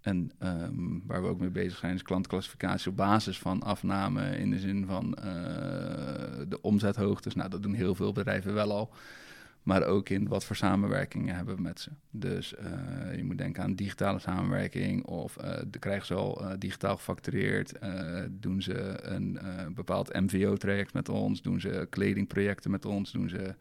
En 0.00 0.30
um, 0.42 1.02
waar 1.06 1.22
we 1.22 1.28
ook 1.28 1.40
mee 1.40 1.50
bezig 1.50 1.78
zijn 1.78 1.94
is 1.94 2.02
klantklassificatie 2.02 2.90
op 2.90 2.96
basis 2.96 3.38
van 3.38 3.62
afname 3.62 4.38
in 4.38 4.50
de 4.50 4.58
zin 4.58 4.86
van 4.86 5.10
de 6.48 6.58
omzethoogtes. 6.60 7.34
Nou, 7.34 7.50
dat 7.50 7.62
doen 7.62 7.74
heel 7.74 7.94
veel 7.94 8.12
bedrijven 8.12 8.54
wel 8.54 8.72
al 8.72 8.92
maar 9.68 9.84
ook 9.84 10.08
in 10.08 10.28
wat 10.28 10.44
voor 10.44 10.56
samenwerkingen 10.56 11.36
hebben 11.36 11.56
we 11.56 11.62
met 11.62 11.80
ze. 11.80 11.90
Dus 12.10 12.54
uh, 12.54 13.16
je 13.16 13.24
moet 13.24 13.38
denken 13.38 13.62
aan 13.62 13.74
digitale 13.74 14.18
samenwerking 14.18 15.04
of 15.04 15.36
uh, 15.40 15.50
de 15.70 15.78
krijgen 15.78 16.06
ze 16.06 16.14
al 16.14 16.42
uh, 16.42 16.52
digitaal 16.58 16.96
gefactureerd, 16.96 17.72
doen 18.30 18.62
ze 18.62 18.98
een 19.02 19.38
bepaald 19.74 20.12
MVO-traject 20.12 20.92
met 20.92 21.08
ons, 21.08 21.42
doen 21.42 21.60
ze 21.60 21.86
kledingprojecten 21.90 22.70
met 22.70 22.84
ons, 22.84 23.12
doen 23.12 23.28
ze 23.28 23.54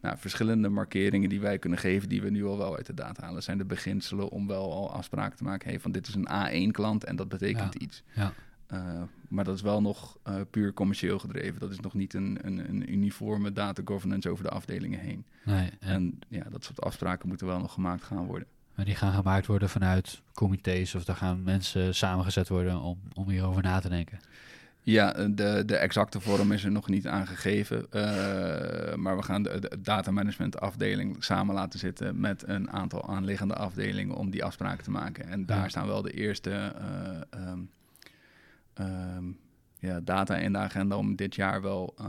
nou, 0.00 0.18
verschillende 0.18 0.68
markeringen 0.68 1.28
die 1.28 1.40
wij 1.40 1.58
kunnen 1.58 1.78
geven, 1.78 2.08
die 2.08 2.22
we 2.22 2.30
nu 2.30 2.44
al 2.44 2.58
wel 2.58 2.76
uit 2.76 2.86
de 2.86 2.94
data 2.94 3.24
halen. 3.24 3.42
zijn 3.42 3.58
de 3.58 3.64
beginselen 3.64 4.28
om 4.28 4.46
wel 4.46 4.72
al 4.72 4.92
afspraken 4.92 5.36
te 5.36 5.44
maken. 5.44 5.68
Hey, 5.68 5.80
van 5.80 5.92
dit 5.92 6.08
is 6.08 6.14
een 6.14 6.28
A1-klant 6.28 7.04
en 7.04 7.16
dat 7.16 7.28
betekent 7.28 7.74
iets. 7.74 8.02
Ja. 8.14 8.32
Uh, 8.72 9.02
maar 9.28 9.44
dat 9.44 9.54
is 9.54 9.62
wel 9.62 9.80
nog 9.80 10.18
uh, 10.28 10.34
puur 10.50 10.72
commercieel 10.72 11.18
gedreven. 11.18 11.60
Dat 11.60 11.70
is 11.70 11.80
nog 11.80 11.94
niet 11.94 12.14
een, 12.14 12.38
een, 12.42 12.68
een, 12.68 12.92
uniforme 12.92 13.52
data 13.52 13.82
governance 13.84 14.28
over 14.28 14.44
de 14.44 14.50
afdelingen 14.50 15.00
heen. 15.00 15.24
Nee, 15.44 15.70
en, 15.80 15.90
en 15.90 16.18
ja, 16.28 16.44
dat 16.50 16.64
soort 16.64 16.80
afspraken 16.80 17.28
moeten 17.28 17.46
wel 17.46 17.58
nog 17.58 17.72
gemaakt 17.72 18.02
gaan 18.02 18.26
worden. 18.26 18.48
Maar 18.74 18.84
die 18.84 18.94
gaan 18.94 19.12
gemaakt 19.12 19.46
worden 19.46 19.68
vanuit 19.68 20.22
comité's 20.34 20.94
of 20.94 21.04
daar 21.04 21.16
gaan 21.16 21.42
mensen 21.42 21.94
samengezet 21.94 22.48
worden 22.48 22.80
om, 22.80 22.98
om 23.14 23.28
hierover 23.28 23.62
na 23.62 23.80
te 23.80 23.88
denken? 23.88 24.18
Ja, 24.82 25.12
de, 25.12 25.62
de 25.66 25.76
exacte 25.76 26.20
vorm 26.20 26.52
is 26.52 26.64
er 26.64 26.70
nog 26.70 26.88
niet 26.88 27.06
aangegeven. 27.06 27.86
Uh, 27.92 28.94
maar 28.94 29.16
we 29.16 29.22
gaan 29.22 29.42
de, 29.42 29.60
de 29.60 29.80
data 29.80 30.10
management 30.10 30.60
afdeling 30.60 31.24
samen 31.24 31.54
laten 31.54 31.78
zitten 31.78 32.20
met 32.20 32.44
een 32.46 32.70
aantal 32.70 33.08
aanliggende 33.08 33.54
afdelingen 33.54 34.16
om 34.16 34.30
die 34.30 34.44
afspraken 34.44 34.84
te 34.84 34.90
maken. 34.90 35.28
En 35.28 35.46
daar 35.46 35.70
staan 35.70 35.86
wel 35.86 36.02
de 36.02 36.12
eerste 36.12 36.50
uh, 37.30 37.48
um, 37.48 37.70
um, 38.80 39.38
ja, 39.80 40.00
data 40.00 40.36
in 40.36 40.52
de 40.52 40.58
agenda 40.58 40.96
om 40.96 41.16
dit 41.16 41.34
jaar 41.34 41.62
wel 41.62 41.94
uh, 42.00 42.06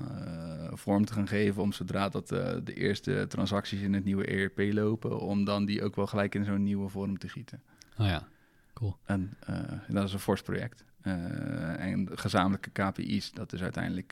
vorm 0.73 1.05
te 1.05 1.13
gaan 1.13 1.27
geven. 1.27 1.62
Om 1.62 1.71
zodra 1.71 2.10
dat 2.10 2.32
uh, 2.32 2.55
de 2.63 2.73
eerste 2.73 3.25
transacties 3.27 3.82
in 3.82 3.93
het 3.93 4.03
nieuwe 4.03 4.25
ERP 4.25 4.73
lopen, 4.73 5.19
om 5.19 5.43
dan 5.43 5.65
die 5.65 5.84
ook 5.84 5.95
wel 5.95 6.08
gelijk 6.08 6.36
in 6.36 6.45
zo'n 6.45 6.63
nieuwe 6.63 6.89
vorm 6.89 7.17
te 7.17 7.29
gieten. 7.29 7.62
Oh 7.97 8.05
ja, 8.05 8.27
cool. 8.73 8.97
En 9.05 9.38
uh, 9.49 9.55
dat 9.88 10.08
is 10.08 10.13
een 10.13 10.19
fors 10.19 10.41
project. 10.41 10.86
en 11.01 12.10
gezamenlijke 12.13 12.69
KPI's, 12.69 13.32
dat 13.32 13.53
is 13.53 13.62
uiteindelijk 13.62 14.12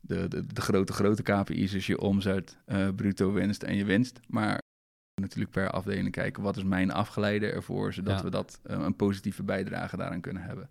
de, 0.00 0.28
de, 0.28 0.46
de, 0.46 0.60
grote, 0.60 0.92
grote 0.92 1.22
KPI's, 1.22 1.74
is 1.74 1.86
je 1.86 2.00
omzet, 2.00 2.58
bruto 2.96 3.32
winst 3.32 3.62
en 3.62 3.76
je 3.76 3.84
winst. 3.84 4.20
Maar 4.28 4.60
natuurlijk 5.20 5.52
per 5.52 5.70
afdeling 5.70 6.10
kijken, 6.10 6.42
wat 6.42 6.56
is 6.56 6.64
mijn 6.64 6.90
afgeleide 6.90 7.46
ervoor, 7.46 7.92
zodat 7.92 8.22
we 8.22 8.30
dat 8.30 8.60
een 8.62 8.96
positieve 8.96 9.42
bijdrage 9.42 9.96
daaraan 9.96 10.20
kunnen 10.20 10.42
hebben. 10.42 10.68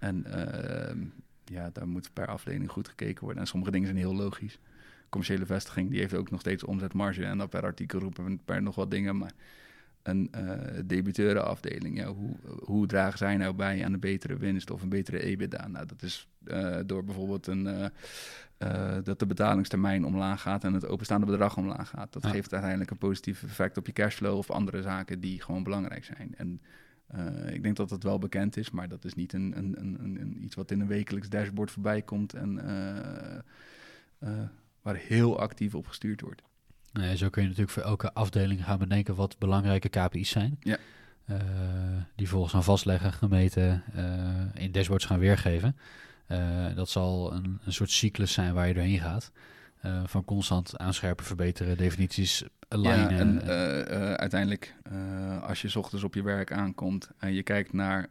En 0.00 0.24
uh, 0.26 1.02
ja, 1.44 1.70
daar 1.72 1.88
moet 1.88 2.12
per 2.12 2.26
afdeling 2.26 2.70
goed 2.70 2.88
gekeken 2.88 3.24
worden. 3.24 3.42
En 3.42 3.48
sommige 3.48 3.70
dingen 3.70 3.86
zijn 3.86 3.98
heel 3.98 4.14
logisch. 4.14 4.58
Commerciële 5.08 5.46
vestiging, 5.46 5.90
die 5.90 6.00
heeft 6.00 6.14
ook 6.14 6.30
nog 6.30 6.40
steeds 6.40 6.64
omzetmarge. 6.64 7.24
En 7.24 7.38
dan 7.38 7.48
per 7.48 7.62
artikel 7.62 7.98
roepen 7.98 8.24
we 8.24 8.38
per 8.44 8.62
nog 8.62 8.74
wat 8.74 8.90
dingen. 8.90 9.18
Maar 9.18 9.32
een 10.02 10.30
uh, 10.36 10.52
debiteurenafdeling, 10.84 11.96
ja, 11.98 12.06
hoe, 12.06 12.36
hoe 12.64 12.86
dragen 12.86 13.18
zij 13.18 13.36
nou 13.36 13.54
bij 13.54 13.84
aan 13.84 13.92
een 13.92 14.00
betere 14.00 14.36
winst 14.36 14.70
of 14.70 14.82
een 14.82 14.88
betere 14.88 15.22
EBITDA? 15.22 15.68
Nou, 15.68 15.86
dat 15.86 16.02
is 16.02 16.28
uh, 16.44 16.78
door 16.86 17.04
bijvoorbeeld 17.04 17.46
een, 17.46 17.66
uh, 18.58 18.96
dat 19.02 19.18
de 19.18 19.26
betalingstermijn 19.26 20.04
omlaag 20.04 20.40
gaat 20.40 20.64
en 20.64 20.74
het 20.74 20.86
openstaande 20.86 21.26
bedrag 21.26 21.56
omlaag 21.56 21.88
gaat. 21.88 22.12
Dat 22.12 22.26
geeft 22.26 22.52
uiteindelijk 22.52 22.90
een 22.90 22.98
positief 22.98 23.42
effect 23.42 23.76
op 23.76 23.86
je 23.86 23.92
cashflow 23.92 24.36
of 24.36 24.50
andere 24.50 24.82
zaken 24.82 25.20
die 25.20 25.42
gewoon 25.42 25.62
belangrijk 25.62 26.04
zijn. 26.04 26.34
En 26.36 26.60
uh, 27.14 27.54
ik 27.54 27.62
denk 27.62 27.76
dat 27.76 27.88
dat 27.88 28.02
wel 28.02 28.18
bekend 28.18 28.56
is, 28.56 28.70
maar 28.70 28.88
dat 28.88 29.04
is 29.04 29.14
niet 29.14 29.32
een, 29.32 29.52
een, 29.56 29.74
een, 29.80 30.20
een 30.20 30.44
iets 30.44 30.54
wat 30.54 30.70
in 30.70 30.80
een 30.80 30.86
wekelijks 30.86 31.28
dashboard 31.28 31.70
voorbij 31.70 32.02
komt 32.02 32.34
en 32.34 32.60
uh, 32.64 34.28
uh, 34.30 34.40
waar 34.82 34.96
heel 34.96 35.40
actief 35.40 35.74
op 35.74 35.86
gestuurd 35.86 36.20
wordt. 36.20 36.42
Nee, 36.92 37.16
zo 37.16 37.28
kun 37.28 37.42
je 37.42 37.48
natuurlijk 37.48 37.74
voor 37.74 37.82
elke 37.82 38.12
afdeling 38.12 38.64
gaan 38.64 38.78
bedenken 38.78 39.14
wat 39.14 39.38
belangrijke 39.38 39.88
KPI's 39.88 40.30
zijn. 40.30 40.58
Ja. 40.60 40.78
die 42.14 42.28
volgens 42.28 42.52
gaan 42.52 42.64
vastleggen, 42.64 43.12
gemeten, 43.12 43.82
in 44.54 44.72
dashboards 44.72 45.04
gaan 45.04 45.18
weergeven. 45.18 45.76
dat 46.74 46.88
zal 46.88 47.32
een, 47.32 47.60
een 47.64 47.72
soort 47.72 47.90
cyclus 47.90 48.32
zijn 48.32 48.54
waar 48.54 48.68
je 48.68 48.74
doorheen 48.74 49.00
gaat. 49.00 49.32
van 50.04 50.24
constant 50.24 50.78
aanscherpen, 50.78 51.24
verbeteren, 51.24 51.76
definities 51.76 52.44
ja, 52.78 53.10
en 53.10 53.40
uh, 53.44 53.48
uh, 53.48 54.12
uiteindelijk, 54.12 54.74
uh, 54.92 55.42
als 55.42 55.62
je 55.62 55.68
s 55.68 55.76
ochtends 55.76 56.04
op 56.04 56.14
je 56.14 56.22
werk 56.22 56.52
aankomt 56.52 57.10
en 57.18 57.32
je 57.32 57.42
kijkt 57.42 57.72
naar, 57.72 58.06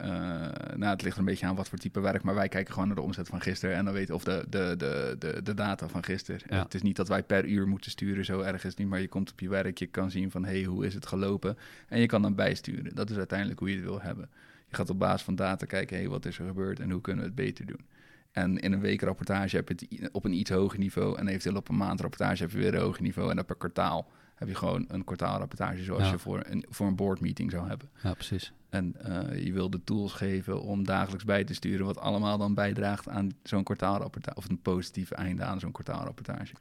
nou, 0.76 0.92
het 0.92 1.02
ligt 1.02 1.14
er 1.14 1.20
een 1.20 1.24
beetje 1.24 1.46
aan 1.46 1.54
wat 1.54 1.68
voor 1.68 1.78
type 1.78 2.00
werk, 2.00 2.22
maar 2.22 2.34
wij 2.34 2.48
kijken 2.48 2.72
gewoon 2.72 2.88
naar 2.88 2.96
de 2.96 3.02
omzet 3.02 3.28
van 3.28 3.40
gisteren 3.40 3.76
en 3.76 3.84
dan 3.84 3.94
weten 3.94 4.14
of 4.14 4.24
de, 4.24 4.44
de, 4.48 4.74
de, 4.78 5.16
de, 5.18 5.42
de 5.42 5.54
data 5.54 5.88
van 5.88 6.04
gisteren. 6.04 6.40
Ja. 6.48 6.62
Het 6.62 6.74
is 6.74 6.82
niet 6.82 6.96
dat 6.96 7.08
wij 7.08 7.22
per 7.22 7.44
uur 7.44 7.68
moeten 7.68 7.90
sturen, 7.90 8.24
zo 8.24 8.40
erg 8.40 8.64
is 8.64 8.70
het 8.70 8.78
niet, 8.78 8.88
maar 8.88 9.00
je 9.00 9.08
komt 9.08 9.32
op 9.32 9.40
je 9.40 9.48
werk, 9.48 9.78
je 9.78 9.86
kan 9.86 10.10
zien 10.10 10.30
van, 10.30 10.44
hé, 10.44 10.50
hey, 10.50 10.64
hoe 10.64 10.86
is 10.86 10.94
het 10.94 11.06
gelopen? 11.06 11.56
En 11.88 12.00
je 12.00 12.06
kan 12.06 12.22
dan 12.22 12.34
bijsturen. 12.34 12.94
Dat 12.94 13.10
is 13.10 13.16
uiteindelijk 13.16 13.58
hoe 13.58 13.68
je 13.68 13.76
het 13.76 13.84
wil 13.84 14.00
hebben. 14.00 14.28
Je 14.68 14.76
gaat 14.76 14.90
op 14.90 14.98
basis 14.98 15.22
van 15.22 15.34
data 15.34 15.66
kijken, 15.66 15.96
hé, 15.96 16.02
hey, 16.02 16.10
wat 16.10 16.26
is 16.26 16.38
er 16.38 16.46
gebeurd 16.46 16.80
en 16.80 16.90
hoe 16.90 17.00
kunnen 17.00 17.22
we 17.22 17.30
het 17.30 17.38
beter 17.38 17.66
doen? 17.66 17.86
En 18.32 18.58
in 18.58 18.72
een 18.72 18.80
weekrapportage 18.80 19.56
heb 19.56 19.68
je 19.68 19.74
het 19.74 20.10
op 20.12 20.24
een 20.24 20.32
iets 20.32 20.50
hoger 20.50 20.78
niveau. 20.78 21.18
En 21.18 21.28
eventueel 21.28 21.56
op 21.56 21.68
een 21.68 21.76
maandrapportage 21.76 22.42
heb 22.42 22.52
je 22.52 22.58
weer 22.58 22.74
een 22.74 22.80
hoger 22.80 23.02
niveau. 23.02 23.30
En 23.30 23.38
op 23.38 23.46
per 23.46 23.56
kwartaal 23.56 24.10
heb 24.40 24.48
je 24.48 24.54
gewoon 24.54 24.84
een 24.88 25.04
kwartaalrapportage 25.04 25.82
zoals 25.82 26.10
je 26.10 26.18
voor 26.18 26.42
een, 26.46 26.64
voor 26.68 26.86
een 26.86 26.96
board 26.96 27.20
meeting 27.20 27.50
zou 27.50 27.68
hebben. 27.68 27.88
Ja, 28.02 28.14
precies. 28.14 28.52
En 28.68 28.94
uh, 29.06 29.44
je 29.44 29.52
wil 29.52 29.70
de 29.70 29.84
tools 29.84 30.12
geven 30.12 30.62
om 30.62 30.84
dagelijks 30.84 31.24
bij 31.24 31.44
te 31.44 31.54
sturen, 31.54 31.86
wat 31.86 31.98
allemaal 31.98 32.38
dan 32.38 32.54
bijdraagt 32.54 33.08
aan 33.08 33.30
zo'n 33.42 33.62
kwartaalrapportage, 33.62 34.36
of 34.36 34.48
een 34.48 34.60
positieve 34.60 35.14
einde 35.14 35.42
aan 35.42 35.60
zo'n 35.60 35.72
kwartaalrapportage. 35.72 36.54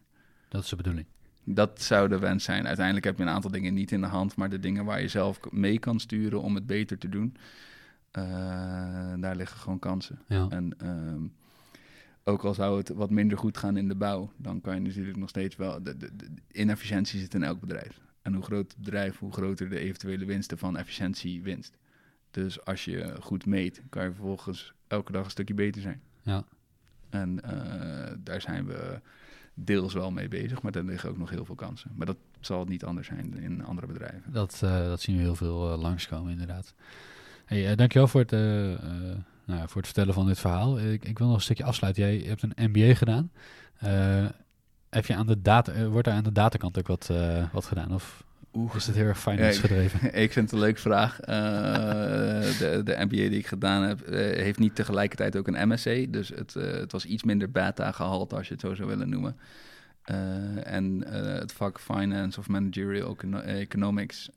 Dat 0.49 0.63
is 0.63 0.69
de 0.69 0.75
bedoeling. 0.75 1.05
Dat 1.43 1.81
zou 1.81 2.07
de 2.07 2.19
wens 2.19 2.43
zijn. 2.43 2.67
Uiteindelijk 2.67 3.05
heb 3.05 3.17
je 3.17 3.23
een 3.23 3.29
aantal 3.29 3.51
dingen 3.51 3.73
niet 3.73 3.91
in 3.91 4.01
de 4.01 4.07
hand, 4.07 4.35
maar 4.35 4.49
de 4.49 4.59
dingen 4.59 4.85
waar 4.85 5.01
je 5.01 5.07
zelf 5.07 5.39
mee 5.51 5.79
kan 5.79 5.99
sturen 5.99 6.41
om 6.41 6.55
het 6.55 6.65
beter 6.65 6.97
te 6.97 7.09
doen, 7.09 7.35
uh, 8.17 8.23
daar 9.19 9.35
liggen 9.35 9.59
gewoon 9.59 9.79
kansen. 9.79 10.19
Ja. 10.27 10.47
En 10.49 10.75
uh, 10.83 11.29
ook 12.29 12.43
al 12.43 12.53
zou 12.53 12.77
het 12.77 12.89
wat 12.89 13.09
minder 13.09 13.37
goed 13.37 13.57
gaan 13.57 13.77
in 13.77 13.87
de 13.87 13.95
bouw, 13.95 14.31
dan 14.37 14.61
kan 14.61 14.75
je 14.75 14.81
natuurlijk 14.81 15.17
nog 15.17 15.29
steeds 15.29 15.55
wel. 15.55 15.83
De, 15.83 15.97
de, 15.97 16.15
de 16.15 16.27
inefficiëntie 16.51 17.19
zit 17.19 17.33
in 17.33 17.43
elk 17.43 17.59
bedrijf. 17.59 17.99
En 18.21 18.33
hoe 18.33 18.43
groter 18.43 18.75
het 18.75 18.85
bedrijf, 18.85 19.17
hoe 19.19 19.31
groter 19.31 19.69
de 19.69 19.79
eventuele 19.79 20.25
winsten 20.25 20.57
van 20.57 20.77
efficiëntie 20.77 21.41
winst. 21.41 21.77
Dus 22.31 22.65
als 22.65 22.85
je 22.85 23.15
goed 23.21 23.45
meet, 23.45 23.81
kan 23.89 24.03
je 24.03 24.11
vervolgens 24.13 24.73
elke 24.87 25.11
dag 25.11 25.23
een 25.23 25.31
stukje 25.31 25.53
beter 25.53 25.81
zijn. 25.81 26.01
Ja. 26.21 26.43
En 27.09 27.39
uh, 27.45 28.13
daar 28.23 28.41
zijn 28.41 28.65
we 28.65 28.99
deels 29.53 29.93
wel 29.93 30.11
mee 30.11 30.27
bezig, 30.27 30.61
maar 30.61 30.75
er 30.75 30.83
liggen 30.83 31.09
ook 31.09 31.17
nog 31.17 31.29
heel 31.29 31.45
veel 31.45 31.55
kansen. 31.55 31.91
Maar 31.95 32.05
dat 32.05 32.17
zal 32.39 32.65
niet 32.65 32.83
anders 32.83 33.07
zijn 33.07 33.37
in 33.37 33.63
andere 33.63 33.87
bedrijven. 33.87 34.33
Dat, 34.33 34.61
uh, 34.63 34.83
dat 34.83 35.01
zien 35.01 35.15
we 35.15 35.21
heel 35.21 35.35
veel 35.35 35.71
uh, 35.71 35.81
langskomen, 35.81 36.31
inderdaad. 36.31 36.73
Hey, 37.45 37.75
dankjewel 37.75 38.07
voor 38.07 38.21
het 38.27 38.31
nou, 39.49 39.67
voor 39.67 39.81
het 39.81 39.85
vertellen 39.85 40.13
van 40.13 40.27
dit 40.27 40.39
verhaal. 40.39 40.79
Ik, 40.79 41.05
ik 41.05 41.17
wil 41.17 41.27
nog 41.27 41.35
een 41.35 41.41
stukje 41.41 41.63
afsluiten. 41.63 42.03
Jij 42.03 42.27
hebt 42.27 42.43
een 42.43 42.69
MBA 42.69 42.95
gedaan. 42.95 43.31
Uh, 43.83 44.25
heb 44.89 45.05
je 45.05 45.15
aan 45.15 45.27
de 45.27 45.41
data, 45.41 45.73
uh, 45.73 45.87
wordt 45.87 46.07
er 46.07 46.13
aan 46.13 46.23
de 46.23 46.31
datakant 46.31 46.79
ook 46.79 46.87
wat, 46.87 47.09
uh, 47.11 47.43
wat 47.51 47.65
gedaan? 47.65 47.93
Of 47.93 48.23
Oeh. 48.53 48.75
is 48.75 48.85
het 48.85 48.95
heel 48.95 49.05
erg 49.05 49.19
finance 49.19 49.59
gedreven? 49.59 50.05
ik, 50.05 50.13
ik, 50.25 50.31
vind 50.31 50.45
het 50.45 50.51
een 50.51 50.65
leuke 50.65 50.79
vraag. 50.79 51.15
de, 51.17 52.81
de 52.83 52.95
MBA 52.97 53.07
die 53.09 53.37
ik 53.37 53.47
gedaan 53.47 53.83
heb, 53.83 54.05
heeft 54.15 54.59
niet 54.59 54.75
tegelijkertijd 54.75 55.37
ook 55.37 55.47
een 55.47 55.67
MSc. 55.67 56.05
Dus 56.09 56.29
het, 56.29 56.53
het 56.53 56.91
was 56.91 57.05
iets 57.05 57.23
minder 57.23 57.51
beta 57.51 57.91
gehaald, 57.91 58.33
als 58.33 58.47
je 58.47 58.53
het 58.53 58.61
zo 58.61 58.75
zou 58.75 58.87
willen 58.87 59.09
noemen. 59.09 59.37
en 60.63 61.03
het 61.07 61.51
vak 61.51 61.79
finance 61.79 62.39
of 62.39 62.47
managerial 62.47 63.17
economics 63.45 64.29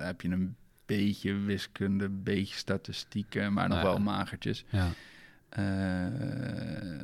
heb 0.00 0.20
je 0.20 0.28
een 0.28 0.56
beetje 0.96 1.34
wiskunde, 1.34 2.04
een 2.04 2.22
beetje 2.22 2.56
statistieken, 2.56 3.52
maar 3.52 3.68
nog 3.68 3.82
wel 3.82 3.98
magertjes. 3.98 4.64
Ja. 4.68 4.88
Uh, 5.58 7.00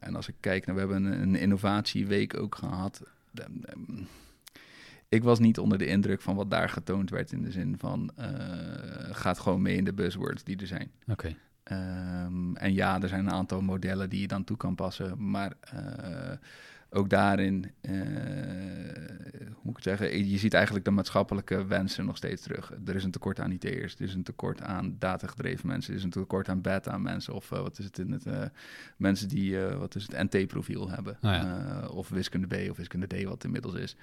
en 0.00 0.14
als 0.14 0.28
ik 0.28 0.34
kijk, 0.40 0.66
nou, 0.66 0.78
we 0.78 0.84
hebben 0.84 1.12
een, 1.12 1.22
een 1.22 1.34
innovatieweek 1.34 2.36
ook 2.36 2.54
gehad. 2.54 3.02
ik 5.08 5.22
was 5.22 5.38
niet 5.38 5.58
onder 5.58 5.78
de 5.78 5.86
indruk 5.86 6.20
van 6.20 6.36
wat 6.36 6.50
daar 6.50 6.68
getoond 6.68 7.10
werd 7.10 7.32
in 7.32 7.42
de 7.42 7.50
zin 7.50 7.74
van 7.78 8.10
uh, 8.18 8.26
gaat 9.10 9.38
gewoon 9.38 9.62
mee 9.62 9.76
in 9.76 9.84
de 9.84 9.92
buzzwords 9.92 10.44
die 10.44 10.56
er 10.56 10.66
zijn. 10.66 10.90
Oké. 11.06 11.36
Um, 11.72 12.56
en 12.56 12.74
ja, 12.74 13.02
er 13.02 13.08
zijn 13.08 13.26
een 13.26 13.32
aantal 13.32 13.60
modellen 13.60 14.10
die 14.10 14.20
je 14.20 14.26
dan 14.26 14.44
toe 14.44 14.56
kan 14.56 14.74
passen, 14.74 15.30
maar 15.30 15.52
uh, 15.74 16.32
ook 16.90 17.10
daarin, 17.10 17.72
uh, 17.82 17.92
hoe 19.42 19.62
moet 19.62 19.78
ik 19.78 19.84
het 19.84 19.98
zeggen, 19.98 20.28
je 20.28 20.38
ziet 20.38 20.54
eigenlijk 20.54 20.84
de 20.84 20.90
maatschappelijke 20.90 21.66
wensen 21.66 22.04
nog 22.04 22.16
steeds 22.16 22.42
terug. 22.42 22.72
Er 22.86 22.94
is 22.94 23.04
een 23.04 23.10
tekort 23.10 23.40
aan 23.40 23.50
IT'ers, 23.50 23.94
er 23.94 24.00
is 24.00 24.14
een 24.14 24.22
tekort 24.22 24.62
aan 24.62 24.96
datagedreven 24.98 25.66
mensen, 25.66 25.92
er 25.92 25.98
is 25.98 26.04
een 26.04 26.10
tekort 26.10 26.48
aan 26.48 26.60
beta 26.60 26.98
mensen, 26.98 27.34
of 27.34 27.50
uh, 27.50 27.60
wat 27.60 27.78
is 27.78 27.84
het 27.84 27.98
in 27.98 28.12
het, 28.12 28.26
uh, 28.26 28.42
mensen 28.96 29.28
die, 29.28 29.58
wat 29.58 29.94
is 29.94 30.06
het, 30.06 30.32
NT-profiel 30.32 30.90
hebben, 30.90 31.12
oh 31.12 31.30
ja. 31.30 31.86
of 31.90 32.08
wiskunde 32.08 32.46
B 32.46 32.70
of 32.70 32.76
wiskunde 32.76 33.06
D, 33.06 33.22
wat 33.24 33.44
inmiddels 33.44 33.74
is. 33.74 33.96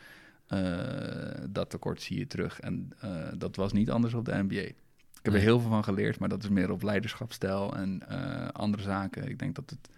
dat 1.49 1.69
tekort 1.69 2.01
zie 2.01 2.17
je 2.17 2.27
terug 2.27 2.59
en 2.59 2.91
dat 3.37 3.55
was 3.55 3.73
niet 3.73 3.91
anders 3.91 4.13
op 4.13 4.25
de 4.25 4.43
MBA. 4.43 4.55
Ik 4.55 5.29
heb 5.31 5.33
er 5.33 5.47
heel 5.47 5.59
veel 5.59 5.69
van 5.69 5.83
geleerd, 5.83 6.19
maar 6.19 6.29
dat 6.29 6.43
is 6.43 6.49
meer 6.49 6.71
op 6.71 6.83
leiderschapstijl 6.83 7.75
en 7.75 8.07
andere 8.53 8.83
zaken. 8.83 9.29
Ik 9.29 9.39
denk 9.39 9.55
dat 9.55 9.69
het 9.69 9.89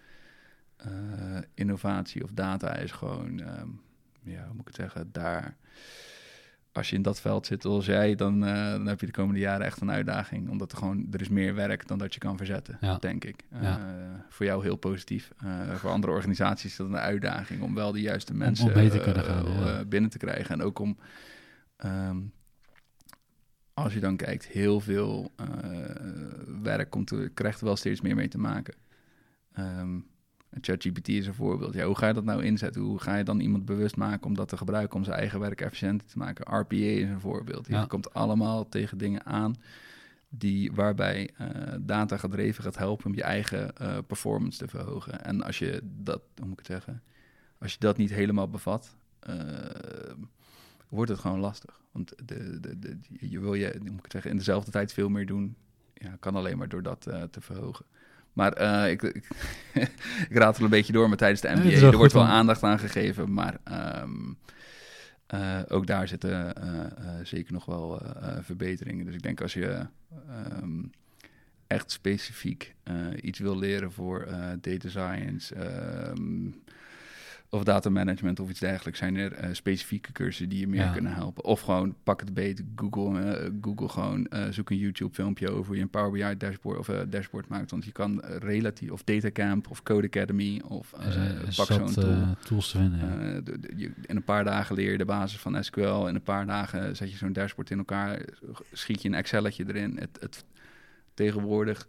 uh, 0.86 1.38
innovatie 1.54 2.24
of 2.24 2.30
data 2.32 2.76
is 2.76 2.92
gewoon, 2.92 3.38
um, 3.38 3.80
ja, 4.22 4.44
hoe 4.44 4.52
moet 4.52 4.60
ik 4.60 4.66
het 4.66 4.76
zeggen, 4.76 5.08
daar. 5.12 5.56
Als 6.72 6.90
je 6.90 6.96
in 6.96 7.02
dat 7.02 7.20
veld 7.20 7.46
zit 7.46 7.62
zoals 7.62 7.86
jij, 7.86 8.14
dan, 8.14 8.44
uh, 8.44 8.70
dan 8.70 8.86
heb 8.86 9.00
je 9.00 9.06
de 9.06 9.12
komende 9.12 9.40
jaren 9.40 9.66
echt 9.66 9.80
een 9.80 9.90
uitdaging. 9.90 10.48
Omdat 10.48 10.72
er 10.72 10.78
gewoon, 10.78 11.06
er 11.10 11.20
is 11.20 11.28
meer 11.28 11.54
werk 11.54 11.88
dan 11.88 11.98
dat 11.98 12.14
je 12.14 12.20
kan 12.20 12.36
verzetten, 12.36 12.78
ja. 12.80 12.96
denk 12.96 13.24
ik. 13.24 13.44
Uh, 13.52 13.62
Ja. 13.62 14.24
Voor 14.28 14.46
jou 14.46 14.62
heel 14.62 14.76
positief. 14.76 15.32
voor 15.74 15.90
andere 15.90 16.12
organisaties 16.12 16.70
is 16.70 16.76
dat 16.76 16.86
een 16.86 16.96
uitdaging 16.96 17.62
om 17.62 17.74
wel 17.74 17.92
de 17.92 18.00
juiste 18.00 18.34
mensen 18.34 18.66
om 18.66 18.72
mee 18.72 18.90
te 18.90 19.00
kunnen 19.00 19.24
gaan, 19.24 19.52
ja. 19.52 19.84
binnen 19.84 20.10
te 20.10 20.18
krijgen. 20.18 20.54
En 20.54 20.62
ook 20.62 20.78
om, 20.78 20.98
um, 21.84 22.32
als 23.74 23.94
je 23.94 24.00
dan 24.00 24.16
kijkt, 24.16 24.46
heel 24.46 24.80
veel 24.80 25.32
werk 26.62 26.90
komt 26.90 27.10
er, 27.10 27.30
krijgt 27.30 27.60
er 27.60 27.66
wel 27.66 27.76
steeds 27.76 28.00
meer 28.00 28.14
mee 28.14 28.28
te 28.28 28.38
maken. 28.38 28.74
Um, 29.58 30.06
ChatGPT 30.60 31.08
is 31.08 31.26
een 31.26 31.34
voorbeeld. 31.34 31.74
Ja, 31.74 31.86
hoe 31.86 31.96
ga 31.96 32.06
je 32.06 32.14
dat 32.14 32.24
nou 32.24 32.44
inzetten? 32.44 32.82
Hoe 32.82 32.98
ga 32.98 33.16
je 33.16 33.24
dan 33.24 33.40
iemand 33.40 33.64
bewust 33.64 33.96
maken 33.96 34.26
om 34.26 34.34
dat 34.34 34.48
te 34.48 34.56
gebruiken 34.56 34.96
om 34.96 35.04
zijn 35.04 35.18
eigen 35.18 35.40
werk 35.40 35.60
efficiënter 35.60 36.08
te 36.08 36.18
maken? 36.18 36.58
RPA 36.58 36.76
is 36.76 37.08
een 37.08 37.20
voorbeeld. 37.20 37.66
Je 37.66 37.86
komt 37.86 38.14
allemaal 38.14 38.68
tegen 38.68 38.98
dingen 38.98 39.24
aan 39.24 39.54
die, 40.28 40.72
waarbij 40.72 41.30
uh, 41.40 41.48
data 41.80 42.16
gedreven 42.16 42.64
gaat 42.64 42.76
helpen 42.76 43.06
om 43.06 43.14
je 43.14 43.22
eigen 43.22 43.72
uh, 43.82 43.98
performance 44.06 44.58
te 44.58 44.68
verhogen. 44.68 45.24
En 45.24 45.42
als 45.42 45.58
je 45.58 45.80
dat, 45.82 46.20
hoe 46.36 46.46
moet 46.46 46.60
ik 46.60 46.66
het 46.66 46.66
zeggen, 46.66 47.02
als 47.58 47.72
je 47.72 47.78
dat 47.78 47.96
niet 47.96 48.10
helemaal 48.10 48.48
bevat, 48.48 48.96
uh, 49.28 49.34
wordt 50.88 51.10
het 51.10 51.20
gewoon 51.20 51.40
lastig. 51.40 51.80
Want 51.92 52.12
de, 52.24 52.60
de, 52.60 52.78
de, 52.78 52.98
je 53.20 53.40
wil 53.40 53.54
je, 53.54 53.74
hoe 53.78 53.90
moet 53.90 53.96
ik 53.98 54.02
het 54.02 54.12
zeggen, 54.12 54.30
in 54.30 54.36
dezelfde 54.36 54.70
tijd 54.70 54.92
veel 54.92 55.08
meer 55.08 55.26
doen. 55.26 55.56
Ja, 55.94 56.16
kan 56.20 56.36
alleen 56.36 56.58
maar 56.58 56.68
door 56.68 56.82
dat 56.82 57.00
te 57.30 57.40
verhogen. 57.40 57.84
Maar 58.36 58.60
uh, 58.60 58.90
ik, 58.90 59.02
ik, 59.02 59.28
ik 60.30 60.36
raad 60.36 60.58
een 60.58 60.68
beetje 60.68 60.92
door, 60.92 61.08
maar 61.08 61.16
tijdens 61.16 61.40
de 61.40 61.48
NBA 61.48 61.86
er 61.86 61.96
wordt 61.96 62.12
wel 62.12 62.24
aandacht 62.24 62.62
aan 62.62 62.78
gegeven. 62.78 63.32
Maar 63.32 63.56
um, 64.02 64.38
uh, 65.34 65.60
ook 65.68 65.86
daar 65.86 66.08
zitten 66.08 66.54
uh, 66.64 67.14
zeker 67.22 67.52
nog 67.52 67.64
wel 67.64 68.02
verbeteringen. 68.40 69.04
Dus 69.04 69.14
ik 69.14 69.22
denk 69.22 69.40
als 69.40 69.54
je 69.54 69.86
um, 70.62 70.90
echt 71.66 71.90
specifiek 71.90 72.74
iets 73.20 73.38
wil 73.38 73.58
leren 73.58 73.92
voor 73.92 74.26
data 74.60 74.88
science, 74.88 75.54
um, 76.10 76.62
of 77.50 77.64
data 77.64 77.90
management 77.90 78.40
of 78.40 78.50
iets 78.50 78.60
dergelijks, 78.60 78.98
zijn 78.98 79.16
er 79.16 79.44
uh, 79.44 79.48
specifieke 79.52 80.12
cursussen 80.12 80.48
die 80.48 80.58
je 80.58 80.68
meer 80.68 80.80
ja. 80.80 80.92
kunnen 80.92 81.14
helpen. 81.14 81.44
Of 81.44 81.60
gewoon 81.60 81.94
pak 82.02 82.20
het 82.20 82.34
beet, 82.34 82.62
Google, 82.76 83.40
uh, 83.40 83.50
Google 83.60 83.88
gewoon, 83.88 84.26
uh, 84.30 84.44
zoek 84.50 84.70
een 84.70 84.76
YouTube 84.76 85.14
filmpje 85.14 85.50
over 85.50 85.66
hoe 85.66 85.76
je 85.76 85.82
een 85.82 85.90
Power 85.90 86.10
BI 86.10 86.36
dashboard 86.36 86.78
of 86.78 86.86
dashboard 87.08 87.48
maakt. 87.48 87.70
Want 87.70 87.84
je 87.84 87.92
kan 87.92 88.20
relatief, 88.24 88.90
of 88.90 89.04
Datacamp 89.04 89.70
of 89.70 89.82
Code 89.82 90.06
Academy 90.06 90.62
of 90.68 90.90
pak 91.56 91.66
zo'n 91.66 91.92
tool. 91.92 92.36
tools 92.44 92.70
te 92.70 92.78
vinden. 92.78 92.98
Ja. 93.76 93.88
In 94.02 94.16
een 94.16 94.24
paar 94.24 94.44
dagen 94.44 94.74
leer 94.74 94.90
je 94.90 94.98
de 94.98 95.04
basis 95.04 95.40
van 95.40 95.64
SQL. 95.64 96.06
In 96.06 96.14
een 96.14 96.22
paar 96.22 96.46
dagen 96.46 96.96
zet 96.96 97.10
je 97.10 97.16
zo'n 97.16 97.32
dashboard 97.32 97.70
in 97.70 97.78
elkaar, 97.78 98.24
schiet 98.72 99.02
je 99.02 99.08
een 99.08 99.14
Excelletje 99.14 99.64
erin. 99.66 99.96
Het, 99.98 100.18
het 100.20 100.44
tegenwoordig, 101.14 101.88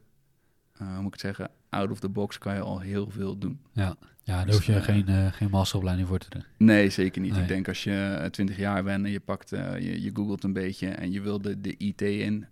hoe 0.77 0.87
moet 0.87 1.05
ik 1.05 1.11
het 1.11 1.21
zeggen, 1.21 1.49
out 1.69 1.91
of 1.91 1.99
the 1.99 2.09
box 2.09 2.37
kan 2.37 2.53
je 2.53 2.61
al 2.61 2.79
heel 2.79 3.09
veel 3.09 3.37
doen. 3.37 3.59
Ja. 3.71 3.95
Ja, 4.27 4.43
daar 4.45 4.53
hoef 4.53 4.63
je 4.65 4.73
uh, 4.73 4.81
geen, 4.83 5.05
uh, 5.09 5.31
geen 5.31 5.49
masteropleiding 5.49 6.07
voor 6.07 6.17
te 6.19 6.29
doen. 6.29 6.43
Nee, 6.57 6.89
zeker 6.89 7.21
niet. 7.21 7.31
Nee. 7.31 7.41
Ik 7.41 7.47
denk 7.47 7.67
als 7.67 7.83
je 7.83 8.27
20 8.31 8.57
jaar 8.57 8.83
bent 8.83 9.05
en 9.05 9.11
je 9.11 9.19
pakt, 9.19 9.51
uh, 9.53 9.79
je, 9.79 10.01
je 10.01 10.09
googelt 10.13 10.43
een 10.43 10.53
beetje 10.53 10.87
en 10.87 11.11
je 11.11 11.21
wil 11.21 11.41
de, 11.41 11.61
de 11.61 11.75
IT 11.77 12.01
in, 12.01 12.45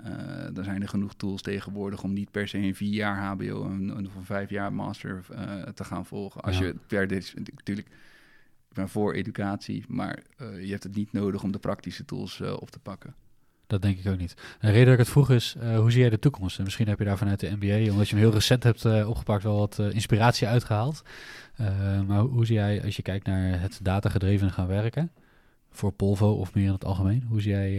dan 0.54 0.64
zijn 0.64 0.82
er 0.82 0.88
genoeg 0.88 1.14
tools 1.16 1.42
tegenwoordig 1.42 2.04
om 2.04 2.14
niet 2.14 2.32
per 2.32 2.48
se 2.48 2.58
een 2.58 2.76
vier 2.76 2.94
jaar 2.94 3.24
HBO 3.24 3.66
en 3.66 3.72
een, 3.72 3.98
een 3.98 4.10
vijf 4.24 4.50
jaar 4.50 4.74
master 4.74 5.26
te 5.74 5.84
gaan 5.84 6.06
volgen. 6.06 6.42
Als 6.42 6.58
Ja. 6.58 6.66
je 6.66 6.76
per 6.88 7.08
dit, 7.08 7.34
natuurlijk, 7.56 7.88
ik 8.70 8.74
ben 8.74 8.90
voor 8.90 9.14
educatie, 9.14 9.84
maar 9.88 10.20
je 10.38 10.70
hebt 10.72 10.84
het 10.84 10.96
niet 10.96 11.12
nodig 11.12 11.44
om 11.44 11.52
de 11.52 11.60
praktische 11.60 12.06
tools 12.06 12.42
op 12.42 12.70
te 12.72 12.80
pakken. 12.80 13.16
Dat 13.68 13.82
denk 13.82 13.98
ik 13.98 14.08
ook 14.08 14.18
niet. 14.18 14.34
De 14.60 14.70
reden 14.70 14.86
dat 14.86 14.94
ik 14.94 15.00
het 15.00 15.10
vroeg 15.10 15.30
is, 15.32 15.56
uh, 15.58 15.80
hoe 15.80 15.92
zie 15.92 16.02
jij 16.02 16.10
de 16.10 16.20
toekomst? 16.20 16.58
En 16.58 16.64
misschien 16.64 16.88
heb 16.88 17.00
je 17.00 17.06
daar 17.06 17.18
vanuit 17.18 17.40
de 17.40 17.56
NBA, 17.60 17.92
omdat 17.92 18.10
je 18.10 18.16
hem 18.16 18.24
heel 18.24 18.34
recent 18.34 18.64
hebt 18.64 18.84
uh, 18.84 19.10
opgepakt, 19.10 19.44
wel 19.44 19.58
wat 19.58 19.78
uh, 19.80 19.94
inspiratie 19.94 20.48
uitgehaald. 20.48 21.04
maar 22.08 22.20
hoe, 22.20 22.30
hoe, 22.30 22.46
zie 22.46 22.56
jij, 22.56 22.84
als 22.84 22.96
je 22.96 23.02
kijkt 23.02 23.26
naar 23.26 23.62
het 23.62 23.80
datagedreven 23.82 24.52
gaan 24.52 24.68
werken, 24.68 25.12
voor 25.72 25.92
Polvo 25.92 26.32
of 26.32 26.54
meer 26.54 26.66
in 26.66 26.72
het 26.72 26.86
algemeen, 26.86 27.26
hoe 27.28 27.42
zie 27.42 27.52
jij 27.52 27.78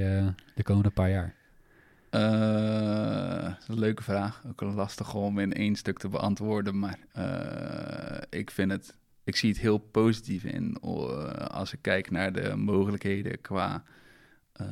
de 0.54 0.62
komende 0.62 0.90
paar 0.90 1.10
jaar? 1.10 1.34
een 2.10 3.78
leuke 3.78 4.02
vraag. 4.02 4.42
Ook 4.48 4.60
een 4.60 4.74
lastig 4.74 5.14
om 5.14 5.38
in 5.38 5.52
één 5.52 5.76
stuk 5.76 5.98
te 5.98 6.08
beantwoorden, 6.08 6.78
maar 6.78 6.98
ik 8.30 8.50
vind 8.50 8.70
het, 8.70 8.96
ik 9.24 9.36
zie 9.36 9.50
het 9.50 9.58
heel 9.58 9.78
positief 9.78 10.44
in 10.44 10.80
als 11.50 11.72
ik 11.72 11.78
kijk 11.80 12.10
naar 12.10 12.32
de 12.32 12.56
mogelijkheden 12.56 13.40
qua 13.40 13.82
uh, 14.60 14.66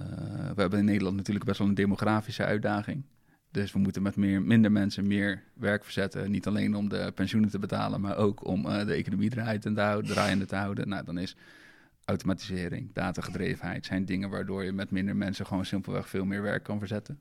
we 0.54 0.60
hebben 0.60 0.78
in 0.78 0.84
Nederland 0.84 1.16
natuurlijk 1.16 1.44
best 1.44 1.58
wel 1.58 1.68
een 1.68 1.74
demografische 1.74 2.44
uitdaging. 2.44 3.02
Dus 3.50 3.72
we 3.72 3.78
moeten 3.78 4.02
met 4.02 4.16
meer, 4.16 4.42
minder 4.42 4.72
mensen 4.72 5.06
meer 5.06 5.42
werk 5.54 5.84
verzetten. 5.84 6.30
Niet 6.30 6.46
alleen 6.46 6.74
om 6.74 6.88
de 6.88 7.12
pensioenen 7.14 7.50
te 7.50 7.58
betalen, 7.58 8.00
maar 8.00 8.16
ook 8.16 8.46
om 8.46 8.66
uh, 8.66 8.86
de 8.86 8.94
economie 8.94 9.30
draaiende 9.30 9.72
te 9.72 9.80
houden, 9.80 10.10
draaiende 10.10 10.46
te 10.46 10.56
houden. 10.56 10.88
Nou, 10.88 11.04
dan 11.04 11.18
is 11.18 11.36
automatisering, 12.04 12.92
datagedrevenheid 12.92 13.86
zijn 13.86 14.04
dingen 14.04 14.30
waardoor 14.30 14.64
je 14.64 14.72
met 14.72 14.90
minder 14.90 15.16
mensen 15.16 15.46
gewoon 15.46 15.64
simpelweg 15.64 16.08
veel 16.08 16.24
meer 16.24 16.42
werk 16.42 16.62
kan 16.62 16.78
verzetten. 16.78 17.18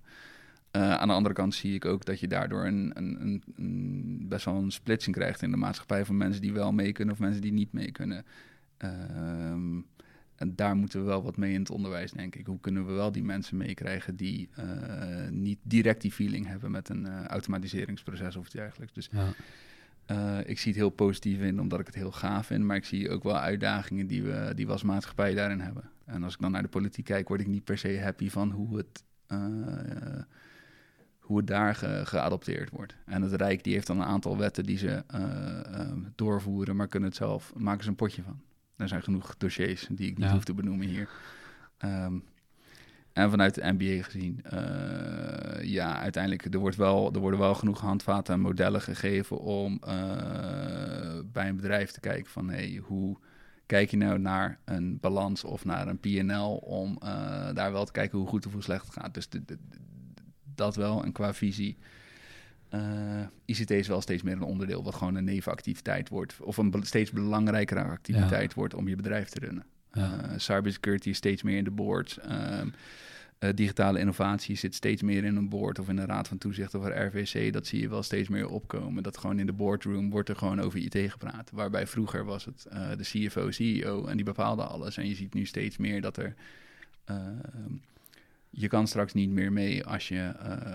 Uh, 0.75 0.91
aan 0.93 1.07
de 1.07 1.13
andere 1.13 1.35
kant 1.35 1.55
zie 1.55 1.73
ik 1.73 1.85
ook 1.85 2.05
dat 2.05 2.19
je 2.19 2.27
daardoor 2.27 2.65
een, 2.65 2.91
een, 2.93 3.43
een, 3.55 4.25
best 4.27 4.45
wel 4.45 4.55
een 4.55 4.71
splitsing 4.71 5.15
krijgt 5.15 5.41
in 5.41 5.51
de 5.51 5.57
maatschappij 5.57 6.05
van 6.05 6.17
mensen 6.17 6.41
die 6.41 6.53
wel 6.53 6.71
mee 6.71 6.91
kunnen 6.91 7.13
of 7.13 7.19
mensen 7.19 7.41
die 7.41 7.53
niet 7.53 7.73
mee 7.73 7.91
kunnen. 7.91 8.25
Uh, 8.83 8.89
en 10.43 10.55
daar 10.55 10.75
moeten 10.75 10.99
we 10.99 11.05
wel 11.05 11.23
wat 11.23 11.37
mee 11.37 11.53
in 11.53 11.59
het 11.59 11.69
onderwijs, 11.69 12.11
denk 12.11 12.35
ik. 12.35 12.45
Hoe 12.45 12.59
kunnen 12.59 12.85
we 12.85 12.91
wel 12.91 13.11
die 13.11 13.23
mensen 13.23 13.57
meekrijgen 13.57 14.15
die 14.15 14.49
uh, 14.59 15.29
niet 15.29 15.59
direct 15.61 16.01
die 16.01 16.11
feeling 16.11 16.47
hebben 16.47 16.71
met 16.71 16.89
een 16.89 17.05
uh, 17.05 17.25
automatiseringsproces 17.25 18.35
of 18.35 18.45
iets 18.45 18.53
dergelijks. 18.53 18.93
Dus 18.93 19.09
ja. 19.11 19.33
uh, 20.11 20.49
ik 20.49 20.59
zie 20.59 20.71
het 20.71 20.81
heel 20.81 20.89
positief 20.89 21.39
in, 21.39 21.59
omdat 21.59 21.79
ik 21.79 21.85
het 21.85 21.95
heel 21.95 22.11
gaaf 22.11 22.45
vind. 22.45 22.63
Maar 22.63 22.75
ik 22.75 22.85
zie 22.85 23.09
ook 23.09 23.23
wel 23.23 23.37
uitdagingen 23.37 24.07
die 24.07 24.23
we, 24.23 24.51
die 24.55 24.65
we 24.65 24.71
als 24.71 24.83
maatschappij 24.83 25.33
daarin 25.33 25.59
hebben. 25.59 25.89
En 26.05 26.23
als 26.23 26.33
ik 26.33 26.41
dan 26.41 26.51
naar 26.51 26.61
de 26.61 26.67
politiek 26.67 27.05
kijk, 27.05 27.27
word 27.27 27.41
ik 27.41 27.47
niet 27.47 27.63
per 27.63 27.77
se 27.77 27.99
happy 27.99 28.29
van 28.29 28.51
hoe 28.51 28.77
het, 28.77 29.03
hoe 31.19 31.37
het 31.37 31.47
daar 31.47 31.75
ge, 31.75 32.01
geadopteerd 32.03 32.69
wordt. 32.69 32.95
En 33.05 33.21
het 33.21 33.33
Rijk 33.33 33.63
die 33.63 33.73
heeft 33.73 33.87
dan 33.87 33.99
een 33.99 34.07
aantal 34.07 34.37
wetten 34.37 34.63
die 34.63 34.77
ze 34.77 35.03
doorvoeren, 36.15 36.75
maar 36.75 36.87
kunnen 36.87 37.09
het 37.09 37.17
zelf, 37.17 37.53
maken 37.55 37.83
ze 37.83 37.89
een 37.89 37.95
potje 37.95 38.23
van. 38.23 38.41
Er 38.77 38.87
zijn 38.87 39.03
genoeg 39.03 39.37
dossiers 39.37 39.87
die 39.91 40.09
ik 40.09 40.17
niet 40.17 40.27
Ja. 40.27 40.33
hoef 40.33 40.43
te 40.43 40.53
benoemen 40.53 40.87
hier. 40.87 41.09
Ehm, 41.77 42.17
en 43.13 43.29
vanuit 43.29 43.55
de 43.55 43.73
NBA 43.77 44.03
gezien, 44.03 44.43
eh, 44.43 45.63
ja, 45.63 45.99
uiteindelijk, 45.99 46.53
er, 46.53 46.59
wordt 46.59 46.75
wel, 46.75 47.13
er 47.13 47.19
worden 47.19 47.39
wel 47.39 47.55
genoeg 47.55 47.79
handvaten 47.81 48.33
en 48.33 48.39
modellen 48.39 48.81
gegeven 48.81 49.39
om 49.39 49.79
eh, 49.83 51.19
bij 51.25 51.47
een 51.49 51.55
bedrijf 51.55 51.91
te 51.91 51.99
kijken 51.99 52.31
van, 52.31 52.49
hey, 52.49 52.81
hoe 52.83 53.17
kijk 53.65 53.91
je 53.91 53.97
nou 53.97 54.19
naar 54.19 54.59
een 54.65 54.97
balans 54.99 55.43
of 55.43 55.65
naar 55.65 55.87
een 55.87 55.99
P&L 55.99 56.55
om 56.55 56.97
eh, 57.01 57.53
daar 57.53 57.71
wel 57.71 57.85
te 57.85 57.91
kijken 57.91 58.17
hoe 58.17 58.27
goed 58.27 58.45
of 58.45 58.53
hoe 58.53 58.61
slecht 58.63 58.85
het 58.85 58.93
gaat. 58.93 59.13
Dus 59.13 59.29
de, 59.29 59.45
de- 59.45 59.57
de- 59.69 59.77
dat 60.55 60.75
wel, 60.75 61.03
en 61.03 61.11
qua 61.11 61.33
visie, 61.33 61.77
eh, 62.73 63.25
ICT 63.45 63.71
is 63.71 63.87
wel 63.87 64.01
steeds 64.01 64.23
meer 64.23 64.33
een 64.33 64.41
onderdeel 64.41 64.83
wat 64.83 64.95
gewoon 64.95 65.15
een 65.15 65.23
nevenactiviteit 65.23 66.09
wordt. 66.09 66.35
Of 66.39 66.57
een 66.57 66.71
be- 66.71 66.85
steeds 66.85 67.11
belangrijkere 67.11 67.83
activiteit 67.83 68.53
wordt 68.53 68.73
om 68.73 68.87
je 68.87 68.95
bedrijf 68.95 69.29
te 69.29 69.39
runnen. 69.39 69.65
Ja. 69.91 70.21
Eh, 70.23 70.37
cybersecurity 70.37 71.09
is 71.09 71.17
steeds 71.17 71.43
meer 71.43 71.57
in 71.57 71.63
de 71.63 71.71
board. 71.71 72.17
Ehm, 72.17 72.67
eh, 73.39 73.49
digitale 73.55 73.99
innovatie 73.99 74.55
zit 74.55 74.75
steeds 74.75 75.01
meer 75.01 75.23
in 75.23 75.35
een 75.35 75.49
board 75.49 75.79
of 75.79 75.89
in 75.89 75.97
een 75.97 76.05
raad 76.05 76.27
van 76.27 76.37
toezicht 76.37 76.75
of 76.75 76.83
een 76.83 77.07
RVC. 77.07 77.53
Dat 77.53 77.67
zie 77.67 77.81
je 77.81 77.89
wel 77.89 78.03
steeds 78.03 78.29
meer 78.29 78.49
opkomen. 78.49 79.03
Dat 79.03 79.17
gewoon 79.17 79.39
in 79.39 79.45
de 79.45 79.53
boardroom 79.53 80.09
wordt 80.09 80.29
er 80.29 80.35
gewoon 80.35 80.61
over 80.61 80.79
IT 80.79 81.11
gepraat. 81.11 81.49
Waarbij 81.53 81.87
vroeger 81.87 82.25
was 82.25 82.45
het 82.45 82.67
de 82.97 83.03
CFO, 83.03 83.51
CEO 83.51 84.05
en 84.05 84.15
die 84.15 84.25
bepaalde 84.25 84.63
alles. 84.63 84.97
En 84.97 85.07
je 85.07 85.15
ziet 85.15 85.33
nu 85.33 85.45
steeds 85.45 85.77
meer 85.77 86.01
dat 86.01 86.17
er... 86.17 86.33
ehm, 87.05 87.73
je 88.49 88.67
kan 88.67 88.87
straks 88.87 89.13
niet 89.13 89.29
meer 89.29 89.51
mee 89.51 89.85
als 89.85 90.07
je 90.07 90.33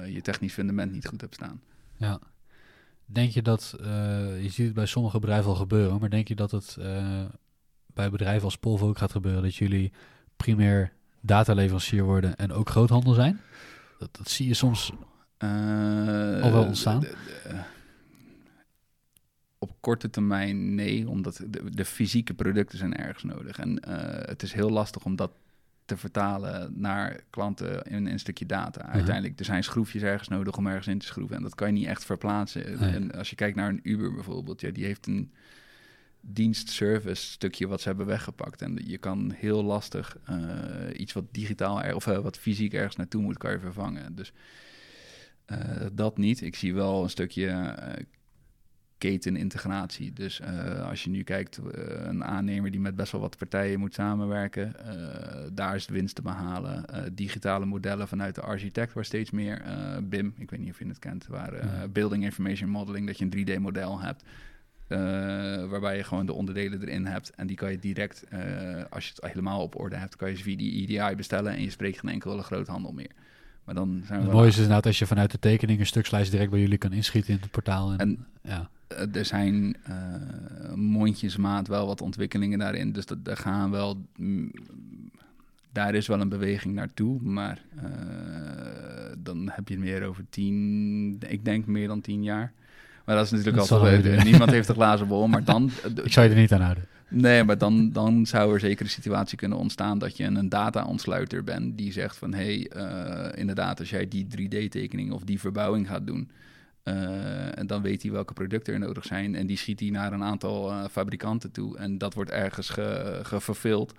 je 0.08 0.20
technisch 0.20 0.52
fundament 0.52 0.92
niet 0.92 1.06
goed 1.06 1.20
hebt 1.20 1.34
staan. 1.34 1.60
Ja. 1.98 2.20
Denk 3.04 3.30
je 3.30 3.42
dat, 3.42 3.76
eh, 3.80 4.42
je 4.42 4.48
ziet 4.48 4.66
het 4.66 4.74
bij 4.74 4.86
sommige 4.86 5.18
bedrijven 5.18 5.50
al 5.50 5.56
gebeuren, 5.56 6.00
maar 6.00 6.10
denk 6.10 6.28
je 6.28 6.34
dat 6.34 6.50
het 6.50 6.76
eh, 6.80 7.24
bij 7.86 8.10
bedrijven 8.10 8.44
als 8.44 8.58
Polvo 8.58 8.88
ook 8.88 8.98
gaat 8.98 9.12
gebeuren, 9.12 9.42
dat 9.42 9.54
jullie 9.54 9.92
primair 10.36 10.92
dataleverancier 11.20 12.04
worden 12.04 12.36
en 12.36 12.52
ook 12.52 12.70
groothandel 12.70 13.12
zijn? 13.12 13.40
Dat, 13.98 14.16
dat 14.16 14.28
zie 14.28 14.46
je 14.46 14.54
soms 14.54 14.92
Uh, 15.44 16.42
Al 16.42 16.52
wel 16.52 16.64
ontstaan? 16.64 17.04
op 19.58 19.70
korte 19.80 20.10
termijn 20.10 20.74
nee, 20.74 21.08
omdat 21.08 21.40
de, 21.46 21.70
de 21.70 21.84
fysieke 21.84 22.34
producten 22.34 22.78
zijn 22.78 22.96
ergens 22.96 23.22
nodig. 23.22 23.58
En 23.58 23.80
eh, 23.80 24.28
het 24.28 24.42
is 24.42 24.52
heel 24.52 24.70
lastig 24.70 25.04
om 25.04 25.16
dat 25.16 25.30
te 25.88 25.96
vertalen 25.96 26.72
naar 26.80 27.20
klanten 27.30 27.82
in 27.82 28.06
een 28.06 28.18
stukje 28.18 28.46
data. 28.46 28.80
Uh-huh. 28.80 28.94
Uiteindelijk, 28.94 29.38
er 29.38 29.44
zijn 29.44 29.64
schroefjes 29.64 30.02
ergens 30.02 30.28
nodig 30.28 30.56
om 30.56 30.66
ergens 30.66 30.86
in 30.86 30.98
te 30.98 31.06
schroeven. 31.06 31.36
En 31.36 31.42
dat 31.42 31.54
kan 31.54 31.66
je 31.66 31.72
niet 31.72 31.86
echt 31.86 32.04
verplaatsen. 32.04 32.78
Nee. 32.80 32.94
En 32.94 33.12
als 33.12 33.30
je 33.30 33.36
kijkt 33.36 33.56
naar 33.56 33.68
een 33.68 33.80
Uber 33.82 34.14
bijvoorbeeld, 34.14 34.60
ja, 34.60 34.70
die 34.70 34.84
heeft 34.84 35.06
een 35.06 35.32
dienstservice 36.20 37.22
stukje 37.22 37.66
wat 37.66 37.80
ze 37.80 37.88
hebben 37.88 38.06
weggepakt. 38.06 38.62
En 38.62 38.78
je 38.84 38.98
kan 38.98 39.32
heel 39.36 39.62
lastig 39.62 40.16
eh, 40.24 40.36
iets 40.96 41.12
wat 41.12 41.24
digitaal 41.30 41.82
er, 41.82 41.94
of 41.94 42.06
eh, 42.06 42.18
wat 42.18 42.38
fysiek 42.38 42.74
ergens 42.74 42.96
naartoe 42.96 43.22
moet, 43.22 43.38
kan 43.38 43.50
je 43.50 43.58
vervangen. 43.58 44.14
Dus 44.14 44.32
eh, 45.44 45.86
dat 45.92 46.18
niet. 46.18 46.40
Ik 46.40 46.56
zie 46.56 46.74
wel 46.74 47.02
een 47.02 47.10
stukje 47.10 47.74
ketenintegratie. 48.98 50.12
Dus 50.12 50.40
eh, 50.40 50.88
als 50.88 51.04
je 51.04 51.10
nu 51.10 51.22
kijkt, 51.22 51.56
eh, 51.58 52.06
een 52.06 52.24
aannemer 52.24 52.70
die 52.70 52.80
met 52.80 52.96
best 52.96 53.12
wel 53.12 53.20
wat 53.20 53.36
partijen 53.36 53.78
moet 53.78 53.94
samenwerken, 53.94 54.86
eh, 54.86 55.48
daar 55.52 55.74
is 55.74 55.86
de 55.86 55.92
winst 55.92 56.14
te 56.14 56.22
behalen. 56.22 56.86
Eh, 56.86 57.02
digitale 57.12 57.66
modellen 57.66 58.08
vanuit 58.08 58.34
de 58.34 58.40
architect, 58.40 58.92
waar 58.92 59.04
steeds 59.04 59.30
meer 59.30 59.62
BIM, 60.02 60.34
ik 60.38 60.50
weet 60.50 60.60
niet 60.60 60.70
of 60.70 60.78
je 60.78 60.86
het 60.86 60.98
kent, 60.98 61.26
waar. 61.26 61.52
Building 61.92 62.24
Information 62.24 62.70
Modeling, 62.70 63.06
dat 63.06 63.18
je 63.18 63.24
een 63.24 63.30
3D-model 63.30 64.00
hebt. 64.00 64.22
waarbij 65.70 65.96
je 65.96 66.04
gewoon 66.04 66.26
de 66.26 66.32
onderdelen 66.32 66.80
erin 66.82 67.06
hebt. 67.06 67.30
En 67.30 67.46
die 67.46 67.56
kan 67.56 67.70
je 67.70 67.78
direct, 67.78 68.24
als 68.90 69.04
je 69.06 69.12
het 69.14 69.30
helemaal 69.30 69.62
op 69.62 69.80
orde 69.80 69.96
hebt, 69.96 70.16
kan 70.16 70.30
je 70.30 70.36
ze 70.36 70.42
via 70.42 70.56
die 70.56 70.72
EDI 70.72 71.16
bestellen 71.16 71.52
en 71.52 71.62
je 71.62 71.70
spreekt 71.70 71.98
geen 71.98 72.10
enkele 72.10 72.42
groothandel 72.42 72.92
meer. 72.92 73.10
Maar 73.64 73.74
dan 73.74 74.02
zijn 74.06 74.18
we 74.18 74.24
Het 74.24 74.34
mooie 74.34 74.48
is 74.48 74.54
inderdaad 74.56 74.86
als 74.86 74.98
je 74.98 75.06
vanuit 75.06 75.30
de 75.30 75.38
tekening 75.38 75.80
een 75.80 75.86
stuk 75.86 76.10
direct 76.10 76.50
bij 76.50 76.60
jullie 76.60 76.78
kan 76.78 76.92
inschieten 76.92 77.34
in 77.34 77.40
het 77.40 77.50
portaal. 77.50 77.92
En, 77.92 77.98
En- 77.98 78.26
ja, 78.42 78.70
er 79.12 79.24
zijn 79.24 79.76
eh, 79.82 79.94
mondjesmaat 80.74 81.68
wel 81.68 81.86
wat 81.86 82.00
ontwikkelingen 82.00 82.58
daarin. 82.58 82.92
Dus 82.92 83.06
dat, 83.06 83.24
daar 83.24 83.36
gaan 83.36 83.70
wel. 83.70 84.04
mm, 84.16 84.50
daar 85.72 85.94
is 85.94 86.06
wel 86.06 86.20
een 86.20 86.28
beweging 86.28 86.74
naartoe. 86.74 87.22
Maar 87.22 87.62
eh, 87.76 87.82
dan 89.18 89.50
heb 89.52 89.68
je 89.68 89.74
het 89.74 89.82
meer 89.84 90.04
over 90.06 90.24
tien. 90.30 91.18
Ik 91.28 91.44
denk 91.44 91.66
meer 91.66 91.88
dan 91.88 92.00
tien 92.00 92.22
jaar. 92.22 92.52
Maar 93.04 93.16
dat 93.16 93.24
is 93.24 93.30
natuurlijk 93.30 93.56
Dat 93.56 93.66
zal 93.66 93.78
altijd. 93.78 94.04
eh, 94.06 94.22
niemand 94.24 94.50
heeft 94.50 94.68
een 94.68 94.74
glazen 94.74 95.08
bol. 95.08 95.26
Maar 95.26 95.44
dan. 95.44 95.70
ik 96.04 96.12
zou 96.12 96.26
je 96.28 96.34
er 96.34 96.40
niet 96.40 96.52
aan 96.52 96.60
houden. 96.60 96.84
Nee, 97.10 97.44
maar 97.44 97.58
dan, 97.58 97.90
dan 97.92 98.26
zou 98.26 98.54
er 98.54 98.60
zeker 98.60 98.84
een 98.84 98.90
situatie 98.90 99.38
kunnen 99.38 99.58
ontstaan 99.58 99.98
dat 99.98 100.16
je 100.16 100.24
een 100.24 100.48
data-ontsluiter 100.48 101.44
bent 101.44 101.78
die 101.78 101.92
zegt 101.92 102.16
van 102.16 102.34
hé, 102.34 102.44
hey, 102.44 102.68
eh, 102.68 103.40
inderdaad, 103.40 103.78
als 103.78 103.90
jij 103.90 104.08
die 104.08 104.26
3D-tekening 104.26 105.12
of 105.12 105.22
die 105.24 105.40
verbouwing 105.40 105.86
gaat 105.86 106.06
doen, 106.06 106.30
eh, 106.30 106.36
en 107.54 107.66
dan 107.66 107.82
weet 107.82 108.02
hij 108.02 108.10
welke 108.10 108.32
producten 108.32 108.72
er 108.74 108.80
nodig 108.80 109.04
zijn 109.04 109.34
en 109.34 109.46
die 109.46 109.56
schiet 109.56 109.80
hij 109.80 109.90
naar 109.90 110.12
een 110.12 110.22
aantal 110.22 110.70
eh, 110.70 110.84
fabrikanten 110.90 111.50
toe 111.50 111.78
en 111.78 111.98
dat 111.98 112.14
wordt 112.14 112.30
ergens 112.30 112.68
ge, 112.68 113.20
gefulfilled, 113.22 113.92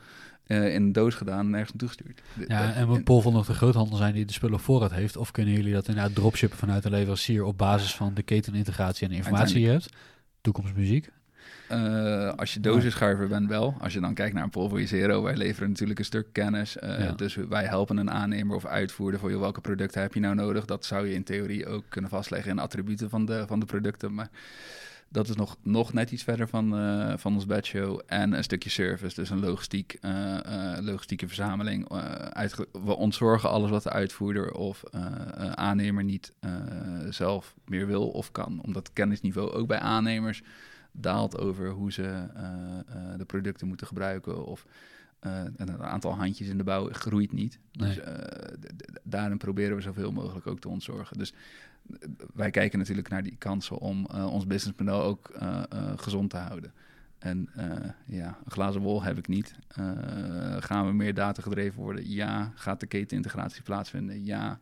eh, 0.44 0.74
in 0.74 0.82
een 0.82 0.92
doos 0.92 1.16
gedaan 1.16 1.46
en 1.46 1.54
ergens 1.54 1.70
naartoe 1.70 1.88
gestuurd. 1.88 2.22
Ja, 2.48 2.74
en 2.74 2.88
moet 2.88 3.04
Polvo 3.04 3.32
nog 3.32 3.46
de 3.46 3.54
groothandel 3.54 3.98
zijn 3.98 4.14
die 4.14 4.26
de 4.26 4.34
spullen 4.34 4.56
op 4.56 4.62
voorraad 4.62 4.92
heeft? 4.92 5.18
Of 5.18 5.32
kunnen 5.32 5.54
jullie 5.54 5.74
dat 5.74 5.88
inderdaad 5.88 6.16
dropshippen 6.16 6.58
vanuit 6.58 6.84
de 6.84 6.90
leverancier 6.90 7.44
op 7.44 7.58
basis 7.58 7.96
van 7.96 8.14
de 8.14 8.24
ketenintegratie 8.24 9.04
en 9.04 9.10
de 9.10 9.18
informatie 9.18 9.54
die 9.54 9.64
je 9.64 9.72
hebt? 9.72 9.90
Toekomstmuziek? 10.42 11.10
Eh, 11.70 12.34
als 12.36 12.54
je 12.54 12.60
dozenschuiver 12.60 13.28
bent 13.28 13.48
wel. 13.48 13.76
Als 13.80 13.94
je 13.94 14.00
dan 14.00 14.14
kijkt 14.14 14.34
naar 14.34 14.44
een 14.44 14.50
pulverisero, 14.50 15.24
wij 15.24 15.36
leveren 15.36 15.70
natuurlijk 15.70 16.00
een 16.00 16.06
stuk 16.06 16.28
kennis. 16.32 16.78
Eh, 16.78 17.00
Ja. 17.00 17.12
Dus 17.12 17.36
wij 17.36 17.66
helpen 17.66 17.98
een 17.98 18.12
aannemer 18.12 18.56
of 18.56 18.66
uitvoerder 18.66 19.20
voor 19.20 19.30
je 19.30 19.40
welke 19.40 19.62
producten 19.62 20.02
heb 20.02 20.14
je 20.14 20.20
nou 20.20 20.36
nodig. 20.36 20.66
Dat 20.66 20.86
zou 20.86 21.08
je 21.08 21.14
in 21.14 21.24
theorie 21.24 21.68
ook 21.68 21.84
kunnen 21.90 22.10
vastleggen 22.10 22.52
in 22.52 22.60
attributen 22.60 23.10
van 23.10 23.26
de, 23.26 23.44
van 23.48 23.60
de 23.60 23.66
producten. 23.66 24.14
Maar 24.14 24.30
dat 25.10 25.30
is 25.30 25.36
nog, 25.36 25.58
nog 25.64 25.94
net 25.94 26.12
iets 26.12 26.24
verder 26.24 26.48
van, 26.48 26.78
eh, 26.78 27.14
van 27.18 27.34
ons 27.34 27.46
bedshow. 27.46 28.00
En 28.06 28.34
een 28.34 28.44
stukje 28.44 28.70
service, 28.70 29.16
dus 29.16 29.30
een 29.30 29.40
logistiek, 29.40 29.98
logistieke 30.80 31.28
verzameling. 31.28 31.88
we 32.72 32.96
ontzorgen 32.96 33.50
alles 33.50 33.70
wat 33.70 33.84
de 33.84 33.90
uitvoerder 33.92 34.52
of 34.52 34.84
aannemer 35.54 36.04
niet 36.04 36.34
zelf 37.10 37.56
meer 37.66 37.88
wil 37.88 38.10
of 38.10 38.32
kan. 38.32 38.62
Omdat 38.66 38.88
het 38.88 38.96
kennisniveau 38.96 39.52
ook 39.52 39.68
bij 39.68 39.80
aannemers 39.80 40.42
daalt 41.02 41.38
over 41.38 41.70
hoe 41.70 41.92
ze 41.92 42.04
eh, 42.04 42.20
eh, 42.80 43.18
de 43.18 43.26
producten 43.26 43.68
moeten 43.68 43.88
gebruiken. 43.88 44.46
Of 44.46 44.66
eh, 45.20 45.40
en 45.40 45.70
het 45.72 45.80
aantal 45.82 46.16
handjes 46.16 46.48
in 46.48 46.58
de 46.58 46.64
bouw 46.64 46.90
groeit 46.92 47.32
niet. 47.32 47.60
Dus 47.72 47.88
Nee. 47.96 48.02
eh, 48.02 48.54
d- 48.60 48.78
d- 48.78 49.00
daarin 49.04 49.38
proberen 49.38 49.76
we 49.76 49.82
zoveel 49.82 50.12
mogelijk 50.12 50.48
ook 50.48 50.60
te 50.60 50.70
ontzorgen. 50.70 51.18
Dus 51.18 51.32
eh, 51.34 51.96
wij 52.34 52.52
kijken 52.52 52.80
natuurlijk 52.80 53.10
naar 53.10 53.24
die 53.24 53.36
kansen 53.38 53.78
om 53.78 54.06
eh, 54.06 54.34
ons 54.34 54.48
businessmodel 54.48 55.02
ook 55.02 55.30
eh, 55.30 55.64
eh, 55.70 55.92
gezond 55.96 56.30
te 56.30 56.38
houden. 56.38 56.74
En 57.20 57.50
eh, 57.56 57.90
ja, 58.06 58.38
een 58.46 58.52
glazen 58.52 58.82
bol 58.82 59.04
heb 59.04 59.18
ik 59.18 59.28
niet. 59.28 59.56
Eh, 59.68 59.92
gaan 60.60 60.86
we 60.86 60.94
meer 60.94 61.14
data 61.14 61.42
gedreven 61.42 61.82
worden? 61.82 62.10
Ja. 62.10 62.52
Gaat 62.56 62.80
de 62.80 62.86
ketenintegratie 62.88 63.62
plaatsvinden? 63.64 64.26
Ja. 64.26 64.60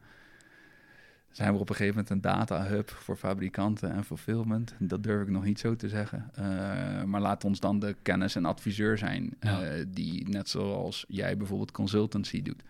Zijn 1.38 1.54
we 1.54 1.60
op 1.60 1.70
een 1.70 1.76
gegeven 1.76 1.96
moment 1.96 2.14
een 2.14 2.32
data 2.32 2.66
hub 2.66 2.90
voor 2.90 3.16
fabrikanten 3.16 3.92
en 3.92 4.04
fulfillment? 4.04 4.74
Dat 4.80 5.04
durf 5.04 5.22
ik 5.22 5.30
nog 5.30 5.44
niet 5.44 5.60
zo 5.60 5.76
te 5.76 5.90
zeggen. 5.90 6.30
Eh, 6.34 7.04
maar 7.04 7.22
laat 7.22 7.44
ons 7.44 7.60
dan 7.60 7.80
de 7.80 7.96
kennis 8.02 8.36
en 8.36 8.46
adviseur 8.46 8.98
zijn, 8.98 9.34
Ja. 9.40 9.62
eh, 9.64 9.86
die 9.88 10.30
net 10.30 10.50
zoals 10.50 11.06
jij 11.08 11.38
bijvoorbeeld 11.38 11.72
consultancy 11.72 12.42
doet. 12.42 12.64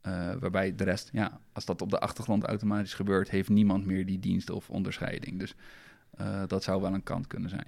Eh, 0.00 0.12
waarbij 0.40 0.74
de 0.74 0.84
rest, 0.84 1.08
ja, 1.12 1.40
als 1.52 1.64
dat 1.64 1.82
op 1.82 1.90
de 1.90 1.98
achtergrond 1.98 2.44
automatisch 2.44 2.94
gebeurt, 2.94 3.30
heeft 3.30 3.48
niemand 3.48 3.86
meer 3.86 4.06
die 4.06 4.18
dienst 4.18 4.50
of 4.50 4.70
onderscheiding. 4.70 5.38
Dus 5.38 5.54
dat 6.46 6.62
zou 6.62 6.80
wel 6.82 6.94
een 6.94 7.02
kant 7.02 7.26
kunnen 7.26 7.50
zijn. 7.50 7.66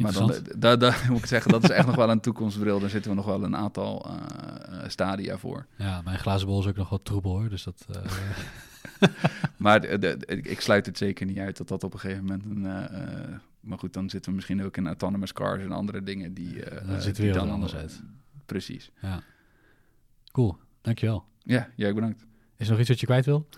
Maar 0.00 0.12
dan, 0.12 0.22
Interessant. 0.22 0.60
da, 0.62 0.76
da, 0.76 0.94
moet 1.10 1.18
ik 1.18 1.26
zeggen, 1.26 1.50
dat 1.50 1.62
is 1.64 1.70
echt 1.70 1.86
nog 1.86 1.96
wel 1.96 2.10
een 2.10 2.20
toekomstbril. 2.20 2.80
Daar 2.80 2.90
zitten 2.90 3.10
we 3.10 3.16
nog 3.16 3.26
wel 3.26 3.44
een 3.44 3.56
aantal 3.56 4.06
stadia 4.86 5.38
voor. 5.38 5.66
Ja, 5.76 6.02
mijn 6.02 6.18
glazen 6.18 6.46
bol 6.46 6.60
is 6.60 6.66
ook 6.66 6.76
nog 6.76 6.88
wat 6.88 7.04
troebel 7.04 7.30
hoor. 7.30 7.48
Dus 7.48 7.62
dat, 7.64 7.86
Maar 9.56 9.80
de, 9.80 9.98
de- 9.98 10.16
ik- 10.26 10.60
sluit 10.60 10.86
het 10.86 10.98
zeker 10.98 11.26
niet 11.26 11.38
uit 11.38 11.56
dat 11.56 11.68
dat 11.68 11.84
op 11.84 11.92
een 11.94 12.00
gegeven 12.00 12.24
moment 12.24 12.44
een... 12.44 12.66
eh, 12.66 13.02
eh, 13.24 13.38
maar 13.60 13.78
goed, 13.78 13.92
dan 13.92 14.10
zitten 14.10 14.30
we 14.30 14.36
misschien 14.36 14.62
ook 14.64 14.76
in 14.76 14.86
autonomous 14.86 15.32
cars 15.32 15.62
en 15.62 15.72
andere 15.72 16.02
dingen 16.02 16.34
die... 16.34 16.64
eh, 16.64 16.86
Dan 16.86 16.94
eh, 16.96 17.00
ziet 17.00 17.16
de 17.16 17.22
die 17.22 17.30
wereld 17.30 17.46
er 17.48 17.52
anders 17.54 17.74
uit. 17.74 18.00
Precies. 18.46 18.90
ja. 19.00 19.22
Cool, 20.32 20.56
dankjewel. 20.80 21.24
Ja, 21.42 21.68
jij 21.76 21.94
bedankt. 21.94 22.26
Is 22.56 22.66
er 22.66 22.70
nog 22.70 22.80
iets 22.80 22.88
wat 22.88 23.00
je 23.00 23.06
kwijt 23.06 23.24
wil? 23.24 23.48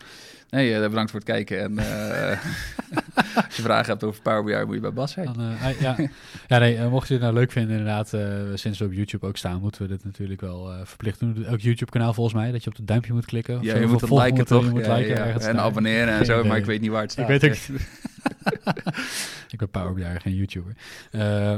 Nee, 0.50 0.74
eh, 0.74 0.88
bedankt 0.88 1.10
voor 1.10 1.20
het 1.20 1.28
kijken. 1.28 1.60
En 1.60 1.78
eh, 1.78 2.38
als 3.46 3.56
je 3.56 3.62
vragen 3.62 3.86
hebt 3.86 4.04
over 4.04 4.22
Power 4.22 4.44
BI, 4.44 4.64
moet 4.64 4.74
je 4.74 4.80
bij 4.80 4.92
Bas 4.92 5.12
zijn. 5.12 5.26
Dan, 5.26 5.40
eh, 5.40 5.80
ja. 5.80 5.96
ja, 6.48 6.58
nee, 6.58 6.88
mocht 6.88 7.08
je 7.08 7.14
het 7.14 7.22
nou 7.22 7.34
leuk 7.34 7.52
vinden, 7.52 7.76
inderdaad, 7.76 8.08
sinds 8.54 8.78
we 8.78 8.84
op 8.84 8.92
YouTube 8.92 9.26
ook 9.26 9.36
staan, 9.36 9.60
moeten 9.60 9.82
we 9.82 9.88
dit 9.88 10.04
natuurlijk 10.04 10.40
wel 10.40 10.72
verplicht 10.84 11.20
doen. 11.20 11.44
Elk 11.44 11.60
YouTube-kanaal 11.60 12.12
volgens 12.12 12.36
mij, 12.36 12.52
dat 12.52 12.64
je 12.64 12.70
op 12.70 12.76
het 12.76 12.86
duimpje 12.86 13.12
moet 13.12 13.26
klikken. 13.26 13.58
of 13.58 13.64
Ja, 13.64 13.76
je 13.76 13.86
moet 13.86 14.00
het 14.00 14.10
liken 14.10 14.46
toch? 14.46 14.64
Je 14.64 14.70
moet 14.70 14.84
Ja, 14.84 14.94
liken 14.94 15.14
ja. 15.14 15.38
En 15.38 15.58
abonneren 15.60 16.14
en 16.14 16.24
zo, 16.24 16.44
maar 16.44 16.56
ik 16.56 16.64
weet 16.64 16.80
niet 16.80 16.90
waar 16.90 17.02
het 17.02 17.18
Ik 17.18 17.24
staat. 17.24 17.40
weet 17.40 17.44
ook 17.44 17.78
Ik 19.50 19.58
ben 19.58 19.70
Power 19.70 19.94
BI, 19.94 20.20
geen 20.20 20.34
YouTuber. 20.34 20.74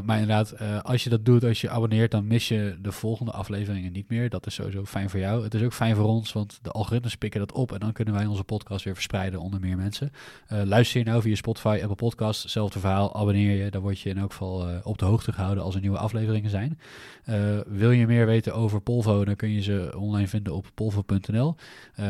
Maar 0.05 0.19
inderdaad, 0.19 0.55
als 0.83 1.05
je 1.05 1.11
dat 1.11 1.25
doet, 1.25 1.45
als 1.45 1.61
je 1.61 1.71
abonneert, 1.71 2.11
dan 2.11 2.27
mis 2.27 2.49
je 2.49 2.77
de 2.83 2.93
volgende 2.93 3.33
afleveringen 3.33 3.93
niet 3.93 4.09
meer. 4.09 4.29
Dat 4.29 4.47
is 4.47 4.55
sowieso 4.55 4.85
fijn 4.85 5.11
voor 5.11 5.21
jou. 5.21 5.45
Het 5.45 5.55
is 5.55 5.63
ook 5.63 5.73
fijn 5.73 5.97
voor 5.97 6.05
ons, 6.05 6.33
want 6.33 6.59
de 6.63 6.71
algoritmes 6.71 7.17
pikken 7.17 7.41
dat 7.41 7.53
op. 7.53 7.73
En 7.73 7.81
dan 7.81 7.93
kunnen 7.93 8.15
wij 8.15 8.27
onze 8.27 8.45
podcast 8.45 8.82
weer 8.85 8.95
verspreiden 8.95 9.41
onder 9.41 9.61
meer 9.61 9.77
mensen. 9.77 10.13
Eh, 10.47 10.63
luister 10.63 10.99
je 10.99 11.07
nou 11.07 11.23
via 11.23 11.35
Spotify, 11.35 11.79
Apple 11.83 11.95
Podcast, 11.95 12.43
hetzelfde 12.43 12.79
verhaal. 12.79 13.15
Abonneer 13.15 13.65
je, 13.65 13.71
dan 13.71 13.83
word 13.83 14.01
je 14.01 14.09
in 14.09 14.19
elk 14.19 14.31
geval 14.31 14.69
eh, 14.69 14.77
op 14.83 14.99
de 14.99 15.05
hoogte 15.05 15.33
gehouden 15.33 15.65
als 15.65 15.75
er 15.75 15.81
nieuwe 15.81 15.99
afleveringen 15.99 16.51
zijn. 16.51 16.79
Eh, 17.25 17.59
wil 17.67 17.91
je 17.91 18.07
meer 18.07 18.27
weten 18.27 18.55
over 18.55 18.81
Polvo, 18.81 19.25
dan 19.25 19.37
kun 19.37 19.51
je 19.51 19.63
ze 19.63 19.93
online 19.97 20.29
vinden 20.29 20.55
op 20.55 20.71
polvo.nl. 20.75 21.57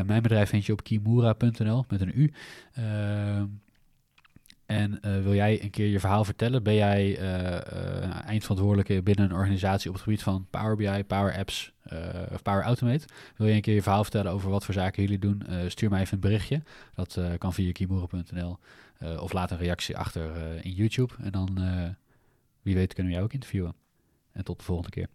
Mijn 0.06 0.22
bedrijf 0.22 0.48
vind 0.48 0.66
je 0.66 0.72
op 0.72 0.82
kimura.nl 0.82 1.84
met 1.88 2.00
een 2.00 2.12
U. 2.14 2.32
En 4.72 5.00
eh, 5.02 5.22
wil 5.22 5.34
jij 5.34 5.62
een 5.62 5.70
keer 5.70 5.86
je 5.86 6.00
verhaal 6.00 6.24
vertellen? 6.24 6.62
Ben 6.62 6.74
jij 6.74 7.18
eh, 7.18 8.26
eindverantwoordelijke 8.26 9.02
binnen 9.02 9.24
een 9.24 9.36
organisatie 9.36 9.88
op 9.88 9.94
het 9.94 10.04
gebied 10.04 10.22
van 10.22 10.46
Power 10.50 10.76
BI, 10.76 11.04
Power 11.04 11.36
Apps 11.36 11.72
of 12.32 12.42
Power 12.42 12.62
Automate? 12.62 13.06
Wil 13.36 13.46
je 13.46 13.54
een 13.54 13.60
keer 13.60 13.74
je 13.74 13.82
verhaal 13.82 14.02
vertellen 14.02 14.32
over 14.32 14.50
wat 14.50 14.64
voor 14.64 14.74
zaken 14.74 15.02
jullie 15.02 15.18
doen? 15.18 15.42
Stuur 15.66 15.90
mij 15.90 16.00
even 16.00 16.14
een 16.14 16.20
berichtje. 16.20 16.62
Dat 16.94 17.20
kan 17.38 17.52
via 17.52 17.72
eh, 18.98 19.22
of 19.22 19.32
laat 19.32 19.50
een 19.50 19.58
reactie 19.58 19.96
achter 19.96 20.30
in 20.62 20.72
YouTube. 20.72 21.14
En 21.22 21.32
dan, 21.32 21.58
wie 22.62 22.74
weet, 22.74 22.94
kunnen 22.94 23.12
we 23.12 23.18
jou 23.18 23.24
ook 23.24 23.34
interviewen. 23.34 23.74
En 24.32 24.44
tot 24.44 24.58
de 24.58 24.64
volgende 24.64 24.90
keer. 24.90 25.08